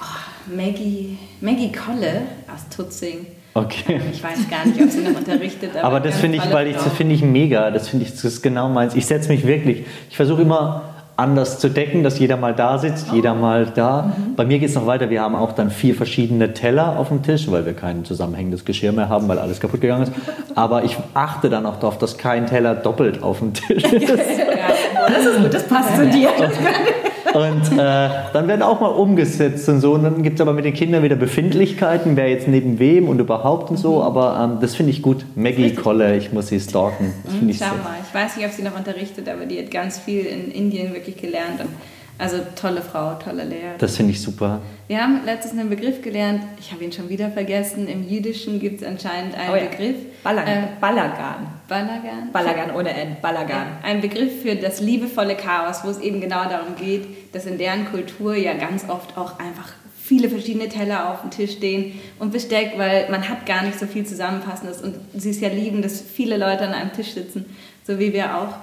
Oh, 0.00 0.54
Maggie, 0.56 1.18
Maggie 1.42 1.72
Kolle 1.72 2.22
aus 2.50 2.74
Tutzing. 2.74 3.26
Okay. 3.52 4.00
Ich 4.10 4.24
weiß 4.24 4.48
gar 4.48 4.64
nicht, 4.64 4.80
ob 4.80 4.90
sie 4.90 5.02
noch 5.02 5.18
unterrichtet. 5.18 5.72
Aber, 5.76 5.84
aber 5.84 6.00
das 6.00 6.18
finde 6.18 6.38
ich, 6.38 6.52
weil 6.52 6.68
ich, 6.68 6.76
das 6.76 6.94
finde 6.94 7.14
ich 7.14 7.22
mega. 7.22 7.70
Das 7.70 7.90
finde 7.90 8.06
ich, 8.06 8.12
das 8.12 8.24
ist 8.24 8.42
genau 8.42 8.70
meins. 8.70 8.94
Ich 8.94 9.04
setze 9.04 9.28
mich 9.28 9.46
wirklich. 9.46 9.84
Ich 10.08 10.16
versuche 10.16 10.40
immer 10.40 10.93
anders 11.16 11.58
zu 11.58 11.68
decken, 11.68 12.02
dass 12.02 12.18
jeder 12.18 12.36
mal 12.36 12.54
da 12.54 12.78
sitzt, 12.78 13.08
oh. 13.10 13.14
jeder 13.14 13.34
mal 13.34 13.66
da. 13.66 14.12
Mhm. 14.16 14.34
Bei 14.34 14.44
mir 14.44 14.58
geht 14.58 14.68
es 14.68 14.74
noch 14.74 14.86
weiter. 14.86 15.10
Wir 15.10 15.22
haben 15.22 15.34
auch 15.34 15.52
dann 15.52 15.70
vier 15.70 15.94
verschiedene 15.94 16.54
Teller 16.54 16.98
auf 16.98 17.08
dem 17.08 17.22
Tisch, 17.22 17.50
weil 17.50 17.64
wir 17.66 17.74
kein 17.74 18.04
zusammenhängendes 18.04 18.64
Geschirr 18.64 18.92
mehr 18.92 19.08
haben, 19.08 19.28
weil 19.28 19.38
alles 19.38 19.60
kaputt 19.60 19.80
gegangen 19.80 20.04
ist. 20.04 20.12
Aber 20.54 20.84
ich 20.84 20.96
achte 21.14 21.50
dann 21.50 21.66
auch 21.66 21.76
darauf, 21.76 21.98
dass 21.98 22.18
kein 22.18 22.46
Teller 22.46 22.74
doppelt 22.74 23.22
auf 23.22 23.38
dem 23.38 23.54
Tisch 23.54 23.84
ist. 23.92 24.02
ja, 24.02 25.08
das 25.08 25.24
ist 25.24 25.42
gut, 25.42 25.54
das 25.54 25.68
passt 25.68 25.96
zu 25.96 26.06
dir. 26.08 26.30
Und 27.34 27.72
äh, 27.72 28.08
dann 28.32 28.46
werden 28.46 28.62
auch 28.62 28.80
mal 28.80 28.88
umgesetzt 28.88 29.68
und 29.68 29.80
so. 29.80 29.94
Und 29.94 30.04
dann 30.04 30.22
gibt 30.22 30.36
es 30.36 30.40
aber 30.40 30.52
mit 30.52 30.64
den 30.64 30.72
Kindern 30.72 31.02
wieder 31.02 31.16
Befindlichkeiten, 31.16 32.16
wer 32.16 32.28
jetzt 32.28 32.46
neben 32.46 32.78
wem 32.78 33.08
und 33.08 33.18
überhaupt 33.18 33.70
und 33.70 33.76
so. 33.76 33.96
Mhm. 33.96 34.02
Aber 34.02 34.40
ähm, 34.40 34.58
das 34.60 34.76
finde 34.76 34.92
ich 34.92 35.02
gut. 35.02 35.26
Maggie 35.34 35.74
Kolle, 35.74 36.16
ich 36.16 36.32
muss 36.32 36.46
sie 36.46 36.60
stalken. 36.60 37.12
Das 37.24 37.34
mhm, 37.34 37.48
ich 37.48 37.58
Schau 37.58 37.66
mal, 37.82 37.96
ich 38.06 38.14
weiß 38.14 38.36
nicht, 38.36 38.46
ob 38.46 38.52
sie 38.52 38.62
noch 38.62 38.78
unterrichtet, 38.78 39.28
aber 39.28 39.46
die 39.46 39.58
hat 39.58 39.70
ganz 39.72 39.98
viel 39.98 40.24
in 40.24 40.52
Indien 40.52 40.94
wirklich 40.94 41.16
gelernt. 41.16 41.60
Und 41.60 41.70
also 42.18 42.38
tolle 42.54 42.80
Frau, 42.80 43.14
tolle 43.14 43.44
Lehrerin. 43.44 43.78
Das 43.78 43.96
finde 43.96 44.12
ich 44.12 44.20
super. 44.20 44.60
Wir 44.86 45.02
haben 45.02 45.24
letztens 45.24 45.58
einen 45.58 45.70
Begriff 45.70 46.00
gelernt, 46.02 46.42
ich 46.60 46.70
habe 46.72 46.84
ihn 46.84 46.92
schon 46.92 47.08
wieder 47.08 47.30
vergessen. 47.30 47.88
Im 47.88 48.08
Jüdischen 48.08 48.60
gibt 48.60 48.82
es 48.82 48.86
anscheinend 48.86 49.34
einen 49.34 49.52
oh 49.52 49.56
ja. 49.56 49.64
Begriff. 49.64 49.96
Balagan. 50.22 50.64
Äh, 50.64 50.66
Balagan. 50.80 51.46
Balagan. 51.66 52.32
Balagan 52.32 52.74
ohne 52.74 52.90
N. 52.94 53.16
Balagan. 53.20 53.48
Ja, 53.48 53.66
ein 53.82 54.00
Begriff 54.00 54.42
für 54.42 54.54
das 54.54 54.80
liebevolle 54.80 55.36
Chaos, 55.36 55.80
wo 55.84 55.90
es 55.90 55.98
eben 55.98 56.20
genau 56.20 56.44
darum 56.44 56.76
geht, 56.76 57.34
dass 57.34 57.46
in 57.46 57.58
deren 57.58 57.90
Kultur 57.90 58.36
ja 58.36 58.54
ganz 58.54 58.88
oft 58.88 59.16
auch 59.16 59.38
einfach 59.38 59.72
viele 60.04 60.28
verschiedene 60.28 60.68
Teller 60.68 61.10
auf 61.10 61.22
dem 61.22 61.30
Tisch 61.30 61.52
stehen 61.52 61.98
und 62.18 62.30
Besteck, 62.30 62.74
weil 62.76 63.08
man 63.10 63.26
hat 63.26 63.46
gar 63.46 63.62
nicht 63.62 63.78
so 63.78 63.86
viel 63.86 64.04
Zusammenfassendes 64.04 64.82
und 64.82 64.96
sie 65.16 65.30
ist 65.30 65.40
ja 65.40 65.48
lieben, 65.48 65.80
dass 65.80 66.02
viele 66.02 66.36
Leute 66.36 66.64
an 66.64 66.74
einem 66.74 66.92
Tisch 66.92 67.12
sitzen, 67.12 67.46
so 67.86 67.98
wie 67.98 68.12
wir 68.12 68.36
auch. 68.36 68.54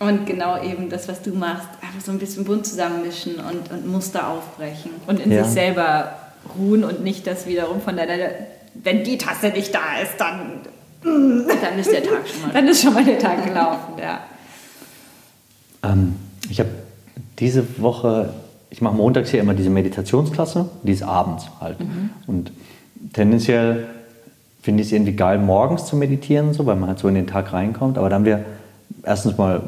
Und 0.00 0.24
genau 0.24 0.60
eben 0.62 0.88
das, 0.88 1.08
was 1.08 1.20
du 1.20 1.30
machst, 1.30 1.68
einfach 1.82 2.00
so 2.02 2.10
ein 2.10 2.18
bisschen 2.18 2.44
bunt 2.44 2.66
zusammenmischen 2.66 3.34
und, 3.34 3.70
und 3.70 3.86
Muster 3.86 4.28
aufbrechen. 4.28 4.92
Und 5.06 5.20
in 5.20 5.30
ja. 5.30 5.44
sich 5.44 5.52
selber 5.52 6.12
ruhen 6.58 6.84
und 6.84 7.04
nicht 7.04 7.26
das 7.26 7.46
wiederum 7.46 7.82
von 7.82 7.98
deiner, 7.98 8.14
wenn 8.74 9.04
die 9.04 9.18
Tasse 9.18 9.48
nicht 9.50 9.74
da 9.74 10.00
ist, 10.02 10.18
dann... 10.18 10.62
Dann 11.02 11.78
ist 11.78 11.90
der 11.90 12.02
Tag 12.02 12.28
schon 12.28 12.42
mal. 12.42 12.52
Dann 12.52 12.68
ist 12.68 12.82
schon 12.82 12.92
mal 12.92 13.04
der 13.04 13.18
Tag 13.18 13.42
gelaufen, 13.44 13.94
ja. 13.98 14.20
Ähm, 15.82 16.16
ich 16.50 16.60
habe 16.60 16.68
diese 17.38 17.80
Woche, 17.80 18.34
ich 18.68 18.82
mache 18.82 18.94
montags 18.94 19.30
hier 19.30 19.40
immer 19.40 19.54
diese 19.54 19.70
Meditationsklasse, 19.70 20.68
die 20.82 20.92
ist 20.92 21.02
abends 21.02 21.46
halt. 21.58 21.80
Mhm. 21.80 22.10
Und 22.26 22.52
tendenziell 23.14 23.86
finde 24.60 24.82
ich 24.82 24.88
es 24.88 24.92
irgendwie 24.92 25.12
geil, 25.12 25.38
morgens 25.38 25.86
zu 25.86 25.96
meditieren, 25.96 26.52
so, 26.52 26.66
weil 26.66 26.76
man 26.76 26.90
halt 26.90 26.98
so 26.98 27.08
in 27.08 27.14
den 27.14 27.26
Tag 27.26 27.54
reinkommt. 27.54 27.96
Aber 27.96 28.10
dann 28.10 28.20
haben 28.20 28.26
wir 28.26 28.44
erstens 29.02 29.38
mal 29.38 29.62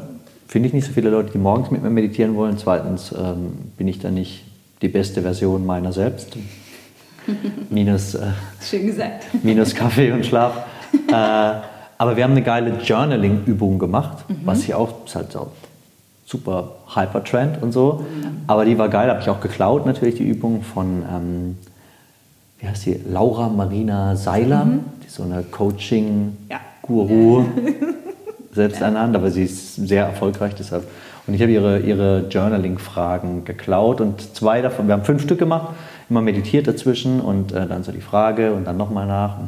finde 0.47 0.67
ich 0.67 0.73
nicht 0.73 0.85
so 0.85 0.93
viele 0.93 1.09
Leute, 1.09 1.31
die 1.31 1.37
morgens 1.37 1.71
mit 1.71 1.83
mir 1.83 1.89
meditieren 1.89 2.35
wollen. 2.35 2.57
Zweitens 2.57 3.13
ähm, 3.17 3.71
bin 3.77 3.87
ich 3.87 3.99
dann 3.99 4.13
nicht 4.15 4.43
die 4.81 4.89
beste 4.89 5.21
Version 5.21 5.65
meiner 5.65 5.93
selbst. 5.93 6.37
minus, 7.69 8.15
äh, 8.15 8.27
Schön 8.61 8.87
gesagt. 8.87 9.25
minus 9.43 9.73
Kaffee 9.73 10.11
und 10.11 10.25
Schlaf. 10.25 10.65
äh, 11.07 11.13
aber 11.97 12.17
wir 12.17 12.23
haben 12.23 12.31
eine 12.31 12.43
geile 12.43 12.77
Journaling-Übung 12.83 13.79
gemacht, 13.79 14.29
mhm. 14.29 14.41
was 14.45 14.63
hier 14.63 14.77
auch 14.77 15.05
ist 15.05 15.15
halt 15.15 15.31
so 15.31 15.51
super 16.25 16.75
Hypertrend 16.95 17.61
und 17.61 17.71
so. 17.71 18.03
Mhm. 18.03 18.41
Aber 18.47 18.65
die 18.65 18.77
war 18.77 18.89
geil, 18.89 19.09
habe 19.09 19.21
ich 19.21 19.29
auch 19.29 19.39
geklaut 19.39 19.85
natürlich, 19.85 20.15
die 20.15 20.27
Übung 20.27 20.63
von, 20.63 21.03
ähm, 21.09 21.57
wie 22.59 22.67
heißt 22.67 22.85
die, 22.85 22.99
Laura 23.09 23.49
Marina 23.49 24.15
Seiler, 24.15 24.65
mhm. 24.65 24.79
die 25.01 25.07
ist 25.07 25.15
so 25.15 25.23
eine 25.23 25.43
Coaching-Guru. 25.43 27.39
Ja. 27.39 27.45
Selbst 28.53 28.79
ja. 28.79 28.87
ernannt, 28.87 29.15
aber 29.15 29.31
sie 29.31 29.43
ist 29.43 29.75
sehr 29.75 30.05
erfolgreich 30.05 30.55
deshalb. 30.55 30.83
Und 31.25 31.33
ich 31.33 31.41
habe 31.41 31.51
ihre, 31.51 31.79
ihre 31.79 32.27
Journaling-Fragen 32.29 33.45
geklaut 33.45 34.01
und 34.01 34.35
zwei 34.35 34.61
davon, 34.61 34.87
wir 34.87 34.93
haben 34.93 35.05
fünf 35.05 35.21
Stück 35.21 35.39
gemacht, 35.39 35.73
immer 36.09 36.21
meditiert 36.21 36.67
dazwischen 36.67 37.21
und 37.21 37.53
äh, 37.53 37.65
dann 37.65 37.83
so 37.83 37.91
die 37.91 38.01
Frage 38.01 38.53
und 38.53 38.65
dann 38.65 38.77
nochmal 38.77 39.07
nach. 39.07 39.37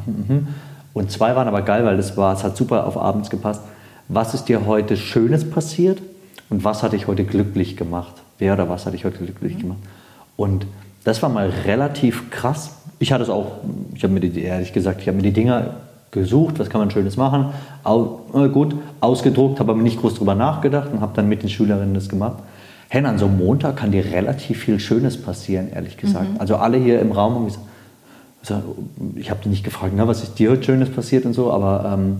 Und 0.96 1.10
zwei 1.10 1.36
waren 1.36 1.46
aber 1.46 1.60
geil, 1.60 1.84
weil 1.84 1.98
das 1.98 2.16
war, 2.16 2.32
es 2.32 2.42
hat 2.42 2.56
super 2.56 2.86
auf 2.86 2.96
abends 2.96 3.28
gepasst. 3.28 3.60
Was 4.08 4.32
ist 4.32 4.46
dir 4.46 4.64
heute 4.64 4.96
Schönes 4.96 5.50
passiert 5.50 6.00
und 6.48 6.64
was 6.64 6.82
hat 6.82 6.94
dich 6.94 7.06
heute 7.06 7.24
glücklich 7.24 7.76
gemacht? 7.76 8.14
Wer 8.38 8.54
oder 8.54 8.70
was 8.70 8.86
hat 8.86 8.94
dich 8.94 9.04
heute 9.04 9.18
glücklich 9.18 9.56
mhm. 9.56 9.60
gemacht? 9.60 9.78
Und 10.38 10.66
das 11.04 11.22
war 11.22 11.28
mal 11.28 11.50
relativ 11.66 12.30
krass. 12.30 12.76
Ich 12.98 13.12
hatte 13.12 13.24
es 13.24 13.28
auch, 13.28 13.58
ich 13.94 14.04
habe 14.04 14.14
mir 14.14 14.20
die, 14.20 14.42
ehrlich 14.42 14.72
gesagt, 14.72 15.02
ich 15.02 15.08
habe 15.08 15.18
mir 15.18 15.22
die 15.22 15.32
Dinger 15.32 15.74
gesucht, 16.10 16.58
was 16.58 16.70
kann 16.70 16.80
man 16.80 16.90
Schönes 16.90 17.16
machen. 17.16 17.46
Au, 17.84 18.20
äh, 18.34 18.48
gut, 18.48 18.74
ausgedruckt, 19.00 19.60
habe 19.60 19.72
aber 19.72 19.82
nicht 19.82 20.00
groß 20.00 20.14
drüber 20.14 20.34
nachgedacht 20.34 20.90
und 20.92 21.00
habe 21.00 21.12
dann 21.14 21.28
mit 21.28 21.42
den 21.42 21.48
Schülerinnen 21.48 21.94
das 21.94 22.08
gemacht. 22.08 22.38
Hen, 22.88 23.04
an 23.04 23.18
so 23.18 23.26
einem 23.26 23.38
Montag 23.38 23.76
kann 23.76 23.90
dir 23.90 24.04
relativ 24.04 24.60
viel 24.60 24.78
Schönes 24.78 25.20
passieren, 25.20 25.68
ehrlich 25.72 25.96
gesagt. 25.96 26.34
Mhm. 26.34 26.40
Also 26.40 26.56
alle 26.56 26.78
hier 26.78 27.00
im 27.00 27.12
Raum 27.12 27.34
haben 27.34 27.44
gesagt, 27.46 27.66
also 28.40 28.76
ich 29.16 29.30
habe 29.30 29.40
die 29.42 29.48
nicht 29.48 29.64
gefragt, 29.64 29.92
na, 29.96 30.06
was 30.06 30.22
ist 30.22 30.38
dir 30.38 30.52
heute 30.52 30.62
Schönes 30.62 30.90
passiert 30.90 31.24
und 31.24 31.32
so, 31.32 31.52
aber 31.52 31.92
ähm, 31.94 32.18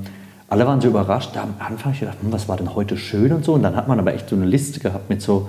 alle 0.48 0.66
waren 0.66 0.80
so 0.80 0.88
überrascht. 0.88 1.30
Da 1.34 1.42
am 1.42 1.54
Anfang 1.58 1.92
ich 1.92 2.00
gedacht, 2.00 2.18
hm, 2.20 2.32
was 2.32 2.48
war 2.48 2.56
denn 2.56 2.74
heute 2.74 2.96
schön 2.96 3.32
und 3.32 3.44
so. 3.44 3.54
Und 3.54 3.62
dann 3.62 3.76
hat 3.76 3.88
man 3.88 3.98
aber 3.98 4.14
echt 4.14 4.28
so 4.28 4.36
eine 4.36 4.46
Liste 4.46 4.80
gehabt 4.80 5.08
mit 5.08 5.22
so 5.22 5.48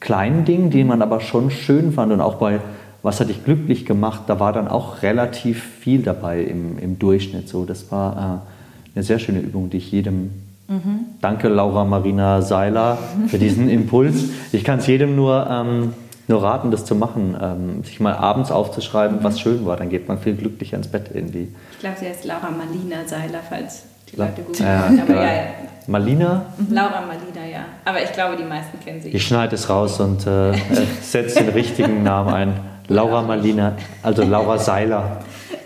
kleinen 0.00 0.44
Dingen, 0.44 0.70
die 0.70 0.84
man 0.84 1.02
aber 1.02 1.20
schon 1.20 1.50
schön 1.50 1.92
fand. 1.92 2.12
Und 2.12 2.20
auch 2.20 2.36
bei 2.36 2.60
was 3.06 3.20
hat 3.20 3.28
dich 3.28 3.44
glücklich 3.44 3.86
gemacht, 3.86 4.22
da 4.26 4.40
war 4.40 4.52
dann 4.52 4.66
auch 4.66 5.02
relativ 5.02 5.62
viel 5.62 6.02
dabei 6.02 6.42
im, 6.42 6.76
im 6.76 6.98
Durchschnitt. 6.98 7.48
So, 7.48 7.64
das 7.64 7.92
war 7.92 8.42
äh, 8.42 8.96
eine 8.96 9.04
sehr 9.04 9.20
schöne 9.20 9.38
Übung, 9.38 9.70
die 9.70 9.76
ich 9.76 9.92
jedem 9.92 10.30
mhm. 10.66 11.06
Danke, 11.20 11.46
Laura 11.46 11.84
Marina 11.84 12.42
Seiler, 12.42 12.98
für 13.28 13.38
diesen 13.38 13.68
Impuls. 13.70 14.24
Ich 14.50 14.64
kann 14.64 14.80
es 14.80 14.88
jedem 14.88 15.14
nur, 15.14 15.46
ähm, 15.48 15.92
nur 16.26 16.42
raten, 16.42 16.72
das 16.72 16.84
zu 16.84 16.96
machen, 16.96 17.36
ähm, 17.40 17.84
sich 17.84 18.00
mal 18.00 18.14
abends 18.14 18.50
aufzuschreiben, 18.50 19.18
mhm. 19.18 19.22
was 19.24 19.38
schön 19.38 19.64
war. 19.64 19.76
Dann 19.76 19.88
geht 19.88 20.08
man 20.08 20.18
viel 20.18 20.34
glücklicher 20.34 20.76
ins 20.76 20.88
Bett 20.88 21.10
irgendwie. 21.14 21.46
Ich 21.70 21.78
glaube, 21.78 21.96
sie 22.00 22.08
heißt 22.08 22.24
Laura 22.24 22.50
Marina 22.50 23.06
Seiler, 23.06 23.38
falls 23.48 23.84
die 24.10 24.16
Leute 24.16 24.42
googeln. 24.46 24.64
Ja, 24.68 24.86
aber 25.00 25.14
ja, 25.14 25.32
ja. 25.32 25.42
Malina? 25.86 26.46
Mhm. 26.58 26.74
Laura 26.74 27.02
Malina, 27.02 27.46
ja. 27.48 27.66
Aber 27.84 28.02
ich 28.02 28.12
glaube, 28.12 28.36
die 28.36 28.42
meisten 28.42 28.80
kennen 28.80 29.00
sie. 29.00 29.10
Ich 29.10 29.24
schneide 29.24 29.54
es 29.54 29.70
raus 29.70 30.00
und 30.00 30.26
äh, 30.26 30.54
setze 31.02 31.44
den 31.44 31.50
richtigen 31.50 32.02
Namen 32.02 32.34
ein. 32.34 32.75
Laura 32.88 33.22
Malina, 33.22 33.76
also 34.02 34.22
Laura 34.22 34.58
Seiler. 34.70 35.18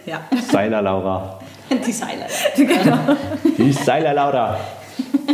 Ja. 0.07 0.21
Seiler 0.51 0.83
Laura. 0.83 1.39
Die 1.87 1.93
Seiler. 1.93 2.27
Genau. 2.57 3.17
Die 3.57 3.73
Seiler 3.73 4.15
Laura. 4.15 4.59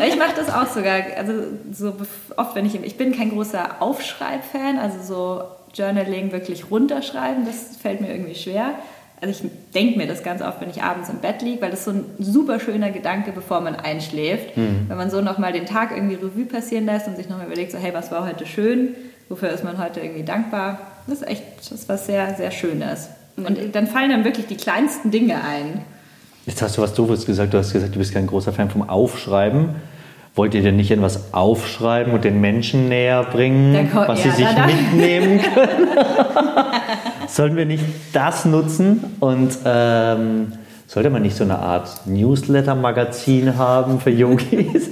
Ich 0.06 0.18
mache 0.18 0.34
das 0.36 0.52
auch 0.52 0.66
sogar, 0.66 0.96
also 1.16 1.32
so 1.72 1.94
oft, 2.36 2.54
wenn 2.54 2.66
ich, 2.66 2.74
ich 2.82 2.98
bin 2.98 3.16
kein 3.16 3.30
großer 3.30 3.80
Aufschreib-Fan, 3.80 4.78
also 4.78 4.98
so 5.02 5.42
Journaling 5.74 6.32
wirklich 6.32 6.70
runterschreiben, 6.70 7.46
das 7.46 7.78
fällt 7.78 8.02
mir 8.02 8.10
irgendwie 8.10 8.34
schwer. 8.34 8.72
Also 9.20 9.44
ich 9.44 9.50
denke 9.74 9.96
mir 9.96 10.06
das 10.06 10.22
ganz 10.22 10.42
oft, 10.42 10.60
wenn 10.60 10.68
ich 10.68 10.82
abends 10.82 11.08
im 11.08 11.18
Bett 11.18 11.40
liege, 11.40 11.62
weil 11.62 11.70
das 11.70 11.84
so 11.84 11.92
ein 11.92 12.04
super 12.18 12.60
schöner 12.60 12.90
Gedanke, 12.90 13.32
bevor 13.32 13.62
man 13.62 13.74
einschläft. 13.74 14.56
Mhm. 14.56 14.84
Wenn 14.88 14.96
man 14.98 15.10
so 15.10 15.22
nochmal 15.22 15.52
den 15.52 15.64
Tag 15.64 15.92
irgendwie 15.92 16.16
Revue 16.16 16.44
passieren 16.44 16.84
lässt 16.84 17.08
und 17.08 17.16
sich 17.16 17.28
nochmal 17.30 17.46
überlegt, 17.46 17.72
so 17.72 17.78
hey, 17.78 17.94
was 17.94 18.10
war 18.10 18.26
heute 18.26 18.44
schön, 18.44 18.94
wofür 19.30 19.48
ist 19.48 19.64
man 19.64 19.78
heute 19.78 20.00
irgendwie 20.00 20.24
dankbar. 20.24 20.78
Das 21.06 21.20
ist 21.20 21.28
echt 21.28 21.42
das 21.58 21.72
ist 21.72 21.88
was 21.88 22.06
sehr, 22.06 22.34
sehr 22.34 22.50
Schönes. 22.50 23.08
Und 23.36 23.74
dann 23.74 23.86
fallen 23.86 24.10
dann 24.10 24.24
wirklich 24.24 24.46
die 24.46 24.56
kleinsten 24.56 25.10
Dinge 25.10 25.42
ein. 25.42 25.82
Jetzt 26.46 26.62
hast 26.62 26.78
du 26.78 26.82
was 26.82 26.94
Doofes 26.94 27.26
gesagt. 27.26 27.52
Du 27.52 27.58
hast 27.58 27.72
gesagt, 27.72 27.94
du 27.94 27.98
bist 27.98 28.14
kein 28.14 28.26
großer 28.26 28.52
Fan 28.52 28.70
vom 28.70 28.88
Aufschreiben. 28.88 29.76
Wollt 30.34 30.54
ihr 30.54 30.62
denn 30.62 30.76
nicht 30.76 30.90
etwas 30.90 31.32
aufschreiben 31.32 32.12
und 32.12 32.24
den 32.24 32.40
Menschen 32.40 32.88
näher 32.88 33.24
bringen, 33.24 33.90
kommt, 33.90 34.08
was 34.08 34.22
ja, 34.22 34.30
sie 34.30 34.36
sich 34.36 34.46
da, 34.46 34.54
da. 34.54 34.66
mitnehmen 34.66 35.40
können? 35.40 35.88
Sollen 37.28 37.56
wir 37.56 37.64
nicht 37.64 37.84
das 38.12 38.44
nutzen? 38.44 39.16
Und 39.18 39.56
ähm, 39.64 40.52
sollte 40.86 41.10
man 41.10 41.22
nicht 41.22 41.36
so 41.36 41.44
eine 41.44 41.58
Art 41.58 42.06
Newsletter-Magazin 42.06 43.56
haben 43.56 43.98
für 43.98 44.10
Junkies? 44.10 44.90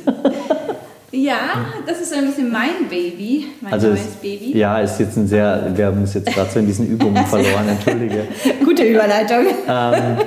Ja, 1.24 1.64
das 1.86 2.02
ist 2.02 2.12
ein 2.12 2.26
bisschen 2.26 2.52
mein 2.52 2.86
Baby, 2.90 3.46
mein 3.62 3.72
also 3.72 3.88
neues 3.88 4.00
ist, 4.00 4.20
Baby. 4.20 4.58
Ja, 4.58 4.80
ist 4.80 5.00
jetzt 5.00 5.16
ein 5.16 5.26
sehr, 5.26 5.72
wir 5.74 5.86
haben 5.86 6.02
uns 6.02 6.12
jetzt 6.12 6.30
gerade 6.30 6.50
so 6.50 6.58
in 6.58 6.66
diesen 6.66 6.86
Übungen 6.86 7.24
verloren, 7.26 7.66
entschuldige. 7.66 8.24
Gute 8.62 8.82
Überleitung. 8.82 9.46
Ähm, 9.66 10.18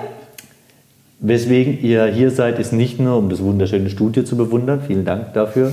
weswegen 1.20 1.80
ihr 1.84 2.08
hier 2.08 2.32
seid, 2.32 2.58
ist 2.58 2.74
nicht 2.74 3.00
nur, 3.00 3.18
um 3.18 3.30
das 3.30 3.44
wunderschöne 3.44 3.92
Studio 3.92 4.24
zu 4.24 4.38
bewundern, 4.38 4.82
vielen 4.88 5.06
Dank 5.06 5.34
dafür, 5.34 5.72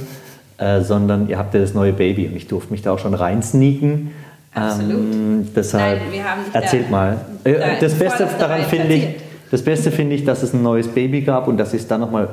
äh, 0.58 0.82
sondern 0.82 1.30
ihr 1.30 1.38
habt 1.38 1.54
ja 1.54 1.60
das 1.60 1.72
neue 1.72 1.94
Baby 1.94 2.26
und 2.26 2.36
ich 2.36 2.46
durfte 2.46 2.70
mich 2.70 2.82
da 2.82 2.92
auch 2.92 2.98
schon 2.98 3.14
reinsneaken. 3.14 4.10
Absolut. 4.52 4.92
Ähm, 4.92 5.48
deshalb, 5.56 6.00
Nein, 6.00 6.12
wir 6.12 6.24
haben 6.24 6.40
erzählt 6.52 6.86
da, 6.88 6.90
mal. 6.90 7.20
Äh, 7.44 7.54
da 7.54 7.66
das 7.80 7.94
Beste 7.94 8.28
daran 8.38 8.62
finde 8.64 8.92
ich, 8.92 9.06
das 9.50 9.62
Beste 9.62 9.90
finde 9.90 10.16
ich, 10.16 10.24
dass 10.26 10.42
es 10.42 10.52
ein 10.52 10.62
neues 10.62 10.88
Baby 10.88 11.22
gab 11.22 11.48
und 11.48 11.56
dass 11.56 11.72
ich 11.72 11.80
es 11.80 11.88
dann 11.88 12.02
nochmal 12.02 12.28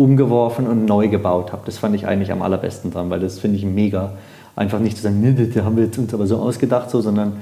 umgeworfen 0.00 0.66
und 0.66 0.86
neu 0.86 1.08
gebaut 1.08 1.52
habe. 1.52 1.62
Das 1.66 1.76
fand 1.76 1.94
ich 1.94 2.06
eigentlich 2.06 2.32
am 2.32 2.40
allerbesten 2.40 2.90
dran, 2.90 3.10
weil 3.10 3.20
das 3.20 3.38
finde 3.38 3.58
ich 3.58 3.66
mega. 3.66 4.14
Einfach 4.56 4.78
nicht 4.78 4.96
zu 4.96 5.02
sagen, 5.02 5.20
nee, 5.20 5.32
das 5.32 5.62
haben 5.62 5.76
wir 5.76 5.84
uns 5.84 6.14
aber 6.14 6.26
so 6.26 6.38
ausgedacht, 6.38 6.90
so, 6.90 7.02
sondern 7.02 7.36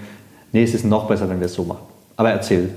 nee, 0.53 0.65
es 0.65 0.75
ist 0.75 0.85
noch 0.85 1.07
besser, 1.07 1.29
wenn 1.31 1.39
wir 1.39 1.47
es 1.47 1.55
so 1.55 1.63
machen. 1.63 1.87
Aber 2.17 2.31
erzähl, 2.31 2.71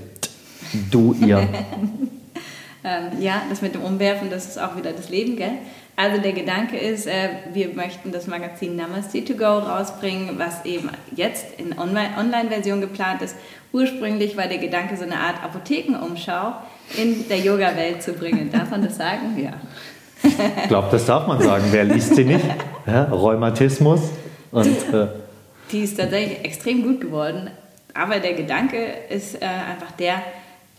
du, 0.90 1.14
ihr. 1.20 1.38
ähm, 2.84 3.20
ja, 3.20 3.42
das 3.50 3.60
mit 3.60 3.74
dem 3.74 3.82
Umwerfen, 3.82 4.30
das 4.30 4.46
ist 4.46 4.62
auch 4.62 4.76
wieder 4.76 4.92
das 4.92 5.08
Leben, 5.08 5.36
gell? 5.36 5.54
Also 5.96 6.22
der 6.22 6.32
Gedanke 6.32 6.78
ist, 6.78 7.08
äh, 7.08 7.28
wir 7.52 7.74
möchten 7.74 8.12
das 8.12 8.28
Magazin 8.28 8.76
Namaste 8.76 9.24
to 9.24 9.34
Go 9.34 9.58
rausbringen, 9.58 10.38
was 10.38 10.64
eben 10.64 10.90
jetzt 11.16 11.58
in 11.58 11.76
Online-Version 11.76 12.80
geplant 12.80 13.20
ist. 13.20 13.34
Ursprünglich 13.72 14.36
war 14.36 14.46
der 14.46 14.58
Gedanke 14.58 14.96
so 14.96 15.02
eine 15.02 15.16
Art 15.16 15.42
Apothekenumschau 15.42 16.54
in 16.96 17.28
der 17.28 17.38
Yoga-Welt 17.38 18.02
zu 18.02 18.12
bringen. 18.12 18.50
Darf 18.52 18.70
man 18.70 18.82
das 18.82 18.96
sagen? 18.96 19.38
Ja. 19.42 19.52
Ich 20.22 20.68
glaube, 20.68 20.88
das 20.90 21.06
darf 21.06 21.26
man 21.26 21.40
sagen. 21.40 21.64
Wer 21.70 21.84
liest 21.84 22.14
sie 22.14 22.24
nicht? 22.24 22.44
Ja, 22.86 23.04
Rheumatismus. 23.04 24.00
Und, 24.50 24.66
äh, 24.66 25.06
die 25.70 25.80
ist 25.80 25.98
tatsächlich 25.98 26.44
extrem 26.44 26.82
gut 26.82 27.00
geworden. 27.00 27.50
Aber 27.94 28.20
der 28.20 28.34
Gedanke 28.34 28.78
ist 29.08 29.40
äh, 29.40 29.46
einfach 29.46 29.92
der, 29.98 30.22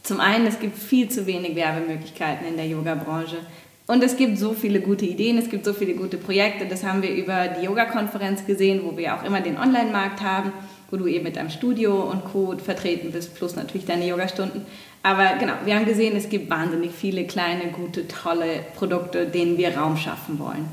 zum 0.02 0.20
einen, 0.20 0.48
es 0.48 0.60
gibt 0.60 0.78
viel 0.78 1.10
zu 1.10 1.26
wenig 1.26 1.56
Werbemöglichkeiten 1.56 2.48
in 2.48 2.58
der 2.58 2.68
Yoga-Branche. 2.68 3.38
Und 3.86 4.04
es 4.04 4.16
gibt 4.16 4.38
so 4.38 4.54
viele 4.54 4.80
gute 4.80 5.06
Ideen, 5.06 5.38
es 5.38 5.50
gibt 5.50 5.66
so 5.66 5.74
viele 5.74 5.94
gute 5.94 6.18
Projekte. 6.18 6.66
Das 6.66 6.84
haben 6.84 7.02
wir 7.02 7.12
über 7.12 7.48
die 7.48 7.66
Yoga-Konferenz 7.66 8.46
gesehen, 8.46 8.82
wo 8.84 8.98
wir 8.98 9.16
auch 9.16 9.24
immer 9.24 9.42
den 9.42 9.58
Online-Markt 9.58 10.22
haben, 10.22 10.54
wo 10.93 10.97
du 10.97 11.08
eben 11.08 11.23
mit 11.23 11.38
deinem 11.38 11.49
Studio 11.49 12.03
und 12.03 12.23
Co. 12.25 12.56
vertreten 12.63 13.12
bist, 13.12 13.34
plus 13.34 13.56
natürlich 13.56 13.88
deine 13.88 14.06
Yogastunden. 14.06 14.62
Aber 15.01 15.38
genau, 15.39 15.53
wir 15.65 15.73
haben 15.73 15.86
gesehen, 15.86 16.15
es 16.15 16.29
gibt 16.29 16.51
wahnsinnig 16.51 16.91
viele 16.91 17.25
kleine, 17.25 17.71
gute, 17.71 18.08
tolle 18.08 18.60
Produkte, 18.75 19.25
denen 19.25 19.58
wir 19.58 19.75
Raum 19.75 19.97
schaffen 19.97 20.38
wollen. 20.38 20.67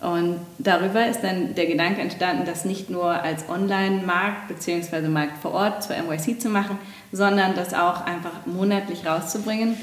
Und 0.00 0.40
darüber 0.58 1.06
ist 1.06 1.20
dann 1.20 1.54
der 1.54 1.66
Gedanke 1.66 2.00
entstanden, 2.00 2.46
das 2.46 2.64
nicht 2.64 2.90
nur 2.90 3.10
als 3.10 3.48
Online-Markt 3.48 4.48
bzw. 4.48 5.06
Markt 5.06 5.38
vor 5.38 5.52
Ort 5.52 5.84
zur 5.84 5.94
NYC 5.94 6.40
zu 6.40 6.48
machen, 6.48 6.76
sondern 7.12 7.54
das 7.54 7.72
auch 7.72 8.04
einfach 8.04 8.46
monatlich 8.46 9.06
rauszubringen. 9.06 9.76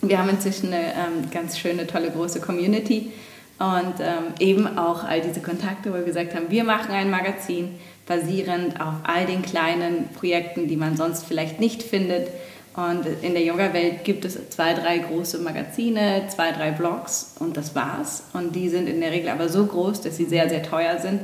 Wir 0.00 0.18
haben 0.18 0.30
inzwischen 0.30 0.72
eine 0.72 0.94
ähm, 0.94 1.30
ganz 1.30 1.58
schöne, 1.58 1.86
tolle, 1.86 2.10
große 2.10 2.40
Community 2.40 3.12
und 3.58 4.00
ähm, 4.00 4.32
eben 4.38 4.78
auch 4.78 5.04
all 5.04 5.20
diese 5.20 5.42
Kontakte, 5.42 5.90
wo 5.90 5.96
wir 5.96 6.04
gesagt 6.04 6.34
haben, 6.34 6.46
wir 6.48 6.64
machen 6.64 6.92
ein 6.92 7.10
Magazin 7.10 7.74
basierend 8.06 8.80
auf 8.80 8.94
all 9.04 9.26
den 9.26 9.42
kleinen 9.42 10.08
Projekten, 10.18 10.68
die 10.68 10.76
man 10.76 10.96
sonst 10.96 11.24
vielleicht 11.26 11.60
nicht 11.60 11.82
findet 11.82 12.28
und 12.76 13.06
in 13.22 13.32
der 13.32 13.42
Yoga-Welt 13.42 14.04
gibt 14.04 14.26
es 14.26 14.38
zwei, 14.50 14.74
drei 14.74 14.98
große 14.98 15.38
Magazine, 15.38 16.24
zwei, 16.28 16.52
drei 16.52 16.72
Blogs 16.72 17.34
und 17.38 17.56
das 17.56 17.74
war's. 17.74 18.24
Und 18.34 18.54
die 18.54 18.68
sind 18.68 18.86
in 18.86 19.00
der 19.00 19.12
Regel 19.12 19.30
aber 19.30 19.48
so 19.48 19.64
groß, 19.64 20.02
dass 20.02 20.18
sie 20.18 20.26
sehr, 20.26 20.50
sehr 20.50 20.62
teuer 20.62 20.98
sind. 20.98 21.22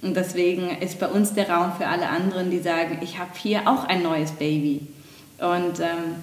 Und 0.00 0.16
deswegen 0.16 0.70
ist 0.80 0.98
bei 0.98 1.06
uns 1.06 1.34
der 1.34 1.50
Raum 1.50 1.72
für 1.76 1.86
alle 1.86 2.08
anderen, 2.08 2.50
die 2.50 2.60
sagen, 2.60 2.98
ich 3.02 3.18
habe 3.18 3.32
hier 3.34 3.68
auch 3.68 3.84
ein 3.84 4.02
neues 4.02 4.32
Baby. 4.32 4.86
Und 5.38 5.78
ähm, 5.80 6.22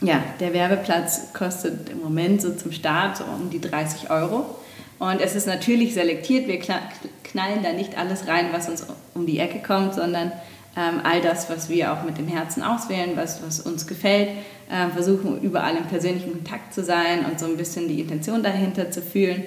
ja, 0.00 0.20
der 0.40 0.52
Werbeplatz 0.52 1.32
kostet 1.32 1.88
im 1.88 2.00
Moment 2.00 2.42
so 2.42 2.52
zum 2.52 2.72
Start 2.72 3.18
so 3.18 3.24
um 3.24 3.50
die 3.50 3.60
30 3.60 4.10
Euro. 4.10 4.56
Und 4.98 5.20
es 5.20 5.34
ist 5.34 5.46
natürlich 5.46 5.94
selektiert. 5.94 6.48
Wir 6.48 6.58
knallen 6.58 7.62
da 7.62 7.72
nicht 7.72 7.98
alles 7.98 8.26
rein, 8.26 8.46
was 8.52 8.68
uns 8.68 8.86
um 9.14 9.26
die 9.26 9.38
Ecke 9.38 9.58
kommt, 9.58 9.94
sondern 9.94 10.32
ähm, 10.76 11.00
all 11.04 11.20
das, 11.20 11.50
was 11.50 11.68
wir 11.68 11.92
auch 11.92 12.02
mit 12.02 12.18
dem 12.18 12.28
Herzen 12.28 12.62
auswählen, 12.62 13.12
was, 13.14 13.42
was 13.42 13.60
uns 13.60 13.86
gefällt, 13.86 14.28
äh, 14.70 14.88
versuchen 14.92 15.40
überall 15.40 15.76
im 15.76 15.84
persönlichen 15.84 16.32
Kontakt 16.32 16.74
zu 16.74 16.82
sein 16.84 17.24
und 17.24 17.38
so 17.38 17.46
ein 17.46 17.56
bisschen 17.56 17.88
die 17.88 18.00
Intention 18.00 18.42
dahinter 18.42 18.90
zu 18.90 19.00
fühlen, 19.02 19.42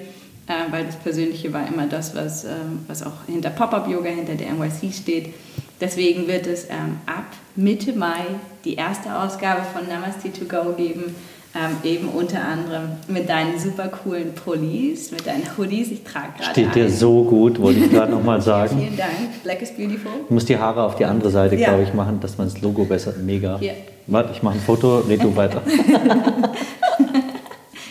äh, 0.46 0.70
weil 0.70 0.84
das 0.84 0.96
Persönliche 0.96 1.52
war 1.52 1.66
immer 1.66 1.86
das, 1.86 2.14
was, 2.14 2.44
äh, 2.44 2.50
was 2.86 3.02
auch 3.02 3.24
hinter 3.26 3.50
Pop-Up-Yoga, 3.50 4.10
hinter 4.10 4.34
der 4.34 4.52
NYC 4.52 4.92
steht. 4.92 5.34
Deswegen 5.80 6.28
wird 6.28 6.46
es 6.46 6.64
ähm, 6.64 6.98
ab 7.06 7.26
Mitte 7.56 7.92
Mai 7.92 8.24
die 8.64 8.74
erste 8.74 9.16
Ausgabe 9.16 9.62
von 9.72 9.88
Namaste 9.88 10.32
to 10.32 10.44
Go 10.44 10.74
geben 10.74 11.14
ähm, 11.54 11.76
eben 11.82 12.08
unter 12.08 12.44
anderem 12.44 12.90
mit 13.08 13.28
deinen 13.28 13.58
super 13.58 13.88
coolen 13.88 14.34
Pullis, 14.34 15.10
mit 15.10 15.26
deinen 15.26 15.44
Hoodies. 15.56 15.90
Ich 15.90 16.04
trage 16.04 16.28
gerade. 16.38 16.52
Steht 16.52 16.74
dir 16.74 16.88
so 16.88 17.24
gut, 17.24 17.60
wollte 17.60 17.80
ich 17.80 17.90
gerade 17.90 18.12
nochmal 18.12 18.40
sagen. 18.50 18.78
Vielen 18.78 18.96
Dank. 18.96 19.42
Black 19.42 19.60
is 19.62 19.70
beautiful. 19.70 20.12
Du 20.28 20.34
musst 20.34 20.48
die 20.48 20.56
Haare 20.56 20.82
auf 20.84 20.94
die 20.96 21.04
andere 21.04 21.30
Seite, 21.30 21.56
ja. 21.56 21.68
glaube 21.68 21.82
ich, 21.82 21.92
machen, 21.92 22.20
dass 22.20 22.38
man 22.38 22.48
das 22.48 22.60
Logo 22.60 22.84
besser. 22.84 23.14
Mega. 23.20 23.58
Hier. 23.58 23.74
Warte, 24.06 24.30
ich 24.32 24.42
mache 24.42 24.54
ein 24.54 24.60
Foto, 24.60 25.00
red 25.00 25.22
du 25.22 25.34
weiter. 25.34 25.62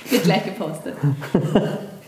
Wird 0.10 0.24
gleich 0.24 0.46
gepostet. 0.46 0.96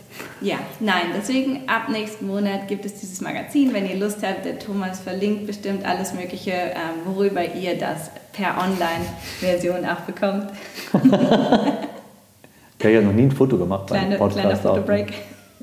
Ja, 0.42 0.56
nein, 0.80 1.12
deswegen 1.16 1.68
ab 1.68 1.88
nächsten 1.88 2.26
Monat 2.26 2.66
gibt 2.66 2.84
es 2.84 2.94
dieses 2.94 3.20
Magazin. 3.20 3.72
Wenn 3.72 3.88
ihr 3.88 3.96
Lust 3.96 4.26
habt, 4.26 4.44
der 4.44 4.58
Thomas 4.58 4.98
verlinkt 5.00 5.46
bestimmt 5.46 5.84
alles 5.84 6.14
Mögliche, 6.14 6.50
ähm, 6.50 7.04
worüber 7.04 7.42
ihr 7.54 7.78
das 7.78 8.10
per 8.32 8.56
Online-Version 8.58 9.84
auch 9.86 10.00
bekommt. 10.00 10.48
ich 12.78 12.84
habe 12.84 12.94
ja 12.94 13.00
noch 13.00 13.12
nie 13.12 13.22
ein 13.22 13.30
Foto 13.30 13.56
gemacht 13.56 13.86
beim 13.86 14.00
Kleine, 14.00 14.16
Podcast. 14.16 14.40
Kleiner 14.40 14.56
Fotobreak. 14.56 15.12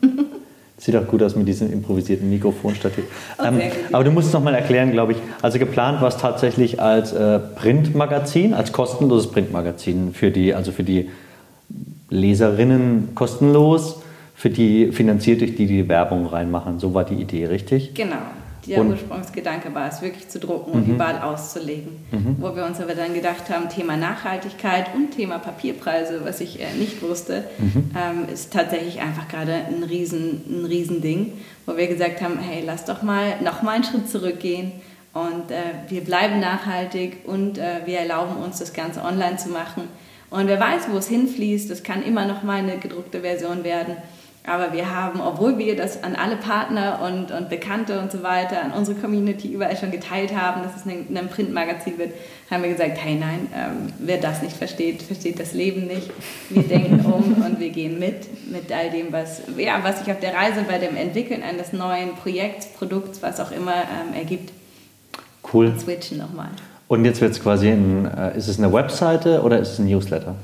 Sieht 0.77 0.95
auch 0.95 1.07
gut 1.07 1.21
aus 1.23 1.35
mit 1.35 1.45
diesem 1.45 1.73
improvisierten 1.73 2.29
Mikrofonstativ. 2.29 3.03
Oh, 3.37 3.43
ähm, 3.43 3.59
aber 3.91 4.05
du 4.05 4.11
musst 4.11 4.27
es 4.27 4.33
nochmal 4.33 4.55
erklären, 4.55 4.93
glaube 4.93 5.11
ich. 5.11 5.17
Also 5.41 5.59
geplant 5.59 5.99
war 5.99 6.07
es 6.07 6.15
tatsächlich 6.15 6.81
als 6.81 7.11
äh, 7.11 7.39
Printmagazin, 7.39 8.53
als 8.53 8.71
kostenloses 8.71 9.29
Printmagazin 9.29 10.13
für 10.13 10.31
die, 10.31 10.53
also 10.53 10.71
für 10.71 10.83
die 10.83 11.09
Leserinnen 12.09 13.09
kostenlos 13.13 14.01
für 14.39 14.49
die 14.49 14.93
finanziert 14.93 15.41
durch 15.41 15.57
die, 15.57 15.65
die 15.65 15.89
Werbung 15.89 16.25
reinmachen. 16.25 16.79
So 16.79 16.93
war 16.93 17.03
die 17.03 17.15
Idee, 17.15 17.47
richtig? 17.47 17.93
Genau. 17.93 18.21
Der 18.65 18.79
und, 18.79 18.91
Ursprungsgedanke 18.91 19.75
war 19.75 19.89
es, 19.89 20.01
wirklich 20.01 20.29
zu 20.29 20.39
drucken 20.39 20.71
und 20.71 20.87
mhm. 20.87 20.95
überall 20.95 21.21
auszulegen. 21.21 21.91
Mhm. 22.11 22.37
Wo 22.39 22.55
wir 22.55 22.65
uns 22.65 22.79
aber 22.79 22.95
dann 22.95 23.13
gedacht 23.13 23.49
haben, 23.49 23.67
Thema 23.67 23.97
Nachhaltigkeit 23.97 24.95
und 24.95 25.11
Thema 25.11 25.39
Papierpreise, 25.39 26.21
was 26.23 26.39
ich 26.39 26.61
äh, 26.61 26.73
nicht 26.79 27.01
wusste, 27.01 27.43
mhm. 27.57 27.91
ähm, 27.97 28.33
ist 28.33 28.53
tatsächlich 28.53 29.01
einfach 29.01 29.27
gerade 29.27 29.55
ein, 29.55 29.83
Riesen, 29.83 30.41
ein 30.47 30.65
Riesending, 30.65 31.33
wo 31.65 31.75
wir 31.75 31.87
gesagt 31.87 32.21
haben, 32.21 32.39
hey, 32.39 32.63
lass 32.65 32.85
doch 32.85 33.01
mal 33.01 33.41
noch 33.43 33.61
mal 33.61 33.75
einen 33.75 33.83
Schritt 33.83 34.07
zurückgehen 34.07 34.71
und 35.13 35.51
äh, 35.51 35.89
wir 35.89 35.99
bleiben 35.99 36.39
nachhaltig 36.39 37.25
und 37.25 37.57
äh, 37.57 37.81
wir 37.83 37.99
erlauben 37.99 38.37
uns, 38.41 38.59
das 38.59 38.71
Ganze 38.71 39.03
online 39.03 39.35
zu 39.35 39.49
machen 39.49 39.83
Und 40.29 40.47
wer 40.47 40.61
weiß, 40.61 40.83
wo 40.91 40.97
es 40.97 41.09
hinfließt, 41.09 41.69
das 41.69 41.83
kann 41.83 42.03
immer 42.03 42.25
noch 42.25 42.43
mal 42.43 42.59
eine 42.59 42.77
gedruckte 42.77 43.19
Version 43.19 43.65
werden. 43.65 43.97
Aber 44.49 44.73
wir 44.73 44.93
haben, 44.93 45.21
obwohl 45.21 45.59
wir 45.59 45.75
das 45.75 46.03
an 46.03 46.15
alle 46.15 46.35
Partner 46.35 47.01
und, 47.05 47.31
und 47.31 47.49
Bekannte 47.49 47.99
und 47.99 48.11
so 48.11 48.23
weiter, 48.23 48.63
an 48.63 48.71
unsere 48.71 48.97
Community 48.97 49.53
überall 49.53 49.77
schon 49.77 49.91
geteilt 49.91 50.35
haben, 50.35 50.63
dass 50.63 50.75
es 50.75 50.85
ein, 50.85 51.05
ein 51.15 51.29
Printmagazin 51.29 51.99
wird, 51.99 52.13
haben 52.49 52.63
wir 52.63 52.71
gesagt, 52.71 52.97
hey 52.97 53.13
nein, 53.13 53.47
ähm, 53.55 53.93
wer 53.99 54.17
das 54.17 54.41
nicht 54.41 54.57
versteht, 54.57 55.03
versteht 55.03 55.39
das 55.39 55.53
Leben 55.53 55.85
nicht. 55.85 56.09
Wir 56.49 56.63
denken 56.63 57.05
um 57.05 57.45
und 57.45 57.59
wir 57.59 57.69
gehen 57.69 57.99
mit, 57.99 58.51
mit 58.51 58.71
all 58.71 58.89
dem, 58.89 59.13
was, 59.13 59.43
ja, 59.55 59.79
was 59.83 59.99
sich 59.99 60.11
auf 60.11 60.19
der 60.19 60.33
Reise 60.33 60.65
bei 60.67 60.79
dem 60.79 60.95
Entwickeln 60.95 61.43
eines 61.43 61.71
neuen 61.71 62.15
Projekts, 62.15 62.65
Produkts, 62.73 63.21
was 63.21 63.39
auch 63.39 63.51
immer 63.51 63.75
ähm, 63.75 64.15
ergibt. 64.17 64.51
Cool. 65.53 65.67
Und 65.67 65.79
switchen 65.79 66.17
nochmal. 66.17 66.49
Und 66.87 67.05
jetzt 67.05 67.21
wird 67.21 67.33
es 67.33 67.39
quasi, 67.41 67.69
ein, 67.69 68.05
äh, 68.05 68.35
ist 68.35 68.47
es 68.47 68.57
eine 68.57 68.73
Webseite 68.73 69.43
oder 69.43 69.59
ist 69.59 69.73
es 69.73 69.79
ein 69.79 69.85
Newsletter? 69.85 70.35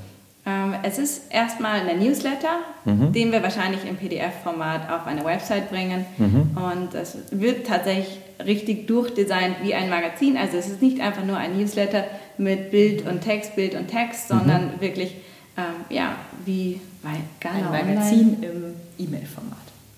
Es 0.87 0.99
ist 0.99 1.31
erstmal 1.31 1.79
ein 1.89 1.97
Newsletter, 1.97 2.59
mhm. 2.83 3.11
den 3.11 3.31
wir 3.31 3.41
wahrscheinlich 3.41 3.87
im 3.89 3.95
PDF-Format 3.95 4.91
auf 4.91 5.07
eine 5.07 5.25
Website 5.25 5.71
bringen. 5.71 6.05
Mhm. 6.19 6.55
Und 6.55 6.93
es 6.93 7.17
wird 7.31 7.65
tatsächlich 7.65 8.19
richtig 8.45 8.85
durchdesignt 8.85 9.63
wie 9.63 9.73
ein 9.73 9.89
Magazin. 9.89 10.37
Also 10.37 10.57
es 10.57 10.67
ist 10.67 10.83
nicht 10.83 11.01
einfach 11.01 11.25
nur 11.25 11.37
ein 11.37 11.57
Newsletter 11.57 12.03
mit 12.37 12.69
Bild 12.69 13.07
und 13.07 13.21
Text, 13.21 13.55
Bild 13.55 13.73
und 13.73 13.87
Text, 13.87 14.29
mhm. 14.29 14.37
sondern 14.37 14.71
wirklich 14.79 15.15
ähm, 15.57 15.63
ja, 15.89 16.17
wie 16.45 16.79
ein 17.03 17.63
Magazin 17.71 18.35
online. 18.35 18.45
im 18.45 18.73
E-Mail-Format. 19.07 19.57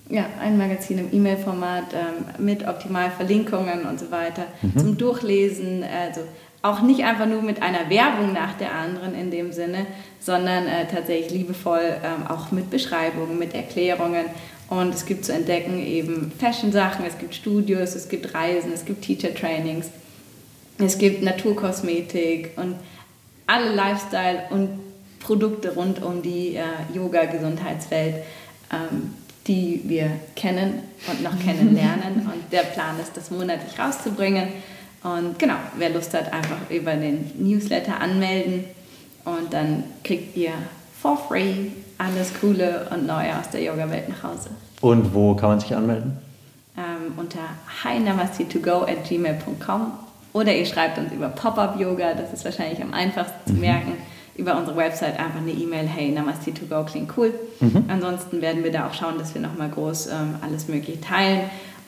Ja, 0.10 0.26
ein 0.40 0.58
Magazin 0.58 1.00
im 1.00 1.10
E-Mail-Format 1.12 1.94
ähm, 1.94 2.46
mit 2.46 2.66
optimal 2.66 3.12
Verlinkungen 3.12 3.86
und 3.86 4.00
so 4.00 4.10
weiter 4.10 4.46
mhm. 4.62 4.78
zum 4.78 4.98
Durchlesen. 4.98 5.84
Also 5.84 6.22
auch 6.62 6.82
nicht 6.82 7.04
einfach 7.04 7.26
nur 7.26 7.42
mit 7.42 7.62
einer 7.62 7.90
Werbung 7.90 8.34
nach 8.34 8.54
der 8.54 8.74
anderen 8.74 9.14
in 9.16 9.32
dem 9.32 9.52
Sinne, 9.52 9.86
sondern 10.28 10.68
äh, 10.68 10.86
tatsächlich 10.86 11.32
liebevoll 11.32 11.96
ähm, 12.04 12.28
auch 12.28 12.52
mit 12.52 12.70
Beschreibungen, 12.70 13.40
mit 13.40 13.56
Erklärungen. 13.56 14.26
Und 14.70 14.94
es 14.94 15.06
gibt 15.06 15.24
zu 15.24 15.32
entdecken 15.34 15.80
eben 15.80 16.34
Fashion-Sachen, 16.38 17.06
es 17.06 17.18
gibt 17.18 17.34
Studios, 17.34 17.96
es 17.96 18.10
gibt 18.10 18.34
Reisen, 18.34 18.74
es 18.74 18.84
gibt 18.84 19.04
Teacher-Trainings, 19.04 19.88
es 20.80 20.98
gibt 20.98 21.24
Naturkosmetik 21.24 22.52
und 22.58 22.76
alle 23.48 23.74
Lifestyle 23.74 24.44
und 24.50 24.70
Produkte 25.22 25.74
rund 25.74 26.04
um 26.04 26.22
die 26.22 26.58
äh, 26.58 26.64
Yoga-Gesundheitswelt. 26.94 28.16
Ähm, 28.72 29.14
die 29.48 29.82
wir 29.86 30.12
kennen 30.36 30.82
und 31.10 31.24
noch 31.24 31.40
kennenlernen. 31.40 32.16
Und 32.26 32.52
der 32.52 32.64
Plan 32.64 33.00
ist, 33.00 33.16
das 33.16 33.32
monatlich 33.32 33.80
rauszubringen. 33.80 34.50
Und 35.04 35.40
genau, 35.40 35.56
wer 35.78 35.90
Lust 35.92 36.14
hat, 36.14 36.34
einfach 36.34 36.70
über 36.70 36.94
den 36.96 37.32
Newsletter 37.38 38.02
anmelden 38.02 38.66
und 39.28 39.54
dann 39.54 39.84
kriegt 40.04 40.36
ihr 40.38 40.52
for 41.02 41.18
free 41.18 41.72
alles 41.98 42.32
Coole 42.40 42.88
und 42.94 43.08
Neue 43.08 43.38
aus 43.38 43.50
der 43.52 43.62
Yoga-Welt 43.62 44.10
nach 44.10 44.24
Hause. 44.24 44.50
Und 44.82 45.14
wo 45.14 45.36
kann 45.36 45.50
man 45.50 45.60
sich 45.60 45.76
anmelden? 45.76 46.18
Ähm, 46.78 47.14
unter 47.18 47.40
hi-namaste2go 47.84 48.84
at 48.84 49.04
gmail.com 49.08 49.92
oder 50.34 50.54
ihr 50.54 50.66
schreibt 50.66 51.00
uns 51.00 51.12
über 51.12 51.30
Pop-Up-Yoga, 51.30 52.14
das 52.14 52.34
ist 52.34 52.46
wahrscheinlich 52.46 52.82
am 52.82 52.94
einfachsten 52.94 53.48
zu 53.48 53.54
mhm. 53.54 53.62
merken 53.62 53.94
über 54.38 54.56
unsere 54.58 54.78
Website 54.78 55.20
einfach 55.20 55.40
eine 55.40 55.52
E-Mail, 55.52 55.88
hey, 55.88 56.12
Namaste 56.12 56.54
to 56.54 56.66
go 56.66 56.84
klingt 56.84 57.12
cool. 57.18 57.34
Mhm. 57.60 57.86
Ansonsten 57.88 58.42
werden 58.42 58.64
wir 58.64 58.72
da 58.72 58.88
auch 58.88 58.94
schauen, 58.94 59.18
dass 59.18 59.34
wir 59.34 59.42
nochmal 59.42 59.70
groß 59.70 60.08
ähm, 60.08 60.36
alles 60.42 60.68
Mögliche 60.68 61.02
teilen. 61.02 61.42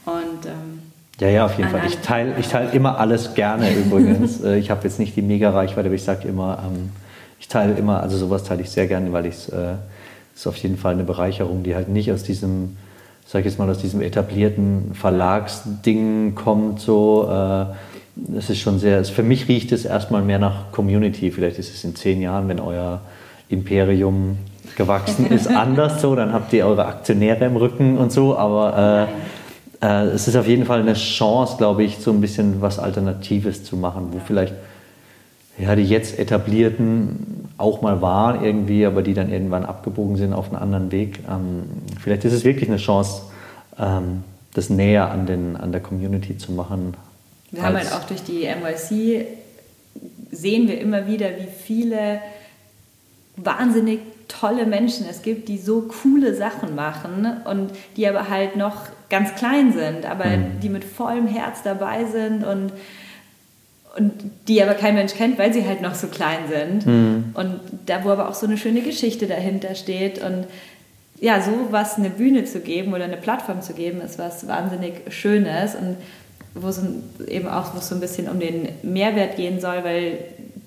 Und, 0.06 0.48
ähm, 0.48 0.80
ja, 1.20 1.28
ja, 1.28 1.46
auf 1.46 1.58
jeden 1.58 1.70
Fall. 1.70 1.86
Ich 1.86 2.00
teile 2.00 2.34
ich 2.40 2.48
teil 2.48 2.70
immer 2.74 2.98
alles 3.00 3.34
gerne 3.36 3.72
übrigens. 3.72 4.42
Äh, 4.44 4.58
ich 4.58 4.72
habe 4.72 4.84
jetzt 4.84 5.00
nicht 5.00 5.16
die 5.16 5.22
Mega-Reichweite, 5.22 5.88
aber 5.88 5.96
ich 5.96 6.04
sage 6.04 6.28
immer, 6.28 6.64
ähm, 6.66 6.92
ich 7.40 7.48
teile 7.48 7.74
immer, 7.74 8.02
also 8.02 8.18
sowas 8.18 8.44
teile 8.44 8.62
ich 8.62 8.70
sehr 8.70 8.88
gerne, 8.88 9.12
weil 9.14 9.26
ich 9.26 9.52
äh, 9.52 9.76
ist 10.36 10.48
auf 10.48 10.58
jeden 10.58 10.78
Fall 10.78 10.94
eine 10.94 11.04
Bereicherung, 11.04 11.64
die 11.64 11.76
halt 11.76 11.90
nicht 11.90 12.12
aus 12.12 12.24
diesem, 12.24 12.78
sag 13.26 13.40
ich 13.40 13.46
jetzt 13.46 13.60
mal, 13.60 13.70
aus 13.70 13.80
diesem 13.80 14.02
etablierten 14.02 14.94
Verlagsding 14.94 16.36
kommt, 16.36 16.80
so. 16.80 17.30
Äh, 17.30 17.66
es 18.38 18.50
ist 18.50 18.60
schon 18.60 18.80
sehr, 18.80 19.04
für 19.06 19.24
mich 19.24 19.48
riecht 19.48 19.72
es 19.72 19.86
erstmal 19.86 20.22
mehr 20.22 20.40
nach 20.40 20.72
Community. 20.72 21.32
Vielleicht 21.32 21.58
ist 21.58 21.74
es 21.74 21.84
in 21.84 21.96
zehn 21.96 22.22
Jahren, 22.22 22.50
wenn 22.50 22.60
euer 22.60 23.00
Imperium 23.48 24.38
gewachsen 24.76 25.28
ist, 25.28 25.48
anders 25.56 26.02
so, 26.02 26.16
dann 26.16 26.34
habt 26.34 26.54
ihr 26.54 26.66
eure 26.66 26.86
Aktionäre 26.86 27.46
im 27.46 27.56
Rücken 27.56 27.98
und 27.98 28.12
so, 28.12 28.38
aber 28.38 29.08
äh, 29.82 29.86
äh, 29.86 30.06
es 30.08 30.28
ist 30.28 30.36
auf 30.36 30.48
jeden 30.48 30.66
Fall 30.66 30.82
eine 30.82 30.94
Chance, 30.94 31.56
glaube 31.58 31.84
ich, 31.84 31.98
so 31.98 32.12
ein 32.12 32.22
bisschen 32.22 32.62
was 32.62 32.80
Alternatives 32.80 33.64
zu 33.64 33.78
machen, 33.78 34.10
wo 34.12 34.20
vielleicht 34.26 34.54
ja, 35.60 35.76
die 35.76 35.84
jetzt 35.84 36.18
etablierten 36.18 37.50
auch 37.58 37.82
mal 37.82 38.02
waren 38.02 38.44
irgendwie, 38.44 38.86
aber 38.86 39.02
die 39.02 39.14
dann 39.14 39.32
irgendwann 39.32 39.66
abgebogen 39.66 40.16
sind 40.16 40.34
auf 40.34 40.48
einen 40.48 40.62
anderen 40.62 40.92
Weg. 40.92 41.20
Ähm, 41.30 41.64
vielleicht 42.00 42.24
ist 42.26 42.34
es 42.34 42.46
wirklich 42.46 42.70
eine 42.70 42.78
Chance, 42.78 43.24
ähm, 43.78 44.24
das 44.54 44.70
näher 44.70 45.12
an, 45.12 45.26
den, 45.26 45.58
an 45.58 45.72
der 45.72 45.82
Community 45.82 46.38
zu 46.38 46.52
machen, 46.54 46.96
wir 47.52 47.64
haben 47.64 47.78
halt 47.78 47.92
auch 47.94 48.04
durch 48.04 48.24
die 48.24 48.46
NYC 48.46 49.26
sehen 50.32 50.68
wir 50.68 50.80
immer 50.80 51.08
wieder, 51.08 51.30
wie 51.38 51.48
viele 51.48 52.22
wahnsinnig 53.36 54.00
tolle 54.28 54.66
Menschen 54.66 55.08
es 55.10 55.24
gibt, 55.24 55.48
die 55.48 55.58
so 55.58 55.90
coole 56.04 56.36
Sachen 56.36 56.76
machen 56.76 57.42
und 57.46 57.72
die 57.98 58.08
aber 58.08 58.30
halt 58.30 58.56
noch 58.56 58.76
ganz 59.10 59.34
klein 59.36 59.74
sind, 59.74 60.06
aber 60.06 60.26
mhm. 60.26 60.60
die 60.62 60.70
mit 60.70 60.84
vollem 60.84 61.26
Herz 61.26 61.64
dabei 61.64 62.06
sind 62.06 62.44
und, 62.44 62.72
und 63.98 64.14
die 64.48 64.62
aber 64.62 64.74
kein 64.76 64.96
Mensch 64.96 65.14
kennt, 65.14 65.38
weil 65.40 65.54
sie 65.54 65.66
halt 65.66 65.82
noch 65.82 65.96
so 65.96 66.08
klein 66.08 66.40
sind. 66.48 66.86
Mhm. 66.86 67.24
Und 67.34 67.60
da, 67.86 68.04
wo 68.04 68.10
aber 68.10 68.30
auch 68.30 68.36
so 68.36 68.46
eine 68.46 68.58
schöne 68.58 68.82
Geschichte 68.82 69.28
dahinter 69.28 69.76
steht 69.76 70.24
und 70.24 70.46
ja, 71.20 71.42
so 71.42 71.52
was 71.72 71.98
eine 71.98 72.10
Bühne 72.10 72.46
zu 72.46 72.62
geben 72.62 72.94
oder 72.94 73.04
eine 73.04 73.18
Plattform 73.18 73.62
zu 73.62 73.74
geben, 73.74 74.02
ist 74.02 74.20
was 74.20 74.48
wahnsinnig 74.48 74.94
Schönes 75.10 75.76
und 75.76 75.98
wo 76.56 76.70
es 76.70 76.82
eben 77.28 77.48
auch 77.48 77.74
wo 77.74 77.80
es 77.80 77.90
so 77.90 77.96
ein 77.96 78.02
bisschen 78.02 78.30
um 78.30 78.40
den 78.40 78.70
Mehrwert 78.84 79.36
gehen 79.36 79.60
soll, 79.60 79.84
weil 79.84 80.20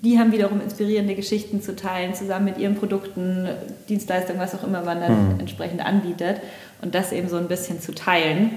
die 0.03 0.19
haben 0.19 0.31
wiederum 0.31 0.61
inspirierende 0.61 1.15
Geschichten 1.15 1.61
zu 1.61 1.75
teilen, 1.75 2.13
zusammen 2.13 2.45
mit 2.45 2.57
ihren 2.57 2.75
Produkten, 2.75 3.47
Dienstleistungen, 3.87 4.39
was 4.39 4.53
auch 4.53 4.63
immer 4.63 4.83
man 4.83 4.99
dann 4.99 5.33
mhm. 5.33 5.39
entsprechend 5.39 5.83
anbietet 5.83 6.41
und 6.81 6.93
das 6.93 7.11
eben 7.13 7.29
so 7.29 7.37
ein 7.37 7.47
bisschen 7.47 7.79
zu 7.79 7.95
teilen. 7.95 8.51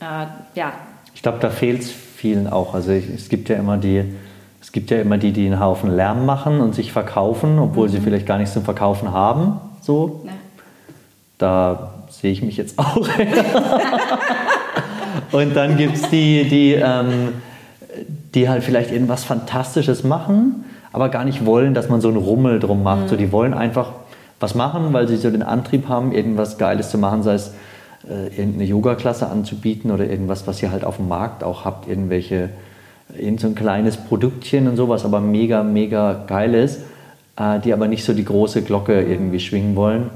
Äh, 0.00 0.26
ja. 0.54 0.74
Ich 1.14 1.22
glaube, 1.22 1.38
da 1.40 1.50
fehlt 1.50 1.82
es 1.82 1.94
vielen 2.18 2.48
auch. 2.48 2.74
Also 2.74 2.90
es 2.90 3.28
gibt 3.28 3.48
ja 3.48 3.56
immer 3.56 3.76
die, 3.76 4.02
es 4.60 4.72
gibt 4.72 4.90
ja 4.90 5.00
immer 5.00 5.18
die, 5.18 5.30
die 5.32 5.46
einen 5.46 5.60
Haufen 5.60 5.94
Lärm 5.94 6.26
machen 6.26 6.60
und 6.60 6.74
sich 6.74 6.90
verkaufen, 6.90 7.60
obwohl 7.60 7.86
mhm. 7.86 7.92
sie 7.92 8.00
vielleicht 8.00 8.26
gar 8.26 8.38
nichts 8.38 8.54
zum 8.54 8.64
Verkaufen 8.64 9.12
haben. 9.12 9.60
So. 9.80 10.22
Ja. 10.26 10.32
Da 11.38 11.94
sehe 12.10 12.32
ich 12.32 12.42
mich 12.42 12.56
jetzt 12.56 12.76
auch. 12.78 12.96
Und 15.32 15.54
dann 15.54 15.76
gibt 15.76 15.96
es 15.96 16.02
die, 16.10 16.48
die, 16.48 16.72
ähm, 16.74 17.34
die 18.34 18.48
halt 18.48 18.64
vielleicht 18.64 18.90
irgendwas 18.90 19.24
Fantastisches 19.24 20.02
machen, 20.02 20.64
aber 20.92 21.10
gar 21.10 21.24
nicht 21.24 21.46
wollen, 21.46 21.74
dass 21.74 21.88
man 21.88 22.00
so 22.00 22.08
einen 22.08 22.16
Rummel 22.16 22.58
drum 22.58 22.82
macht. 22.82 23.04
Mhm. 23.04 23.08
So, 23.08 23.16
die 23.16 23.30
wollen 23.30 23.54
einfach 23.54 23.92
was 24.40 24.56
machen, 24.56 24.92
weil 24.92 25.06
sie 25.06 25.16
so 25.16 25.30
den 25.30 25.42
Antrieb 25.42 25.88
haben, 25.88 26.12
irgendwas 26.12 26.58
Geiles 26.58 26.90
zu 26.90 26.98
machen, 26.98 27.22
sei 27.22 27.34
es 27.34 27.52
äh, 28.08 28.28
irgendeine 28.28 28.64
Yoga-Klasse 28.64 29.28
anzubieten 29.28 29.90
oder 29.90 30.08
irgendwas, 30.08 30.46
was 30.46 30.62
ihr 30.62 30.70
halt 30.70 30.84
auf 30.84 30.96
dem 30.96 31.08
Markt 31.08 31.44
auch 31.44 31.64
habt, 31.64 31.88
irgendwelche, 31.88 32.50
irgend 33.16 33.40
so 33.40 33.48
ein 33.48 33.54
kleines 33.54 33.96
Produktchen 33.96 34.68
und 34.68 34.76
sowas, 34.76 35.04
aber 35.04 35.20
mega, 35.20 35.62
mega 35.62 36.24
geil 36.26 36.54
ist, 36.54 36.80
äh, 37.36 37.60
die 37.60 37.72
aber 37.72 37.88
nicht 37.88 38.04
so 38.04 38.14
die 38.14 38.24
große 38.24 38.62
Glocke 38.62 39.02
irgendwie 39.02 39.40
schwingen 39.40 39.76
wollen. 39.76 40.10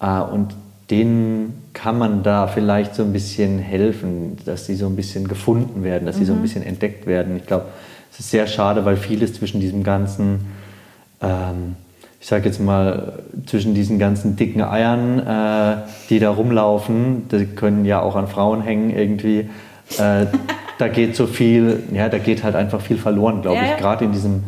Äh, 0.00 0.20
und 0.20 0.54
denen 0.90 1.62
kann 1.72 1.98
man 1.98 2.22
da 2.22 2.46
vielleicht 2.46 2.94
so 2.94 3.02
ein 3.02 3.12
bisschen 3.12 3.58
helfen, 3.58 4.38
dass 4.44 4.66
sie 4.66 4.76
so 4.76 4.86
ein 4.86 4.96
bisschen 4.96 5.28
gefunden 5.28 5.84
werden, 5.84 6.06
dass 6.06 6.16
sie 6.16 6.22
mhm. 6.22 6.26
so 6.26 6.32
ein 6.32 6.38
mhm. 6.38 6.42
bisschen 6.42 6.62
entdeckt 6.62 7.06
werden. 7.06 7.36
Ich 7.36 7.46
glaube, 7.46 7.66
es 8.12 8.20
ist 8.20 8.30
sehr 8.30 8.46
schade, 8.46 8.84
weil 8.84 8.96
vieles 8.96 9.34
zwischen 9.34 9.60
diesem 9.60 9.82
ganzen, 9.82 10.46
ähm, 11.20 11.76
ich 12.26 12.30
sage 12.30 12.46
jetzt 12.46 12.58
mal, 12.58 13.20
zwischen 13.46 13.72
diesen 13.72 14.00
ganzen 14.00 14.34
dicken 14.34 14.60
Eiern, 14.60 15.20
äh, 15.20 15.76
die 16.10 16.18
da 16.18 16.30
rumlaufen, 16.30 17.28
die 17.28 17.46
können 17.46 17.84
ja 17.84 18.02
auch 18.02 18.16
an 18.16 18.26
Frauen 18.26 18.62
hängen 18.62 18.90
irgendwie. 18.90 19.48
Äh, 19.96 20.26
da 20.78 20.88
geht 20.88 21.14
so 21.14 21.28
viel, 21.28 21.84
ja, 21.92 22.08
da 22.08 22.18
geht 22.18 22.42
halt 22.42 22.56
einfach 22.56 22.80
viel 22.80 22.98
verloren, 22.98 23.42
glaube 23.42 23.58
ja, 23.58 23.66
ich. 23.66 23.76
Gerade 23.76 24.06
in 24.06 24.10
diesem 24.10 24.42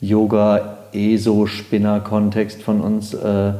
Yoga-ESO-Spinner-Kontext 0.00 2.64
von 2.64 2.80
uns 2.80 3.14
äh, 3.14 3.52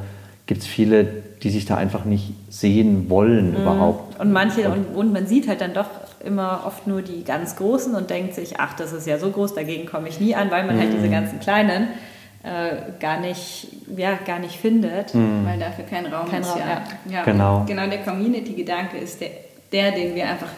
gibt 0.47 0.63
es 0.63 0.67
viele, 0.67 1.05
die 1.41 1.51
sich 1.51 1.65
da 1.65 1.77
einfach 1.77 2.05
nicht 2.05 2.35
sehen 2.49 3.09
wollen 3.09 3.53
mhm. 3.53 3.59
überhaupt. 3.59 4.19
Und 4.19 4.33
manche, 4.33 4.69
und, 4.69 4.97
und 4.97 5.13
man 5.13 5.29
sieht 5.29 5.47
halt 5.47 5.61
dann 5.61 5.75
doch 5.75 5.87
immer 6.25 6.63
oft 6.67 6.89
nur 6.89 7.03
die 7.03 7.23
ganz 7.23 7.55
Großen 7.55 7.95
und 7.95 8.11
denkt 8.11 8.35
sich, 8.35 8.59
ach, 8.59 8.75
das 8.75 8.93
ist 8.93 9.07
ja 9.07 9.19
so 9.19 9.31
groß, 9.31 9.55
dagegen 9.55 9.87
komme 9.87 10.09
ich 10.09 10.19
nie 10.19 10.35
an, 10.35 10.51
weil 10.51 10.67
man 10.67 10.75
mhm. 10.75 10.81
halt 10.81 10.93
diese 10.93 11.07
mhm. 11.07 11.13
ganzen 11.13 11.39
Kleinen 11.39 11.87
äh, 12.43 12.99
gar, 12.99 13.21
nicht, 13.21 13.69
ja, 13.97 14.19
gar 14.27 14.39
nicht 14.39 14.57
findet. 14.57 15.15
Mhm. 15.15 15.45
Weil 15.47 15.59
dafür 15.59 15.85
kein 15.85 16.07
Raum 16.07 16.31
kein 16.31 16.43
ist. 16.43 16.51
Raum, 16.51 16.59
ja. 16.59 16.83
ja. 17.11 17.23
Genau. 17.25 17.65
genau, 17.67 17.87
der 17.87 17.99
Community-Gedanke 17.99 18.97
ist 18.99 19.21
der, 19.21 19.31
der, 19.73 19.93
den 19.93 20.15
wir 20.15 20.29
einfach 20.29 20.49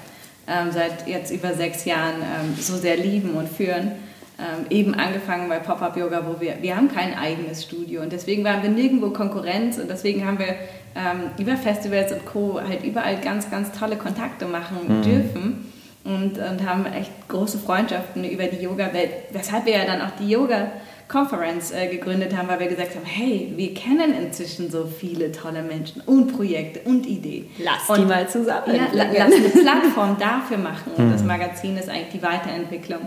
ähm, 0.46 0.70
seit 0.70 1.06
jetzt 1.06 1.32
über 1.32 1.54
sechs 1.54 1.84
Jahren 1.84 2.16
ähm, 2.20 2.54
so 2.58 2.76
sehr 2.76 2.96
lieben 2.96 3.30
und 3.34 3.48
führen. 3.48 3.92
ähm, 4.38 4.66
eben 4.70 4.94
angefangen 4.94 5.48
bei 5.48 5.58
Pop-Up 5.58 5.96
Yoga, 5.96 6.22
wo 6.26 6.40
wir, 6.40 6.54
wir 6.60 6.76
haben 6.76 6.90
kein 6.92 7.16
eigenes 7.16 7.64
Studio 7.64 8.00
und 8.02 8.12
deswegen 8.12 8.42
waren 8.44 8.62
wir 8.62 8.70
nirgendwo 8.70 9.10
Konkurrenz 9.10 9.78
und 9.78 9.88
deswegen 9.90 10.26
haben 10.26 10.38
wir 10.38 10.54
ähm, 10.94 11.30
über 11.38 11.56
Festivals 11.56 12.12
und 12.12 12.24
Co. 12.26 12.60
halt 12.66 12.82
überall 12.82 13.18
ganz, 13.20 13.50
ganz 13.50 13.70
tolle 13.72 13.96
Kontakte 13.96 14.46
machen 14.46 14.78
mhm. 14.88 15.02
dürfen 15.02 15.72
und, 16.04 16.38
und 16.38 16.68
haben 16.68 16.86
echt 16.86 17.10
große 17.28 17.58
Freundschaften 17.58 18.24
über 18.24 18.44
die 18.44 18.62
Yoga-Welt, 18.62 19.10
weshalb 19.32 19.66
wir 19.66 19.74
ja 19.74 19.84
dann 19.84 20.00
auch 20.00 20.12
die 20.18 20.28
Yoga- 20.28 20.72
Conference 21.09 21.72
äh, 21.72 21.88
gegründet 21.88 22.36
haben, 22.36 22.48
weil 22.48 22.61
wir 22.61 22.68
gesagt 22.68 22.94
haben, 22.94 23.05
hey, 23.05 23.53
wir 23.57 23.74
kennen 23.74 24.14
inzwischen 24.14 24.70
so 24.70 24.86
viele 24.86 25.30
tolle 25.32 25.62
Menschen 25.62 26.00
und 26.03 26.34
Projekte 26.34 26.80
und 26.88 27.07
Ideen. 27.07 27.50
Lass 27.59 27.88
und, 27.88 28.00
die 28.00 28.05
mal 28.07 28.28
zusammen. 28.28 28.74
Ja, 28.74 28.88
lass 28.92 29.34
eine 29.34 29.48
Plattform 29.48 30.16
dafür 30.18 30.59
machen. 30.59 30.92
Und 30.96 31.12
das 31.12 31.22
mhm. 31.22 31.28
Magazin 31.28 31.76
ist 31.76 31.88
eigentlich 31.88 32.12
die 32.12 32.22
Weiterentwicklung 32.22 33.00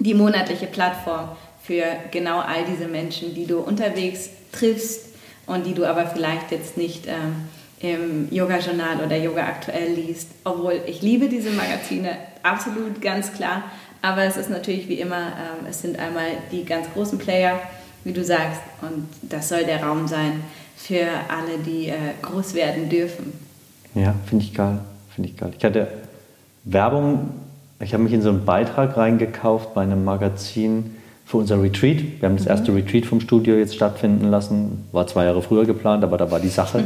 die 0.00 0.14
monatliche 0.14 0.66
Plattform 0.66 1.28
für 1.62 1.84
genau 2.10 2.40
all 2.40 2.64
diese 2.64 2.88
Menschen, 2.88 3.34
die 3.34 3.46
du 3.46 3.58
unterwegs 3.58 4.30
triffst 4.50 5.14
und 5.46 5.66
die 5.66 5.74
du 5.74 5.84
aber 5.84 6.06
vielleicht 6.06 6.50
jetzt 6.50 6.76
nicht 6.76 7.06
ähm, 7.06 7.48
im 7.80 8.28
Yoga-Journal 8.34 9.04
oder 9.04 9.16
Yoga 9.16 9.42
aktuell 9.42 9.92
liest. 9.92 10.28
Obwohl 10.44 10.80
ich 10.86 11.02
liebe 11.02 11.28
diese 11.28 11.50
Magazine, 11.50 12.16
absolut, 12.42 13.00
ganz 13.00 13.32
klar. 13.32 13.64
Aber 14.02 14.22
es 14.24 14.36
ist 14.36 14.50
natürlich 14.50 14.88
wie 14.88 15.00
immer, 15.00 15.16
ähm, 15.16 15.66
es 15.68 15.82
sind 15.82 15.98
einmal 15.98 16.28
die 16.50 16.64
ganz 16.64 16.86
großen 16.92 17.18
Player, 17.18 17.60
wie 18.04 18.12
du 18.12 18.24
sagst, 18.24 18.60
und 18.82 19.08
das 19.22 19.48
soll 19.48 19.64
der 19.64 19.82
Raum 19.82 20.08
sein 20.08 20.42
für 20.76 21.06
alle, 21.28 21.58
die 21.64 21.88
äh, 21.88 21.96
groß 22.22 22.54
werden 22.54 22.88
dürfen. 22.88 23.32
Ja, 23.94 24.14
finde 24.26 24.44
ich 24.44 24.54
geil. 24.54 24.78
Finde 25.14 25.28
ich 25.30 25.36
geil. 25.36 25.52
Ich 25.56 25.64
hatte 25.64 25.88
Werbung 26.64 27.30
ich 27.82 27.94
habe 27.94 28.02
mich 28.02 28.12
in 28.12 28.20
so 28.20 28.28
einen 28.28 28.44
Beitrag 28.44 28.96
reingekauft 28.96 29.72
bei 29.72 29.82
einem 29.82 30.04
Magazin 30.04 30.96
für 31.24 31.38
unser 31.38 31.62
Retreat. 31.62 32.20
Wir 32.20 32.28
haben 32.28 32.36
das 32.36 32.44
mhm. 32.44 32.50
erste 32.50 32.74
Retreat 32.74 33.06
vom 33.06 33.20
Studio 33.20 33.56
jetzt 33.56 33.74
stattfinden 33.74 34.26
lassen. 34.26 34.86
War 34.92 35.06
zwei 35.06 35.24
Jahre 35.24 35.40
früher 35.40 35.64
geplant, 35.64 36.04
aber 36.04 36.18
da 36.18 36.30
war 36.30 36.40
die 36.40 36.48
Sache. 36.48 36.84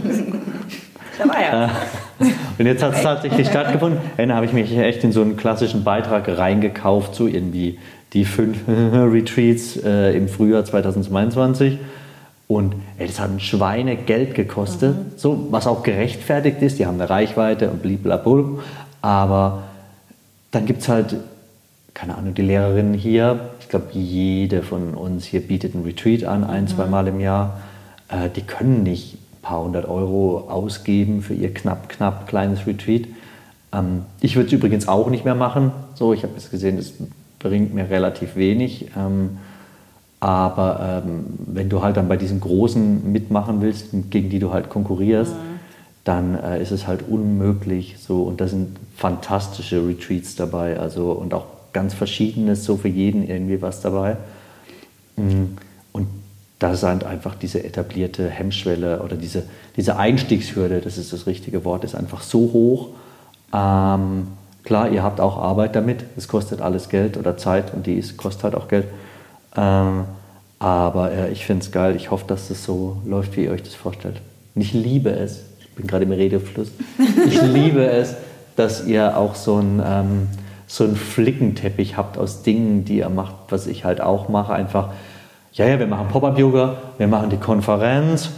da 1.19 1.29
war 1.29 1.43
ja. 1.43 1.71
Und 2.59 2.67
jetzt 2.67 2.83
hat 2.83 2.95
es 2.95 3.03
tatsächlich 3.03 3.49
stattgefunden. 3.49 4.01
Dann 4.17 4.33
habe 4.33 4.47
ich 4.47 4.53
mich 4.53 4.77
echt 4.77 5.05
in 5.05 5.13
so 5.13 5.23
einen 5.23 5.37
klassischen 5.37 5.85
Beitrag 5.85 6.29
reingekauft, 6.29 7.15
so 7.15 7.27
irgendwie 7.27 7.79
die 8.13 8.25
fünf 8.25 8.59
Retreats 8.69 9.77
äh, 9.85 10.17
im 10.17 10.29
Frühjahr 10.29 10.65
2022. 10.65 11.79
Und 12.47 12.75
ey, 12.99 13.07
das 13.07 13.21
hat 13.21 13.31
ein 13.31 13.41
Schweinegeld 13.41 14.35
gekostet, 14.35 14.97
mhm. 14.97 15.13
so, 15.17 15.49
was 15.51 15.67
auch 15.67 15.83
gerechtfertigt 15.83 16.63
ist. 16.63 16.79
Die 16.79 16.87
haben 16.87 17.01
eine 17.01 17.11
Reichweite 17.11 17.71
und 17.71 17.83
blablabla. 17.83 18.63
Aber 19.03 19.65
dann 20.51 20.67
gibt 20.67 20.83
es 20.83 20.89
halt, 20.89 21.17
keine 21.95 22.17
Ahnung, 22.17 22.35
die 22.35 22.43
Lehrerinnen 22.43 22.95
hier. 22.95 23.51
Ich 23.61 23.69
glaube, 23.69 23.87
jede 23.93 24.63
von 24.63 24.95
uns 24.95 25.25
hier 25.25 25.41
bietet 25.41 25.75
einen 25.75 25.85
Retreat 25.85 26.25
an, 26.25 26.45
ein, 26.45 26.65
mhm. 26.65 26.69
zwei 26.69 26.87
Mal 26.87 27.09
im 27.09 27.19
Jahr. 27.19 27.61
Äh, 28.09 28.29
die 28.35 28.43
können 28.43 28.83
nicht 28.83 29.17
paar 29.45 29.63
hundert 29.63 29.89
Euro 29.89 30.49
ausgeben 30.49 31.23
für 31.23 31.35
ihr 31.35 31.55
knapp, 31.55 31.89
knapp 31.89 32.27
kleines 32.27 32.67
Retreat. 32.67 33.05
Ähm, 33.73 34.03
ich 34.21 34.35
würde 34.37 34.49
es 34.49 34.53
übrigens 34.53 34.89
auch 34.89 35.09
nicht 35.09 35.25
mehr 35.25 35.37
machen. 35.37 35.71
So, 35.95 36.13
ich 36.13 36.25
habe 36.25 36.33
jetzt 36.35 36.51
gesehen, 36.51 36.79
es 36.79 36.95
bringt 37.39 37.73
mir 37.73 37.89
relativ 37.89 38.35
wenig. 38.35 38.91
Ähm, 38.97 39.39
aber 40.19 41.03
ähm, 41.07 41.25
wenn 41.47 41.69
du 41.69 41.83
halt 41.83 41.97
dann 41.97 42.09
bei 42.09 42.17
diesen 42.17 42.41
Großen 42.41 43.13
mitmachen 43.13 43.61
willst, 43.61 43.89
gegen 44.11 44.31
die 44.31 44.39
du 44.39 44.53
halt 44.53 44.71
konkurrierst, 44.71 45.33
mhm 45.33 45.55
dann 46.05 46.39
äh, 46.39 46.63
ist 46.63 46.71
es 46.71 46.87
halt 46.87 47.09
unmöglich. 47.09 47.97
So, 47.99 48.23
und 48.23 48.41
da 48.41 48.47
sind 48.47 48.77
fantastische 48.97 49.87
Retreats 49.87 50.37
dabei, 50.37 50.79
also 50.79 51.13
und 51.13 51.35
auch 51.35 51.47
ganz 51.73 51.95
verschiedenes, 51.95 52.65
so 52.65 52.77
für 52.77 52.89
jeden 52.89 53.27
irgendwie 53.29 53.61
was 53.61 53.81
dabei. 53.81 54.19
Mm, 55.17 55.57
und 55.93 56.07
da 56.65 56.89
halt 56.89 57.05
einfach 57.05 57.35
diese 57.35 57.63
etablierte 57.63 58.29
Hemmschwelle 58.29 59.03
oder 59.03 59.17
diese, 59.17 59.43
diese 59.77 59.97
Einstiegshürde, 59.97 60.81
das 60.81 60.99
ist 60.99 61.13
das 61.13 61.27
richtige 61.27 61.65
Wort, 61.65 61.85
ist 61.85 61.95
einfach 61.95 62.23
so 62.23 62.39
hoch. 62.53 62.89
Ähm, 63.53 64.29
klar, 64.63 64.91
ihr 64.91 65.03
habt 65.03 65.21
auch 65.21 65.37
Arbeit 65.37 65.77
damit, 65.77 66.05
es 66.17 66.27
kostet 66.27 66.61
alles 66.61 66.89
Geld 66.89 67.17
oder 67.17 67.37
Zeit 67.37 67.75
und 67.75 67.87
die 67.87 67.95
ist, 67.95 68.17
kostet 68.17 68.45
halt 68.45 68.55
auch 68.55 68.69
Geld. 68.69 68.87
Ähm, 69.57 70.05
aber 70.59 71.13
äh, 71.13 71.31
ich 71.33 71.45
finde 71.45 71.63
es 71.65 71.71
geil, 71.71 71.97
ich 71.97 72.11
hoffe, 72.11 72.25
dass 72.27 72.49
das 72.49 72.65
so 72.65 72.97
läuft, 73.05 73.37
wie 73.37 73.45
ihr 73.45 73.51
euch 73.51 73.63
das 73.63 73.75
vorstellt. 73.75 74.23
Und 74.55 74.63
ich 74.63 74.73
liebe 74.73 75.11
es, 75.11 75.43
ich 75.61 75.69
bin 75.75 75.87
gerade 75.87 76.05
im 76.05 76.13
Redefluss. 76.13 76.69
Ich 77.27 77.43
liebe 77.53 77.87
es, 77.87 78.15
dass 78.57 78.87
ihr 78.87 79.19
auch 79.19 79.35
so 79.35 79.57
einen, 79.57 79.83
ähm, 79.85 80.29
so 80.67 80.85
einen 80.85 80.97
Flickenteppich 80.97 81.97
habt 81.97 82.17
aus 82.17 82.43
Dingen, 82.43 82.85
die 82.85 82.99
ihr 82.99 83.11
macht, 83.11 83.35
was 83.51 83.67
ich 83.67 83.85
halt 83.85 84.01
auch 84.01 84.29
mache. 84.29 84.55
Einfach, 84.55 84.93
ja, 85.55 85.67
ja, 85.67 85.79
wir 85.79 85.87
machen 85.87 86.09
Pop-Up-Yoga, 86.09 86.75
wir 86.99 87.07
machen 87.07 87.31
die 87.31 87.37
Konferenz, 87.37 88.31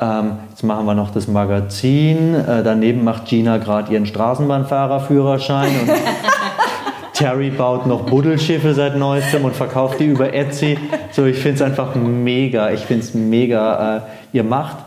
ähm, 0.00 0.32
jetzt 0.50 0.64
machen 0.64 0.84
wir 0.86 0.94
noch 0.94 1.12
das 1.12 1.28
Magazin, 1.28 2.34
äh, 2.34 2.64
daneben 2.64 3.04
macht 3.04 3.26
Gina 3.26 3.58
gerade 3.58 3.92
ihren 3.92 4.06
Straßenbahnfahrerführerschein 4.06 5.68
und 5.68 5.90
Terry 7.12 7.50
baut 7.50 7.86
noch 7.86 8.02
Buddelschiffe 8.06 8.74
seit 8.74 8.96
neuestem 8.96 9.44
und 9.44 9.54
verkauft 9.54 10.00
die 10.00 10.06
über 10.06 10.34
Etsy. 10.34 10.76
So, 11.12 11.24
ich 11.26 11.36
finde 11.38 11.54
es 11.54 11.62
einfach 11.62 11.94
mega. 11.94 12.72
Ich 12.72 12.80
finde 12.80 13.04
es 13.04 13.14
mega. 13.14 13.98
Äh, 13.98 14.00
ihr 14.32 14.42
macht 14.42 14.78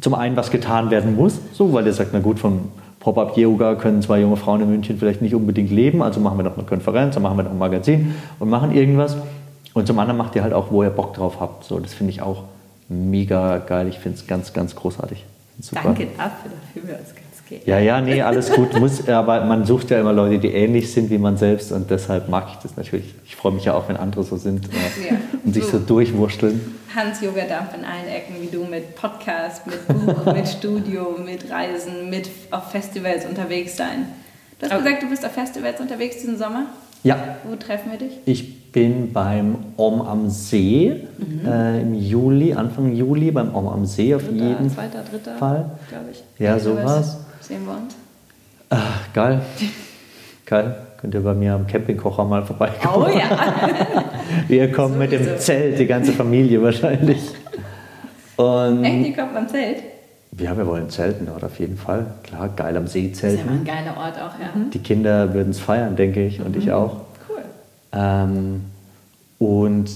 zum 0.00 0.14
einen, 0.14 0.34
was 0.34 0.50
getan 0.50 0.90
werden 0.90 1.14
muss, 1.14 1.38
so, 1.52 1.74
weil 1.74 1.84
ihr 1.84 1.92
sagt, 1.92 2.10
na 2.14 2.20
gut, 2.20 2.38
von 2.38 2.70
Pop-Up-Yoga 3.00 3.74
können 3.74 4.00
zwei 4.00 4.20
junge 4.20 4.36
Frauen 4.36 4.62
in 4.62 4.70
München 4.70 4.98
vielleicht 4.98 5.20
nicht 5.20 5.34
unbedingt 5.34 5.70
leben, 5.70 6.02
also 6.02 6.20
machen 6.20 6.38
wir 6.38 6.42
noch 6.42 6.56
eine 6.56 6.66
Konferenz, 6.66 7.14
dann 7.14 7.22
machen 7.22 7.36
wir 7.36 7.42
noch 7.42 7.50
ein 7.50 7.58
Magazin 7.58 8.14
und 8.38 8.48
machen 8.48 8.74
irgendwas. 8.74 9.18
Und 9.76 9.86
zum 9.86 9.98
anderen 9.98 10.16
macht 10.16 10.34
ihr 10.34 10.42
halt 10.42 10.54
auch, 10.54 10.70
wo 10.70 10.82
ihr 10.82 10.88
Bock 10.88 11.12
drauf 11.12 11.38
habt. 11.38 11.64
So, 11.64 11.78
das 11.78 11.92
finde 11.92 12.10
ich 12.10 12.22
auch 12.22 12.44
mega 12.88 13.58
geil. 13.58 13.88
Ich 13.88 13.98
finde 13.98 14.16
es 14.16 14.26
ganz, 14.26 14.54
ganz 14.54 14.74
großartig. 14.74 15.22
Danke 15.70 16.06
dafür, 16.16 16.50
dafür 16.72 16.88
wir 16.88 16.98
uns 16.98 17.12
geht. 17.46 17.66
Ja, 17.66 17.78
ja, 17.78 18.00
nee, 18.00 18.22
alles 18.22 18.50
gut. 18.50 18.80
Muss, 18.80 19.06
aber 19.06 19.44
man 19.44 19.66
sucht 19.66 19.90
ja 19.90 20.00
immer 20.00 20.14
Leute, 20.14 20.38
die 20.38 20.48
ähnlich 20.48 20.90
sind 20.90 21.10
wie 21.10 21.18
man 21.18 21.36
selbst 21.36 21.72
und 21.72 21.90
deshalb 21.90 22.30
mag 22.30 22.46
ich 22.52 22.56
das 22.62 22.78
natürlich. 22.78 23.14
Ich 23.26 23.36
freue 23.36 23.52
mich 23.52 23.66
ja 23.66 23.74
auch, 23.74 23.86
wenn 23.90 23.98
andere 23.98 24.24
so 24.24 24.38
sind 24.38 24.64
äh, 24.64 25.10
ja. 25.10 25.16
und 25.44 25.52
sich 25.52 25.64
so 25.64 25.78
durchwurschteln. 25.78 26.74
Hans 26.94 27.20
Yoga 27.20 27.44
darf 27.46 27.74
in 27.74 27.84
allen 27.84 28.08
Ecken 28.08 28.36
wie 28.40 28.46
du 28.46 28.64
mit 28.64 28.96
Podcast, 28.96 29.66
mit 29.66 29.86
Buch, 29.86 30.32
mit 30.32 30.48
Studio, 30.48 31.16
mit 31.22 31.50
Reisen, 31.50 32.08
mit 32.08 32.30
auf 32.50 32.70
Festivals 32.70 33.26
unterwegs 33.26 33.76
sein. 33.76 34.06
Du 34.58 34.64
hast 34.64 34.72
okay. 34.72 34.84
gesagt, 34.84 35.02
du 35.02 35.10
bist 35.10 35.22
auf 35.26 35.32
Festivals 35.32 35.78
unterwegs 35.82 36.16
diesen 36.16 36.38
Sommer? 36.38 36.66
Ja. 37.02 37.36
Wo 37.44 37.56
treffen 37.56 37.92
wir 37.92 37.98
dich? 37.98 38.18
Ich 38.26 38.72
bin 38.72 39.12
beim 39.12 39.56
Om 39.76 40.02
am 40.02 40.28
See 40.28 41.06
mhm. 41.18 41.46
äh, 41.46 41.80
im 41.80 41.94
Juli, 41.94 42.52
Anfang 42.52 42.94
Juli, 42.94 43.30
beim 43.30 43.54
Om 43.54 43.68
am 43.68 43.86
See 43.86 44.14
auf 44.14 44.22
dritter, 44.22 44.48
jeden 44.48 44.70
zweiter, 44.70 45.02
dritter, 45.10 45.36
Fall. 45.36 45.70
glaube 45.88 46.06
ich. 46.12 46.22
Ja, 46.38 46.58
sowas 46.58 47.18
sehen 47.40 47.64
wir 47.64 47.72
uns. 47.72 47.94
Ach, 48.68 49.12
geil. 49.14 49.40
geil. 50.44 50.76
Könnt 51.00 51.14
ihr 51.14 51.20
bei 51.20 51.34
mir 51.34 51.54
am 51.54 51.66
Campingkocher 51.66 52.24
mal 52.24 52.44
vorbeikommen. 52.44 53.06
Oh 53.06 53.16
ja. 53.16 53.38
wir 54.48 54.72
kommen 54.72 54.94
so 54.94 54.98
mit 54.98 55.12
dem. 55.12 55.38
Zelt, 55.38 55.78
die 55.78 55.86
ganze 55.86 56.12
Familie 56.12 56.60
wahrscheinlich. 56.62 57.20
Und 58.36 58.84
Echt, 58.84 59.06
die 59.06 59.12
kommt 59.12 59.34
beim 59.34 59.48
Zelt? 59.48 59.82
Ja, 60.38 60.56
wir 60.56 60.66
wollen 60.66 60.90
zelten 60.90 61.26
dort 61.26 61.44
auf 61.44 61.58
jeden 61.58 61.76
Fall. 61.76 62.06
Klar, 62.22 62.50
geil 62.54 62.76
am 62.76 62.86
See 62.86 63.12
zelten. 63.12 63.46
Das 63.46 63.46
ist 63.46 63.68
ja 63.68 63.74
ein 63.74 63.84
geiler 63.84 63.96
Ort 63.96 64.16
auch, 64.16 64.38
ja. 64.38 64.50
Die 64.72 64.78
Kinder 64.78 65.32
würden 65.32 65.50
es 65.50 65.58
feiern, 65.58 65.96
denke 65.96 66.26
ich, 66.26 66.40
und 66.40 66.54
mhm. 66.54 66.62
ich 66.62 66.72
auch. 66.72 67.00
Cool. 67.28 67.42
Ähm, 67.92 68.60
und 69.38 69.90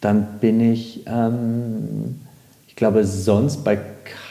dann 0.00 0.26
bin 0.40 0.60
ich, 0.60 1.06
ähm, 1.06 2.20
ich 2.66 2.76
glaube, 2.76 3.04
sonst 3.04 3.64
bei 3.64 3.78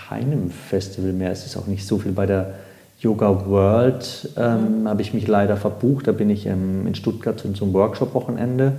keinem 0.07 0.49
Festival 0.49 1.13
mehr. 1.13 1.31
Es 1.31 1.45
ist 1.45 1.55
auch 1.55 1.67
nicht 1.67 1.85
so 1.85 1.99
viel 1.99 2.13
bei 2.13 2.25
der 2.25 2.55
Yoga 2.99 3.45
World. 3.47 4.29
Ähm, 4.37 4.81
mhm. 4.81 4.87
Habe 4.87 5.01
ich 5.03 5.13
mich 5.13 5.27
leider 5.27 5.57
verbucht. 5.57 6.07
Da 6.07 6.13
bin 6.13 6.29
ich 6.31 6.47
ähm, 6.47 6.87
in 6.87 6.95
Stuttgart 6.95 7.39
zu 7.39 7.53
so 7.53 7.65
einem 7.65 7.73
Workshop-Wochenende, 7.73 8.73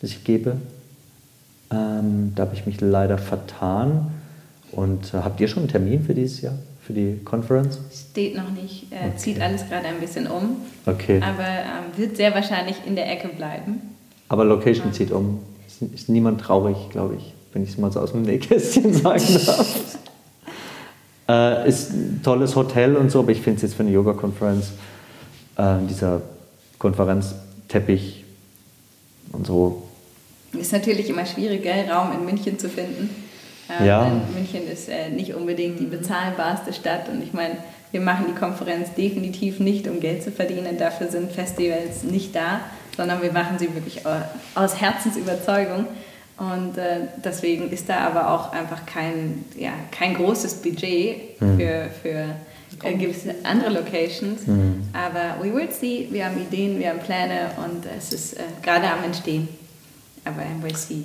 das 0.00 0.10
ich 0.10 0.24
gebe. 0.24 0.56
Ähm, 1.70 2.32
da 2.34 2.44
habe 2.44 2.54
ich 2.54 2.64
mich 2.66 2.80
leider 2.80 3.18
vertan. 3.18 4.13
Und 4.74 5.14
äh, 5.14 5.18
habt 5.18 5.40
ihr 5.40 5.48
schon 5.48 5.64
einen 5.64 5.70
Termin 5.70 6.02
für 6.02 6.14
dieses 6.14 6.40
Jahr, 6.40 6.54
für 6.82 6.92
die 6.92 7.20
Conference? 7.24 7.78
Steht 7.92 8.36
noch 8.36 8.50
nicht. 8.50 8.92
Äh, 8.92 9.08
okay. 9.08 9.16
Zieht 9.16 9.40
alles 9.40 9.68
gerade 9.68 9.86
ein 9.86 10.00
bisschen 10.00 10.26
um. 10.26 10.56
Okay. 10.86 11.20
Aber 11.22 11.44
ähm, 11.44 11.96
wird 11.96 12.16
sehr 12.16 12.34
wahrscheinlich 12.34 12.76
in 12.86 12.96
der 12.96 13.10
Ecke 13.10 13.28
bleiben. 13.28 13.80
Aber 14.28 14.44
Location 14.44 14.92
zieht 14.92 15.12
um. 15.12 15.40
Ist, 15.66 15.82
ist 15.94 16.08
niemand 16.08 16.40
traurig, 16.40 16.76
glaube 16.90 17.16
ich, 17.16 17.32
wenn 17.52 17.62
ich 17.62 17.70
es 17.70 17.78
mal 17.78 17.92
so 17.92 18.00
aus 18.00 18.12
dem 18.12 18.22
Nähkästchen 18.22 18.92
sagen 19.02 19.40
darf. 19.46 19.98
Äh, 21.28 21.68
ist 21.68 21.92
ein 21.92 22.20
tolles 22.22 22.54
Hotel 22.56 22.96
und 22.96 23.10
so, 23.10 23.20
aber 23.20 23.30
ich 23.30 23.40
finde 23.40 23.56
es 23.56 23.62
jetzt 23.62 23.74
für 23.74 23.82
eine 23.82 23.92
Yoga-Konferenz, 23.92 24.72
äh, 25.56 25.76
dieser 25.88 26.20
Konferenzteppich 26.78 28.24
und 29.32 29.46
so. 29.46 29.82
Ist 30.52 30.72
natürlich 30.72 31.08
immer 31.08 31.24
schwierig, 31.24 31.62
gell, 31.62 31.90
Raum 31.90 32.12
in 32.12 32.24
München 32.24 32.58
zu 32.58 32.68
finden. 32.68 33.23
Äh, 33.68 33.86
ja. 33.86 34.20
München 34.34 34.68
ist 34.70 34.88
äh, 34.88 35.08
nicht 35.10 35.34
unbedingt 35.34 35.80
die 35.80 35.86
bezahlbarste 35.86 36.72
Stadt 36.72 37.08
und 37.08 37.22
ich 37.22 37.32
meine, 37.32 37.56
wir 37.92 38.00
machen 38.00 38.26
die 38.28 38.34
Konferenz 38.34 38.92
definitiv 38.94 39.60
nicht, 39.60 39.86
um 39.86 40.00
Geld 40.00 40.24
zu 40.24 40.32
verdienen. 40.32 40.78
Dafür 40.78 41.08
sind 41.08 41.30
Festivals 41.30 42.02
nicht 42.02 42.34
da. 42.34 42.60
sondern 42.96 43.22
wir 43.22 43.32
machen 43.32 43.58
sie 43.58 43.74
wirklich 43.74 44.02
aus 44.54 44.80
Herzensüberzeugung. 44.80 45.86
Und 46.36 46.76
äh, 46.78 47.02
deswegen 47.24 47.70
ist 47.70 47.88
da 47.88 47.98
aber 47.98 48.30
auch 48.30 48.52
einfach 48.52 48.84
kein, 48.86 49.44
ja, 49.56 49.70
kein 49.92 50.14
großes 50.14 50.54
Budget 50.62 51.40
mhm. 51.40 51.58
für, 51.58 51.90
für 52.02 52.24
äh, 52.82 52.94
gewisse 52.94 53.36
andere 53.44 53.70
Locations. 53.70 54.44
Mhm. 54.46 54.82
Aber 54.92 55.40
we 55.40 55.54
will 55.54 55.70
see, 55.70 56.08
wir 56.10 56.24
haben 56.24 56.40
Ideen, 56.40 56.80
wir 56.80 56.90
haben 56.90 56.98
Pläne 56.98 57.50
und 57.64 57.84
es 57.96 58.12
ist 58.12 58.34
äh, 58.34 58.42
gerade 58.62 58.88
am 58.88 59.04
Entstehen. 59.04 59.48
Aber 60.24 60.42
we'll 60.62 60.76
see. 60.76 61.04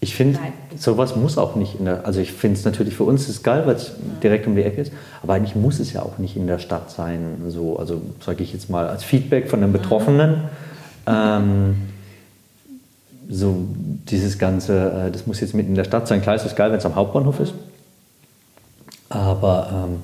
Ich 0.00 0.14
finde, 0.14 0.38
sowas 0.76 1.16
muss 1.16 1.38
auch 1.38 1.56
nicht 1.56 1.78
in 1.78 1.86
der, 1.86 2.04
also 2.04 2.20
ich 2.20 2.32
finde 2.32 2.58
es 2.58 2.64
natürlich 2.64 2.94
für 2.94 3.04
uns 3.04 3.28
ist 3.28 3.42
geil, 3.42 3.62
weil 3.66 3.76
es 3.76 3.92
direkt 4.22 4.46
um 4.46 4.54
die 4.54 4.62
Ecke 4.62 4.82
ist, 4.82 4.92
aber 5.22 5.34
eigentlich 5.34 5.56
muss 5.56 5.80
es 5.80 5.92
ja 5.92 6.02
auch 6.02 6.18
nicht 6.18 6.36
in 6.36 6.46
der 6.46 6.58
Stadt 6.58 6.90
sein. 6.90 7.42
So, 7.48 7.78
also 7.78 8.02
sage 8.20 8.42
ich 8.42 8.52
jetzt 8.52 8.68
mal 8.68 8.88
als 8.88 9.04
Feedback 9.04 9.48
von 9.48 9.62
den 9.62 9.72
Betroffenen. 9.72 10.42
Ähm, 11.06 11.76
so 13.28 13.56
dieses 14.10 14.38
Ganze, 14.38 15.06
äh, 15.06 15.10
das 15.10 15.26
muss 15.26 15.40
jetzt 15.40 15.54
mitten 15.54 15.70
in 15.70 15.76
der 15.76 15.84
Stadt 15.84 16.06
sein. 16.06 16.20
Klar 16.20 16.36
ist 16.36 16.44
es 16.44 16.54
geil, 16.54 16.70
wenn 16.70 16.78
es 16.78 16.86
am 16.86 16.94
Hauptbahnhof 16.94 17.40
ist, 17.40 17.54
aber 19.08 19.70
ähm, 19.72 20.00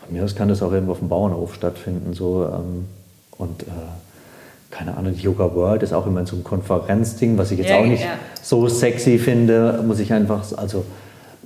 von 0.00 0.12
mir 0.12 0.24
aus 0.24 0.34
kann 0.34 0.48
das 0.48 0.62
auch 0.62 0.72
irgendwo 0.72 0.92
auf 0.92 0.98
dem 0.98 1.08
Bauernhof 1.08 1.54
stattfinden. 1.54 2.12
So, 2.12 2.44
ähm, 2.44 2.86
und 3.38 3.62
äh, 3.62 3.66
keine 4.72 4.96
Ahnung, 4.96 5.14
Yoga 5.14 5.54
World 5.54 5.82
ist 5.82 5.92
auch 5.92 6.06
immer 6.06 6.26
so 6.26 6.34
ein 6.34 6.42
Konferenzding, 6.42 7.38
was 7.38 7.50
ich 7.52 7.58
jetzt 7.58 7.70
ja, 7.70 7.76
auch 7.76 7.84
nicht 7.84 8.02
ja. 8.02 8.14
so 8.42 8.66
sexy 8.68 9.18
finde, 9.18 9.84
muss 9.86 10.00
ich 10.00 10.12
einfach, 10.12 10.40
also 10.56 10.84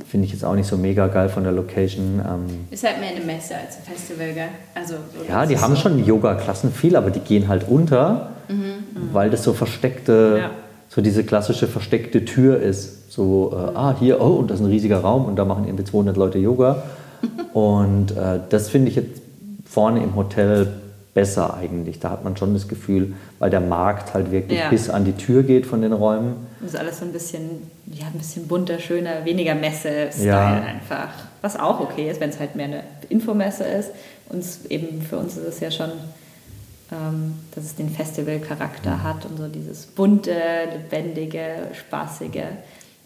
finde 0.09 0.27
ich 0.27 0.33
jetzt 0.33 0.45
auch 0.45 0.55
nicht 0.55 0.69
so 0.69 0.77
mega 0.77 1.09
geil 1.09 1.29
von 1.29 1.43
der 1.43 1.53
Location. 1.53 2.21
Ähm 2.25 2.67
ist 2.71 2.85
halt 2.85 3.01
mehr 3.01 3.11
eine 3.11 3.25
Messe 3.25 3.57
als 3.57 3.77
ein 3.77 3.83
Festival, 3.83 4.33
gell? 4.33 4.49
Also, 4.75 4.95
ja, 5.29 5.45
die 5.45 5.59
haben 5.59 5.75
so. 5.75 5.83
schon 5.83 6.05
Yoga-Klassen 6.05 6.73
viel, 6.73 6.95
aber 6.95 7.11
die 7.11 7.19
gehen 7.19 7.49
halt 7.49 7.69
unter, 7.69 8.31
mhm, 8.49 8.55
mhm. 8.55 8.75
weil 9.13 9.29
das 9.29 9.43
so 9.43 9.53
versteckte, 9.53 10.39
ja. 10.43 10.51
so 10.89 11.01
diese 11.01 11.25
klassische 11.25 11.67
versteckte 11.67 12.25
Tür 12.25 12.61
ist. 12.61 13.11
So, 13.11 13.53
äh, 13.53 13.71
mhm. 13.73 13.77
ah, 13.77 13.97
hier, 13.99 14.21
oh, 14.21 14.37
und 14.37 14.51
das 14.51 14.61
ist 14.61 14.67
ein 14.67 14.71
riesiger 14.71 15.01
Raum 15.01 15.25
und 15.25 15.37
da 15.37 15.45
machen 15.45 15.65
irgendwie 15.67 15.85
200 15.85 16.17
Leute 16.17 16.39
Yoga. 16.39 16.85
und 17.53 18.13
äh, 18.13 18.39
das 18.49 18.69
finde 18.69 18.91
ich 18.91 18.97
jetzt 18.97 19.21
vorne 19.65 20.03
im 20.05 20.15
Hotel 20.15 20.69
besser 21.17 21.55
eigentlich. 21.55 21.99
Da 21.99 22.11
hat 22.11 22.25
man 22.25 22.37
schon 22.37 22.53
das 22.53 22.69
Gefühl, 22.69 23.15
weil 23.39 23.49
der 23.49 23.63
Markt 23.63 24.13
halt 24.13 24.31
wirklich 24.31 24.61
ja. 24.61 24.69
bis 24.69 24.91
an 24.91 25.07
die 25.07 25.15
Tür 25.15 25.43
geht 25.43 25.65
von 25.65 25.81
den 25.81 25.95
Räumen. 25.95 26.47
Das 26.61 26.75
ist 26.75 26.79
alles 26.79 26.99
so 26.99 27.07
ein 27.07 27.13
bisschen, 27.13 27.43
ja, 27.87 28.07
ein 28.07 28.19
bisschen 28.19 28.47
bunter, 28.47 28.79
schöner, 28.79 29.25
weniger 29.25 29.55
Messe-Style 29.55 30.27
ja. 30.27 30.63
einfach. 30.63 31.09
Was 31.41 31.59
auch 31.59 31.81
okay 31.81 32.11
ist, 32.11 32.21
wenn 32.21 32.29
es 32.29 32.39
halt 32.39 32.55
mehr 32.55 32.67
eine 32.67 32.83
Infomesse 33.09 33.65
ist. 33.65 33.93
Und 34.29 34.45
eben 34.69 35.01
für 35.01 35.17
uns 35.17 35.39
ist 35.39 35.47
es 35.47 35.61
ja 35.61 35.71
schon, 35.71 35.91
ähm, 36.93 37.37
dass 37.55 37.65
es 37.65 37.75
den 37.75 37.89
Festival-Charakter 37.89 38.97
mhm. 38.97 39.03
hat 39.03 39.25
und 39.25 39.39
so 39.39 39.49
dieses 39.49 39.87
bunte, 39.87 40.35
lebendige, 40.71 41.69
spaßige. 41.73 42.45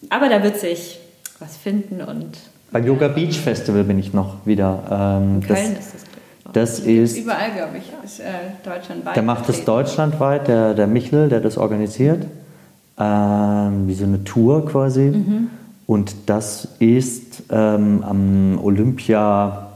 Aber 0.09 0.27
da 0.27 0.43
wird 0.43 0.59
sich 0.59 0.99
was 1.39 1.55
finden 1.55 2.01
und. 2.01 2.37
Beim 2.73 2.85
Yoga 2.85 3.07
Beach 3.07 3.39
Festival 3.39 3.85
bin 3.85 3.99
ich 3.99 4.13
noch 4.13 4.45
wieder. 4.45 4.83
Ähm, 5.21 5.35
In 5.35 5.47
Köln 5.47 5.75
das, 5.75 5.85
ist 5.85 5.93
das 5.93 6.10
das 6.53 6.79
ist. 6.79 7.17
Überall, 7.17 7.51
glaube 7.55 7.77
ich. 7.77 7.83
Ist, 8.03 8.19
äh, 8.19 8.23
deutschlandweit. 8.63 9.15
Der 9.15 9.23
macht 9.23 9.49
das 9.49 9.65
deutschlandweit, 9.65 10.47
der, 10.47 10.73
der 10.73 10.87
Michel, 10.87 11.29
der 11.29 11.39
das 11.39 11.57
organisiert. 11.57 12.25
Ähm, 12.99 13.87
wie 13.87 13.93
so 13.93 14.05
eine 14.05 14.23
Tour 14.23 14.65
quasi. 14.65 15.01
Mhm. 15.01 15.49
Und 15.87 16.13
das 16.27 16.67
ist 16.79 17.43
ähm, 17.49 18.03
am 18.07 18.59
Olympia 18.63 19.67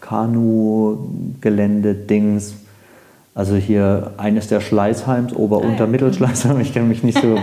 Kanu-Gelände-Dings. 0.00 2.54
Also 3.34 3.56
hier 3.56 4.12
eines 4.16 4.48
der 4.48 4.60
Schleißheims, 4.60 5.34
Ober-, 5.34 5.60
ah, 5.62 5.66
Unter-, 5.66 5.86
Mittelschleißheim. 5.86 6.58
Ich 6.60 6.72
kenne 6.72 6.86
mich 6.86 7.02
nicht 7.02 7.20
so. 7.20 7.36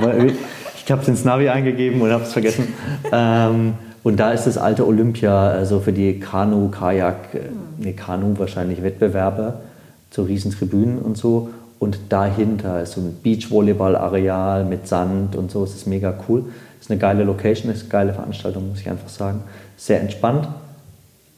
ich 0.84 0.91
habe 0.91 1.01
es 1.01 1.07
ins 1.07 1.24
Navi 1.24 1.49
eingegeben 1.49 2.01
und 2.01 2.11
habe 2.11 2.24
es 2.24 2.34
vergessen. 2.34 2.74
ähm, 3.11 3.74
und 4.04 4.20
da 4.20 4.32
ist 4.32 4.45
das 4.45 4.58
alte 4.58 4.86
Olympia, 4.86 5.47
also 5.47 5.80
für 5.80 5.93
die 5.93 6.20
Kanu, 6.20 6.68
Kajak, 6.70 7.16
nee, 7.78 7.93
Kanu 7.93 8.38
wahrscheinlich 8.38 8.84
Wettbewerbe, 8.84 9.54
so 10.12 10.24
Riesentribünen 10.24 10.99
und 10.99 11.18
so. 11.18 11.49
Und 11.80 11.97
dahinter 12.10 12.82
ist 12.82 12.93
so 12.93 13.01
ein 13.01 13.18
Beachvolleyball-Areal 13.24 14.66
mit 14.66 14.88
Sand 14.88 15.36
und 15.36 15.51
so. 15.51 15.64
Es 15.64 15.74
ist 15.74 15.88
mega 15.88 16.14
cool. 16.28 16.45
Es 16.80 16.86
ist 16.86 16.91
eine 16.91 16.99
geile 16.99 17.24
Location, 17.24 17.72
es 17.72 17.78
ist 17.78 17.84
eine 17.84 17.91
geile 17.91 18.14
Veranstaltung, 18.14 18.70
muss 18.70 18.82
ich 18.82 18.89
einfach 18.89 19.10
sagen. 19.10 19.41
Sehr 19.78 20.01
entspannt. 20.01 20.49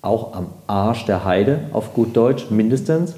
Auch 0.02 0.34
am 0.34 0.48
Arsch 0.68 1.06
der 1.06 1.24
Heide, 1.24 1.60
auf 1.72 1.94
gut 1.94 2.16
Deutsch, 2.16 2.50
mindestens. 2.50 3.14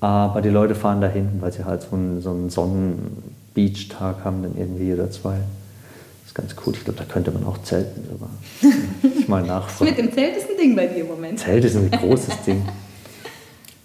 Aber 0.00 0.42
die 0.42 0.48
Leute 0.48 0.74
fahren 0.74 1.00
dahin, 1.00 1.28
weil 1.40 1.52
sie 1.52 1.64
halt 1.64 1.82
so 1.82 1.94
einen, 1.94 2.22
so 2.22 2.30
einen 2.30 2.50
Sonnen-Beach-Tag 2.50 4.24
haben, 4.24 4.42
dann 4.42 4.56
irgendwie 4.56 4.92
oder 4.92 5.10
zwei 5.10 5.36
ist 6.30 6.34
ganz 6.34 6.54
cool. 6.64 6.74
Ich 6.74 6.84
glaube, 6.84 6.98
da 6.98 7.04
könnte 7.04 7.30
man 7.32 7.44
auch 7.44 7.62
zelten 7.62 8.04
sogar. 8.08 8.30
Ich 9.18 9.28
mal 9.28 9.42
nachfragen. 9.42 9.90
Mit 9.90 9.98
dem 9.98 10.12
Zelt 10.12 10.36
ist 10.36 10.48
ein 10.48 10.56
Ding 10.56 10.76
bei 10.76 10.86
dir 10.86 11.00
im 11.00 11.08
Moment. 11.08 11.38
Zelt 11.38 11.64
ist 11.64 11.76
ein 11.76 11.90
großes 11.90 12.42
Ding. 12.46 12.66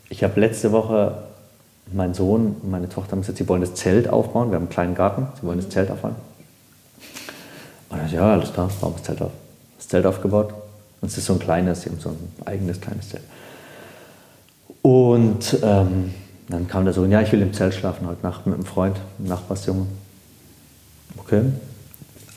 Ich 0.10 0.24
habe 0.24 0.39
letzte 0.39 0.72
Woche, 0.72 1.24
mein 1.91 2.14
Sohn 2.14 2.56
und 2.62 2.70
meine 2.70 2.88
Tochter 2.88 3.14
haben 3.14 3.22
gesagt, 3.22 3.38
sie 3.38 3.48
wollen 3.48 3.62
das 3.62 3.74
Zelt 3.74 4.08
aufbauen. 4.08 4.50
Wir 4.50 4.56
haben 4.56 4.64
einen 4.64 4.70
kleinen 4.70 4.96
Garten, 4.96 5.28
sie 5.39 5.48
wollen 5.48 5.58
das 5.58 5.70
Zelt 5.70 5.89
aufbauen. 5.89 6.16
Und 7.89 8.06
ich 8.06 8.12
ja, 8.12 8.34
alles 8.34 8.54
klar, 8.54 8.70
bauen 8.80 8.93
wir 8.93 8.98
das 8.98 9.04
Zelt 9.04 9.22
auf. 9.22 9.32
Das 9.78 9.88
Zelt 9.88 10.06
aufgebaut. 10.06 10.54
Und 11.02 11.12
es 11.12 11.18
ist 11.18 11.26
so 11.26 11.34
ein 11.34 11.39
kleines, 11.39 11.82
sie 11.82 11.89
haben 11.89 12.00
so 12.00 12.10
ein 12.10 12.30
eigenes 12.46 12.80
kleines 12.80 13.10
Zelt. 13.10 13.24
Und 14.82 15.58
ähm, 15.64 16.14
dann 16.48 16.68
kam 16.68 16.86
der 16.86 16.93
Sohn, 16.93 17.12
ja, 17.12 17.22
ich 17.22 17.32
will 17.32 17.41
im 17.41 17.54
Zelt 17.54 17.74
schlafen 17.74 18.08
heute 18.08 18.22
Nacht 18.22 18.46
mit 18.46 18.56
einem 18.56 18.66
Freund, 18.66 18.98
einem 19.18 19.30
Nachbarsjungen. 19.30 19.88
Okay, 21.18 21.41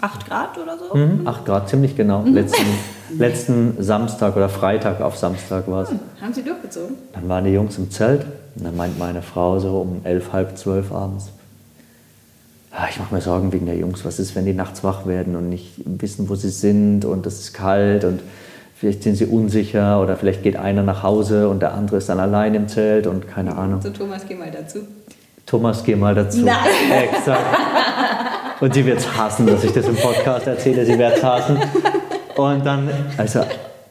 8 0.00 0.26
Grad 0.26 0.58
oder 0.58 0.76
so? 0.78 0.96
Mhm, 0.96 1.26
8 1.26 1.44
Grad, 1.44 1.68
ziemlich 1.68 1.96
genau. 1.96 2.22
Mhm. 2.22 2.34
Letzten, 2.34 2.66
letzten 3.18 3.82
Samstag 3.82 4.36
oder 4.36 4.48
Freitag 4.48 5.00
auf 5.00 5.16
Samstag 5.16 5.68
war 5.68 5.82
es. 5.82 5.90
Hm, 5.90 6.00
haben 6.20 6.32
Sie 6.32 6.42
durchgezogen? 6.42 6.96
Dann 7.12 7.28
waren 7.28 7.44
die 7.44 7.50
Jungs 7.50 7.76
im 7.78 7.90
Zelt 7.90 8.24
und 8.56 8.64
dann 8.64 8.76
meint 8.76 8.98
meine 8.98 9.22
Frau 9.22 9.58
so 9.58 9.80
um 9.80 10.00
elf, 10.04 10.32
halb 10.32 10.56
zwölf 10.56 10.92
abends, 10.92 11.30
ah, 12.72 12.86
ich 12.90 12.98
mache 12.98 13.14
mir 13.14 13.20
Sorgen 13.20 13.52
wegen 13.52 13.66
der 13.66 13.76
Jungs. 13.76 14.04
Was 14.04 14.18
ist, 14.18 14.34
wenn 14.36 14.46
die 14.46 14.52
nachts 14.52 14.84
wach 14.84 15.06
werden 15.06 15.36
und 15.36 15.48
nicht 15.48 15.74
wissen, 15.84 16.28
wo 16.28 16.34
sie 16.34 16.50
sind 16.50 17.04
und 17.04 17.26
es 17.26 17.40
ist 17.40 17.54
kalt 17.54 18.04
und 18.04 18.20
vielleicht 18.76 19.02
sind 19.02 19.16
sie 19.16 19.26
unsicher 19.26 20.00
oder 20.00 20.16
vielleicht 20.16 20.42
geht 20.42 20.56
einer 20.56 20.82
nach 20.82 21.02
Hause 21.02 21.48
und 21.48 21.60
der 21.60 21.74
andere 21.74 21.96
ist 21.96 22.08
dann 22.08 22.20
allein 22.20 22.54
im 22.54 22.68
Zelt 22.68 23.06
und 23.06 23.28
keine 23.28 23.56
Ahnung. 23.56 23.82
So, 23.82 23.90
Thomas, 23.90 24.22
geh 24.28 24.34
mal 24.34 24.50
dazu. 24.50 24.80
Thomas, 25.46 25.82
geh 25.82 25.96
mal 25.96 26.14
dazu. 26.14 26.42
Nein. 26.42 26.56
Exakt. 26.90 27.40
Und 28.60 28.74
sie 28.74 28.84
wird 28.84 28.98
es 28.98 29.16
hassen, 29.16 29.46
dass 29.46 29.62
ich 29.62 29.72
das 29.72 29.86
im 29.86 29.96
Podcast 29.96 30.46
erzähle. 30.46 30.84
Sie 30.84 30.98
wird 30.98 31.16
es 31.16 31.22
hassen. 31.22 31.58
Und 32.36 32.66
dann, 32.66 32.90
also, 33.16 33.40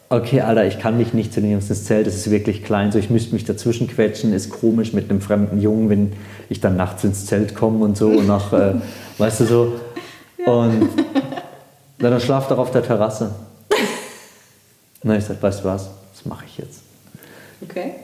okay, 0.09 0.41
Alter, 0.41 0.65
ich 0.65 0.79
kann 0.79 0.97
mich 0.97 1.13
nicht 1.13 1.33
zu 1.33 1.41
den 1.41 1.51
Jungs 1.51 1.69
ins 1.69 1.85
Zelt, 1.85 2.07
das 2.07 2.15
ist 2.15 2.31
wirklich 2.31 2.63
klein, 2.63 2.91
so 2.91 2.99
ich 2.99 3.09
müsste 3.09 3.33
mich 3.33 3.45
dazwischen 3.45 3.87
quetschen, 3.87 4.33
ist 4.33 4.49
komisch 4.49 4.93
mit 4.93 5.09
einem 5.09 5.21
fremden 5.21 5.59
Jungen, 5.59 5.89
wenn 5.89 6.13
ich 6.49 6.61
dann 6.61 6.77
nachts 6.77 7.03
ins 7.03 7.25
Zelt 7.25 7.55
komme 7.55 7.83
und 7.83 7.97
so 7.97 8.07
und 8.07 8.27
nach, 8.27 8.53
äh, 8.53 8.75
weißt 9.17 9.41
du 9.41 9.45
so. 9.45 9.73
Und 10.45 10.89
dann 11.99 12.19
schlaft 12.21 12.51
er 12.51 12.59
auf 12.59 12.71
der 12.71 12.83
Terrasse. 12.83 13.31
Und 15.03 15.09
dann 15.09 15.17
ich 15.17 15.23
gesagt, 15.25 15.43
weißt 15.43 15.61
du 15.61 15.65
was, 15.65 15.89
das 16.13 16.25
mache 16.25 16.45
ich 16.45 16.57
jetzt. 16.57 16.81
Okay. 17.61 17.95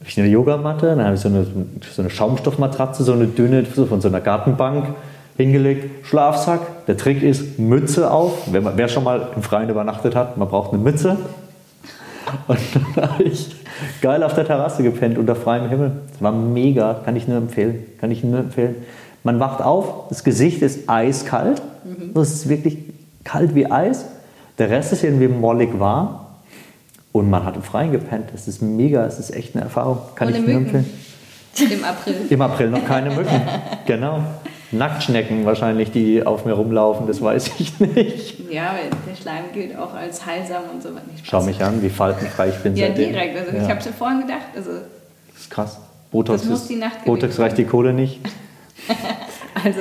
Habe 0.00 0.08
ich 0.08 0.18
eine 0.18 0.28
Yogamatte, 0.28 0.86
dann 0.86 1.04
habe 1.04 1.14
ich 1.14 1.20
so 1.20 1.28
eine, 1.28 1.46
so 1.94 2.02
eine 2.02 2.10
Schaumstoffmatratze, 2.10 3.04
so 3.04 3.12
eine 3.12 3.26
dünne, 3.26 3.64
so 3.74 3.86
von 3.86 4.00
so 4.00 4.08
einer 4.08 4.20
Gartenbank 4.20 4.94
hingelegt, 5.36 6.06
Schlafsack. 6.06 6.86
Der 6.86 6.96
Trick 6.96 7.22
ist 7.22 7.58
Mütze 7.58 8.10
auf. 8.10 8.48
Wer, 8.50 8.76
wer 8.76 8.88
schon 8.88 9.04
mal 9.04 9.28
im 9.34 9.42
Freien 9.42 9.68
übernachtet 9.68 10.14
hat, 10.14 10.36
man 10.36 10.48
braucht 10.48 10.72
eine 10.72 10.82
Mütze. 10.82 11.16
Und 12.46 12.58
dann 12.94 13.10
habe 13.10 13.22
ich 13.24 13.54
geil 14.00 14.22
auf 14.22 14.34
der 14.34 14.46
Terrasse 14.46 14.82
gepennt 14.82 15.18
unter 15.18 15.34
freiem 15.34 15.68
Himmel. 15.68 15.92
Das 16.12 16.22
war 16.22 16.32
mega, 16.32 17.00
kann 17.04 17.16
ich 17.16 17.28
nur 17.28 17.38
empfehlen. 17.38 17.84
Kann 18.00 18.10
ich 18.10 18.22
nur 18.24 18.38
empfehlen. 18.38 18.76
Man 19.22 19.40
wacht 19.40 19.62
auf, 19.62 20.08
das 20.08 20.24
Gesicht 20.24 20.62
ist 20.62 20.88
eiskalt. 20.88 21.62
Mhm. 21.84 22.14
Das 22.14 22.32
ist 22.32 22.48
wirklich 22.48 22.78
kalt 23.24 23.54
wie 23.54 23.70
Eis. 23.70 24.04
Der 24.58 24.70
Rest 24.70 24.92
ist 24.92 25.02
irgendwie 25.02 25.28
mollig 25.28 25.78
warm. 25.78 26.20
Und 27.12 27.30
man 27.30 27.44
hat 27.44 27.56
im 27.56 27.62
Freien 27.62 27.92
gepennt. 27.92 28.30
Das 28.32 28.48
ist 28.48 28.60
mega, 28.60 29.06
es 29.06 29.18
ist 29.18 29.34
echt 29.34 29.54
eine 29.54 29.64
Erfahrung. 29.64 29.98
Kann 30.14 30.28
Ohne 30.28 30.38
ich 30.38 30.46
nur 30.46 30.56
empfehlen. 30.56 30.90
Im 31.56 31.84
April. 31.84 32.14
Im 32.28 32.42
April 32.42 32.70
noch 32.70 32.84
keine 32.84 33.10
Mücken. 33.10 33.40
genau. 33.86 34.20
Nacktschnecken 34.74 35.44
wahrscheinlich, 35.44 35.90
die 35.90 36.24
auf 36.26 36.44
mir 36.44 36.52
rumlaufen, 36.52 37.06
das 37.06 37.22
weiß 37.22 37.52
ich 37.58 37.80
nicht. 37.80 38.50
Ja, 38.50 38.74
der 39.08 39.16
Schleim 39.16 39.44
gilt 39.52 39.76
auch 39.76 39.94
als 39.94 40.24
heilsam 40.26 40.64
und 40.72 40.82
so. 40.82 40.90
Schau 41.22 41.42
mich 41.42 41.62
an, 41.62 41.82
wie 41.82 41.88
faltenfrei 41.88 42.48
ich 42.50 42.56
bin 42.56 42.76
Ja, 42.76 42.88
direkt. 42.88 43.38
Also 43.38 43.56
ja. 43.56 43.62
ich 43.62 43.68
habe 43.68 43.80
es 43.80 43.86
ja 43.86 43.92
vorhin 43.92 44.20
gedacht. 44.20 44.46
Also 44.54 44.70
das 44.72 45.40
ist 45.40 45.50
krass. 45.50 45.80
Botox, 46.10 46.42
das 46.42 46.50
muss 46.50 46.66
die 46.68 46.76
Nacht 46.76 47.04
Botox 47.04 47.38
reicht 47.40 47.58
die 47.58 47.64
Kohle 47.64 47.92
nicht. 47.92 48.20
also, 49.64 49.80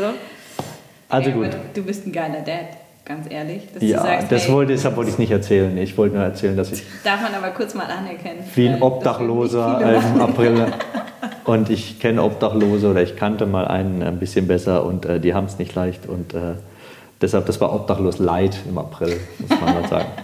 also 1.10 1.30
ja, 1.30 1.36
gut. 1.36 1.50
Du 1.76 1.84
bist 1.84 2.08
ein 2.08 2.12
geiler 2.12 2.42
Dad, 2.42 2.70
ganz 3.06 3.30
ehrlich. 3.30 3.64
ja, 3.80 4.02
sagst, 4.02 4.32
das 4.32 4.48
hey, 4.48 4.54
wollte, 4.54 4.74
deshalb 4.74 4.96
wollte 4.96 5.12
ich 5.12 5.18
nicht 5.18 5.32
erzählen. 5.32 5.78
Ich 5.78 5.98
wollte 5.98 6.16
nur 6.16 6.24
erzählen, 6.24 6.56
dass 6.56 6.72
ich... 6.72 6.84
Darf 7.04 7.22
man 7.22 7.34
aber 7.34 7.50
kurz 7.50 7.74
mal 7.74 7.86
anerkennen. 7.86 8.44
Wie 8.56 8.70
ein 8.70 8.82
Obdachloser 8.82 9.82
im 9.82 10.22
April 10.22 10.74
und 11.46 11.70
ich 11.70 12.00
kenne 12.00 12.24
Obdachlose 12.24 12.92
oder 12.92 13.02
ich 13.02 13.16
kannte 13.16 13.46
mal 13.46 13.68
einen 13.68 14.04
ein 14.04 14.20
bisschen 14.20 14.48
besser 14.48 14.86
und 14.86 15.06
äh, 15.06 15.20
die 15.20 15.34
haben 15.34 15.46
es 15.46 15.60
nicht 15.60 15.76
leicht 15.76 16.08
und 16.08 16.34
äh, 16.34 16.54
deshalb, 17.22 17.46
das 17.46 17.60
war 17.60 17.74
Obdachlos 17.74 18.20
Light 18.20 18.58
im 18.68 18.78
April, 18.78 19.20
muss 19.40 19.50
man 19.60 19.82
mal 19.82 19.90
sagen. 19.90 20.08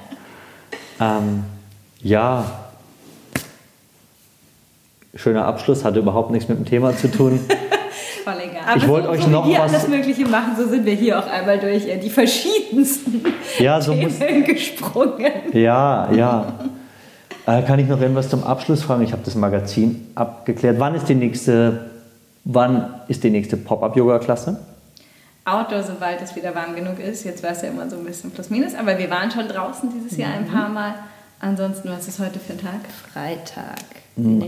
Ähm, 1.02 1.46
ja, 2.02 2.44
schöner 5.16 5.46
Abschluss, 5.46 5.86
hatte 5.86 6.00
überhaupt 6.00 6.30
nichts 6.30 6.50
mit 6.50 6.58
dem 6.58 6.66
Thema 6.66 6.94
zu 6.94 7.10
tun. 7.10 7.40
Aber 8.70 8.78
ich 8.78 8.88
wollte 8.88 9.08
so, 9.08 9.14
euch 9.14 9.22
so 9.24 9.30
noch 9.30 9.48
wie 9.48 9.52
wir 9.52 9.60
was 9.60 9.74
alles 9.74 9.88
Mögliche 9.88 10.28
machen, 10.28 10.54
so 10.56 10.68
sind 10.68 10.86
wir 10.86 10.94
hier 10.94 11.18
auch 11.18 11.28
einmal 11.28 11.58
durch 11.58 11.88
äh, 11.88 11.98
die 11.98 12.10
verschiedensten 12.10 13.24
ja, 13.60 13.82
so 13.82 13.94
Themen 13.94 14.42
muss, 14.42 14.48
gesprungen. 14.48 15.32
Ja, 15.54 16.12
ja. 16.12 16.54
Äh, 17.48 17.64
kann 17.64 17.80
ich 17.80 17.88
noch 17.88 18.00
irgendwas 18.00 18.30
zum 18.30 18.44
Abschluss 18.44 18.84
fragen? 18.84 19.04
Ich 19.04 19.12
habe 19.12 19.24
das 19.26 19.34
Magazin 19.34 20.08
abgeklärt. 20.14 20.80
Wann 20.80 20.94
ist 20.94 21.10
die 21.10 21.16
nächste, 21.16 21.90
wann 22.44 22.94
ist 23.08 23.24
die 23.24 23.32
nächste 23.32 23.58
Pop-up-Yoga-Klasse? 23.58 24.60
Outdoor, 25.46 25.82
sobald 25.82 26.22
es 26.22 26.36
wieder 26.36 26.54
warm 26.54 26.76
genug 26.76 27.00
ist. 27.00 27.24
Jetzt 27.24 27.42
war 27.42 27.52
es 27.52 27.64
ja 27.64 27.70
immer 27.70 27.90
so 27.90 27.98
ein 27.98 28.06
bisschen 28.06 28.30
plus 28.30 28.52
minus, 28.52 28.76
aber 28.76 29.00
wir 29.00 29.10
waren 29.10 29.32
schon 29.32 29.48
draußen 29.48 29.90
dieses 29.92 30.16
Jahr 30.16 30.32
ein 30.34 30.44
mhm. 30.44 30.52
paar 30.52 30.70
Mal. 30.70 30.94
Ansonsten, 31.40 31.90
was 31.90 32.08
ist 32.08 32.20
heute 32.20 32.40
für 32.40 32.54
ein 32.54 32.60
Tag? 32.60 32.82
Freitag. 33.12 33.99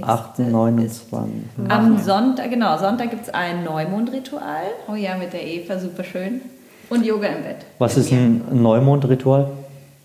8. 0.02 0.40
29. 0.40 1.32
Am 1.68 1.98
Sonntag, 2.00 2.50
genau, 2.50 2.78
Sonntag 2.78 3.10
gibt 3.12 3.24
es 3.24 3.34
ein 3.34 3.64
Neumondritual. 3.64 4.64
Oh 4.88 4.96
ja, 4.96 5.16
mit 5.16 5.34
der 5.34 5.46
Eva, 5.46 5.80
super 5.80 6.04
schön. 6.04 6.42
Und 6.90 7.06
Yoga 7.06 7.28
im 7.28 7.44
Bett. 7.44 7.58
Was 7.80 7.98
ist 7.98 8.12
ein 8.12 8.42
Neumondritual? 8.52 9.48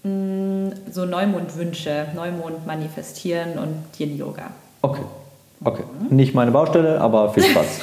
Mm, 0.04 0.68
so 0.90 1.04
Neumondwünsche, 1.04 2.06
Neumond 2.14 2.66
manifestieren 2.66 3.58
und 3.58 3.98
Yin-Yoga. 3.98 4.50
Okay. 4.82 5.02
Okay. 5.64 5.82
Nicht 6.10 6.34
meine 6.34 6.50
Baustelle, 6.50 7.00
aber 7.00 7.32
viel 7.32 7.42
Spaß. 7.44 7.80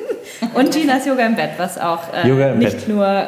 und 0.54 0.70
Ginas 0.72 1.06
Yoga 1.06 1.26
im 1.26 1.34
Bett, 1.34 1.50
was 1.56 1.78
auch 1.78 2.00
äh, 2.12 2.54
nicht 2.54 2.78
Bett. 2.78 2.88
nur 2.88 3.06
äh, 3.06 3.24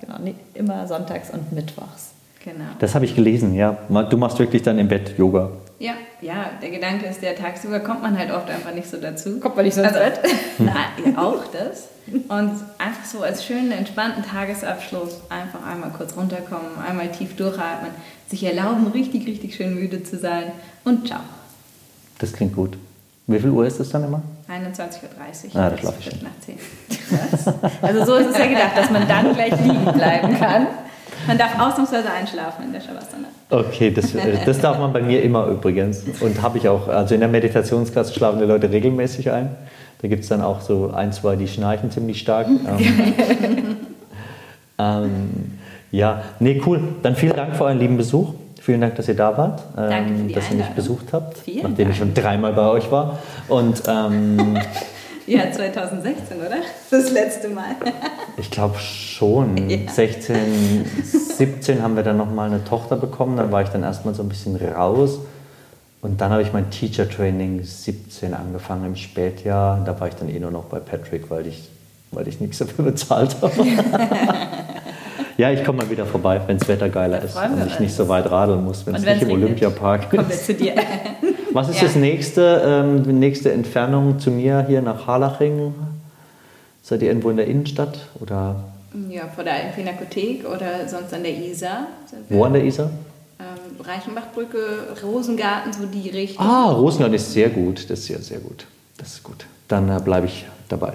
genau, 0.00 0.32
immer 0.54 0.86
sonntags 0.88 1.30
und 1.30 1.52
mittwochs. 1.52 2.12
Genau. 2.44 2.64
Das 2.78 2.94
habe 2.94 3.04
ich 3.04 3.14
gelesen, 3.14 3.54
ja. 3.54 3.76
Du 4.10 4.16
machst 4.16 4.38
wirklich 4.38 4.62
dann 4.62 4.78
im 4.78 4.88
Bett 4.88 5.16
Yoga. 5.16 5.50
Ja, 5.78 5.94
ja, 6.20 6.50
der 6.62 6.70
Gedanke 6.70 7.06
ist, 7.06 7.20
der 7.20 7.34
tagsüber 7.34 7.80
kommt 7.80 8.02
man 8.02 8.16
halt 8.16 8.30
oft 8.30 8.48
einfach 8.48 8.72
nicht 8.72 8.88
so 8.88 8.96
dazu. 8.96 9.40
Kommt 9.40 9.56
man 9.56 9.64
nicht 9.64 9.74
so 9.74 9.82
ins 9.82 9.92
also, 9.94 10.20
Bett? 10.20 10.20
Na, 10.58 10.74
ja, 11.04 11.18
auch 11.18 11.42
das. 11.52 11.88
Und 12.06 12.64
einfach 12.78 13.04
so 13.04 13.22
als 13.22 13.44
schönen, 13.44 13.72
entspannten 13.72 14.22
Tagesabschluss 14.22 15.22
einfach 15.30 15.66
einmal 15.66 15.90
kurz 15.90 16.16
runterkommen, 16.16 16.78
einmal 16.86 17.10
tief 17.10 17.34
durchatmen, 17.34 17.90
sich 18.28 18.44
erlauben, 18.44 18.86
richtig, 18.88 19.26
richtig 19.26 19.56
schön 19.56 19.74
müde 19.74 20.02
zu 20.02 20.18
sein 20.18 20.52
und 20.84 21.08
ciao. 21.08 21.20
Das 22.18 22.32
klingt 22.32 22.54
gut. 22.54 22.76
Wie 23.26 23.40
viel 23.40 23.50
Uhr 23.50 23.66
ist 23.66 23.80
das 23.80 23.88
dann 23.88 24.04
immer? 24.04 24.22
21.30 24.48 25.54
Uhr. 25.54 25.60
Ah, 25.60 25.70
da 25.70 25.78
schlafe 25.78 25.96
ich 25.98 26.04
schon. 26.04 26.22
Nach 26.22 26.40
10. 26.40 26.58
Also 27.82 28.04
so 28.04 28.14
ist 28.16 28.30
es 28.30 28.38
ja 28.38 28.46
gedacht, 28.46 28.76
dass 28.76 28.90
man 28.90 29.08
dann 29.08 29.34
gleich 29.34 29.58
liegen 29.60 29.92
bleiben 29.92 30.38
kann. 30.38 30.66
Man 31.26 31.38
darf 31.38 31.58
ausnahmsweise 31.58 32.10
einschlafen 32.10 32.64
in 32.64 32.72
der 32.72 32.80
Shavasana. 32.80 33.28
Okay, 33.50 33.90
das, 33.90 34.14
äh, 34.14 34.44
das 34.44 34.60
darf 34.60 34.78
man 34.78 34.92
bei 34.92 35.02
mir 35.02 35.22
immer 35.22 35.46
übrigens. 35.46 36.04
Und 36.20 36.42
habe 36.42 36.58
ich 36.58 36.68
auch. 36.68 36.88
Also 36.88 37.14
in 37.14 37.20
der 37.20 37.28
Meditationsklasse 37.28 38.14
schlafen 38.14 38.38
die 38.38 38.46
Leute 38.46 38.70
regelmäßig 38.70 39.30
ein. 39.30 39.50
Da 40.02 40.08
gibt 40.08 40.22
es 40.22 40.28
dann 40.28 40.42
auch 40.42 40.60
so 40.60 40.92
ein, 40.94 41.12
zwei, 41.12 41.36
die 41.36 41.48
schnarchen 41.48 41.90
ziemlich 41.90 42.20
stark. 42.20 42.46
ähm, 42.78 43.76
ähm, 44.78 45.58
ja, 45.90 46.22
nee, 46.40 46.60
cool. 46.66 46.80
Dann 47.02 47.16
vielen 47.16 47.36
Dank 47.36 47.56
für 47.56 47.64
euren 47.64 47.78
lieben 47.78 47.96
Besuch. 47.96 48.34
Vielen 48.60 48.80
Dank, 48.80 48.96
dass 48.96 49.08
ihr 49.08 49.14
da 49.14 49.36
wart, 49.36 49.62
ähm, 49.76 50.32
dass 50.32 50.50
ihr 50.50 50.56
mich 50.56 50.68
besucht 50.70 51.12
habt, 51.12 51.36
vielen 51.36 51.58
nachdem 51.58 51.76
Dank. 51.76 51.90
ich 51.90 51.98
schon 51.98 52.14
dreimal 52.14 52.54
bei 52.54 52.66
euch 52.66 52.90
war. 52.90 53.18
Und 53.48 53.82
ähm, 53.86 54.58
Ja, 55.26 55.50
2016, 55.50 56.38
oder? 56.38 56.56
Das 56.90 57.10
letzte 57.10 57.48
Mal. 57.48 57.76
ich 58.36 58.50
glaube 58.50 58.78
schon. 58.78 59.68
Ja. 59.68 59.90
16, 59.90 60.84
17 61.02 61.82
haben 61.82 61.96
wir 61.96 62.02
dann 62.02 62.16
nochmal 62.16 62.50
eine 62.50 62.62
Tochter 62.64 62.96
bekommen. 62.96 63.36
Dann 63.36 63.50
war 63.50 63.62
ich 63.62 63.68
dann 63.68 63.82
erstmal 63.82 64.14
so 64.14 64.22
ein 64.22 64.28
bisschen 64.28 64.56
raus. 64.56 65.18
Und 66.02 66.20
dann 66.20 66.30
habe 66.30 66.42
ich 66.42 66.52
mein 66.52 66.70
Teacher 66.70 67.08
Training 67.08 67.62
17 67.64 68.34
angefangen 68.34 68.84
im 68.84 68.96
Spätjahr. 68.96 69.82
Da 69.84 69.98
war 69.98 70.08
ich 70.08 70.14
dann 70.14 70.28
eh 70.28 70.38
nur 70.38 70.50
noch 70.50 70.64
bei 70.64 70.78
Patrick, 70.78 71.30
weil 71.30 71.46
ich, 71.46 71.70
weil 72.10 72.28
ich 72.28 72.40
nichts 72.40 72.58
dafür 72.58 72.84
bezahlt 72.84 73.36
habe. 73.40 73.54
ja, 75.38 75.50
ich 75.50 75.64
komme 75.64 75.78
mal 75.78 75.90
wieder 75.90 76.04
vorbei, 76.04 76.38
wenn 76.46 76.58
das 76.58 76.68
Wetter 76.68 76.90
geiler 76.90 77.22
ist 77.22 77.34
und 77.34 77.66
ich 77.66 77.80
nicht 77.80 77.94
so 77.94 78.06
weit 78.08 78.30
radeln 78.30 78.62
muss, 78.62 78.86
wenn 78.86 78.96
es 78.96 79.02
nicht 79.02 79.22
im 79.22 79.30
Olympiapark 79.30 80.02
ist. 80.02 80.10
Kommen 80.10 80.28
wir 80.28 80.36
zu 80.36 80.52
dir. 80.52 80.74
Was 81.54 81.68
ist 81.68 81.76
ja. 81.76 81.84
das 81.84 81.94
nächste, 81.94 82.62
ähm, 82.66 83.04
die 83.04 83.12
nächste 83.12 83.52
Entfernung 83.52 84.18
zu 84.18 84.32
mir 84.32 84.66
hier 84.66 84.82
nach 84.82 85.06
Harlaching? 85.06 85.72
Seid 86.82 87.00
ihr 87.02 87.08
irgendwo 87.08 87.30
in 87.30 87.36
der 87.36 87.46
Innenstadt? 87.46 87.96
Oder? 88.20 88.56
Ja, 89.08 89.28
vor 89.28 89.44
der 89.44 89.52
Pinakothek 89.72 90.44
oder 90.48 90.88
sonst 90.88 91.14
an 91.14 91.22
der 91.22 91.32
Isar. 91.32 91.86
Wo 92.28 92.42
an 92.42 92.54
der 92.54 92.64
Isar? 92.64 92.90
Ähm, 93.38 93.84
Reichenbachbrücke, 93.84 94.58
Rosengarten, 95.04 95.72
so 95.72 95.86
die 95.86 96.10
Richtung. 96.10 96.44
Ah, 96.44 96.72
Rosengarten 96.72 97.14
ist 97.14 97.32
sehr 97.32 97.50
gut. 97.50 97.88
Das 97.88 98.00
ist 98.00 98.06
sehr, 98.06 98.18
sehr 98.18 98.40
gut. 98.40 98.66
Das 98.98 99.12
ist 99.12 99.22
gut. 99.22 99.46
Dann 99.68 99.88
äh, 99.88 100.00
bleibe 100.04 100.26
ich 100.26 100.46
dabei. 100.68 100.94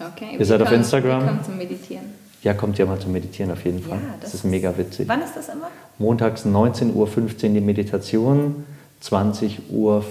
Okay. 0.00 0.36
Ihr 0.38 0.46
seid 0.46 0.62
auf 0.62 0.72
Instagram? 0.72 1.26
Kommt 1.26 1.44
zum 1.44 1.58
Meditieren. 1.58 2.04
Ja, 2.42 2.54
kommt 2.54 2.78
ja 2.78 2.86
mal 2.86 2.98
zum 2.98 3.12
Meditieren 3.12 3.52
auf 3.52 3.62
jeden 3.62 3.82
Fall. 3.82 3.98
Ja, 3.98 4.14
das, 4.22 4.32
das 4.32 4.40
ist 4.40 4.44
mega 4.44 4.76
witzig. 4.78 5.06
Wann 5.06 5.20
ist 5.20 5.36
das 5.36 5.50
immer? 5.50 5.68
Montags 5.98 6.46
19.15 6.46 6.94
Uhr 6.94 7.08
die 7.42 7.60
Meditation. 7.60 8.64
20.15 9.02 9.60
Uhr 9.70 10.04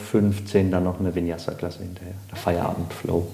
dann 0.72 0.84
noch 0.84 1.00
eine 1.00 1.14
Vinyasa-Klasse 1.14 1.80
hinterher. 1.80 2.14
Der 2.32 2.38
Feierabend-Flow. 2.38 3.28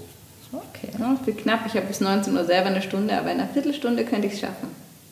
Okay, 0.54 0.90
ja, 1.00 1.16
viel 1.24 1.34
knapp. 1.34 1.62
Ich 1.66 1.76
habe 1.76 1.86
bis 1.86 2.02
19 2.02 2.36
Uhr 2.36 2.44
selber 2.46 2.68
eine 2.68 2.82
Stunde, 2.82 3.18
aber 3.18 3.32
in 3.32 3.40
einer 3.40 3.48
Viertelstunde 3.48 4.04
könnte 4.04 4.28
ich 4.28 4.34
es 4.34 4.40
schaffen. 4.42 4.68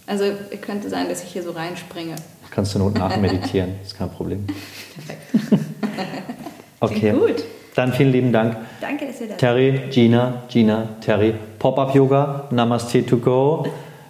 Also 0.06 0.26
könnte 0.62 0.90
sein, 0.90 1.08
dass 1.08 1.24
ich 1.24 1.32
hier 1.32 1.44
so 1.44 1.52
reinspringe. 1.52 2.16
Kannst 2.52 2.74
du 2.76 2.80
not 2.80 2.96
nachmeditieren, 2.98 3.76
ist 3.84 3.98
kein 3.98 4.10
Problem. 4.10 4.48
Perfekt. 4.48 5.66
okay. 6.80 7.12
gut. 7.12 7.44
Dann 7.76 7.94
vielen 7.94 8.12
lieben 8.12 8.34
Dank. 8.34 8.58
Danke, 8.82 9.06
dass 9.06 9.22
ihr 9.22 9.28
da 9.28 9.36
Terry, 9.36 9.84
Gina, 9.90 10.44
Gina, 10.50 10.90
Terry. 11.02 11.36
Pop-Up 11.60 11.94
Yoga, 11.94 12.48
Namaste 12.52 13.06
to 13.06 13.18
go, 13.18 13.66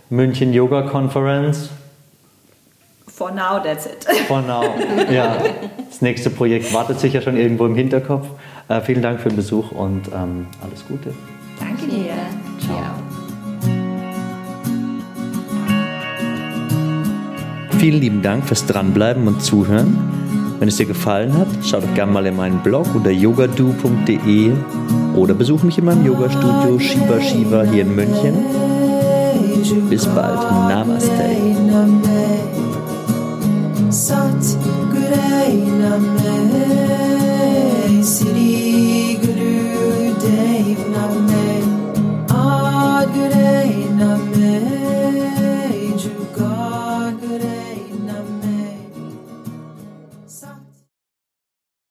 München 0.10 0.54
Yoga 0.54 0.84
Conference. 0.84 1.70
For 3.20 3.32
now, 3.32 3.60
that's 3.62 3.86
it. 3.86 4.06
For 4.30 4.42
now, 4.42 4.64
ja. 5.12 5.36
Das 5.90 6.02
nächste 6.02 6.30
Projekt 6.30 6.74
wartet 6.74 7.02
sicher 7.02 7.22
schon 7.22 7.36
irgendwo 7.36 7.66
im 7.66 7.76
Hinterkopf. 7.76 8.26
Äh, 8.70 8.80
vielen 8.80 9.02
Dank 9.02 9.20
für 9.20 9.28
den 9.28 9.36
Besuch 9.36 9.74
und 9.74 10.04
ähm, 10.16 10.48
alles 10.64 10.88
Gute. 10.88 11.14
Danke 11.60 11.86
dir. 11.86 12.14
Ciao. 12.62 12.80
Vielen 17.78 18.00
lieben 18.00 18.22
Dank 18.22 18.46
fürs 18.46 18.66
Dranbleiben 18.66 19.28
und 19.28 19.44
Zuhören. 19.44 19.98
Wenn 20.60 20.70
es 20.70 20.78
dir 20.78 20.86
gefallen 20.86 21.38
hat, 21.38 21.48
schau 21.66 21.82
doch 21.82 21.94
gerne 21.96 22.14
mal 22.14 22.26
in 22.26 22.38
meinen 22.38 22.60
Blog 22.60 22.96
unter 22.96 23.12
yogadu.de 23.12 24.54
oder 25.18 25.34
besuch 25.34 25.64
mich 25.64 25.78
in 25.78 25.84
meinem 25.84 26.06
Yogastudio 26.06 26.80
Shiva 26.80 27.20
Shiva 27.20 27.64
hier 27.64 27.82
in 27.82 27.96
München. 27.96 28.46
Bis 29.90 30.06
bald. 30.06 30.40
Namaste. 30.70 31.50
satt 33.92 34.58
güreğine 34.94 35.98
me 35.98 36.34
Siri 38.04 39.18
gülü 39.22 40.12
deyvna 40.22 41.08
me 41.30 41.50
Ad 42.36 43.08
güreğine 43.16 44.14
me 44.16 44.29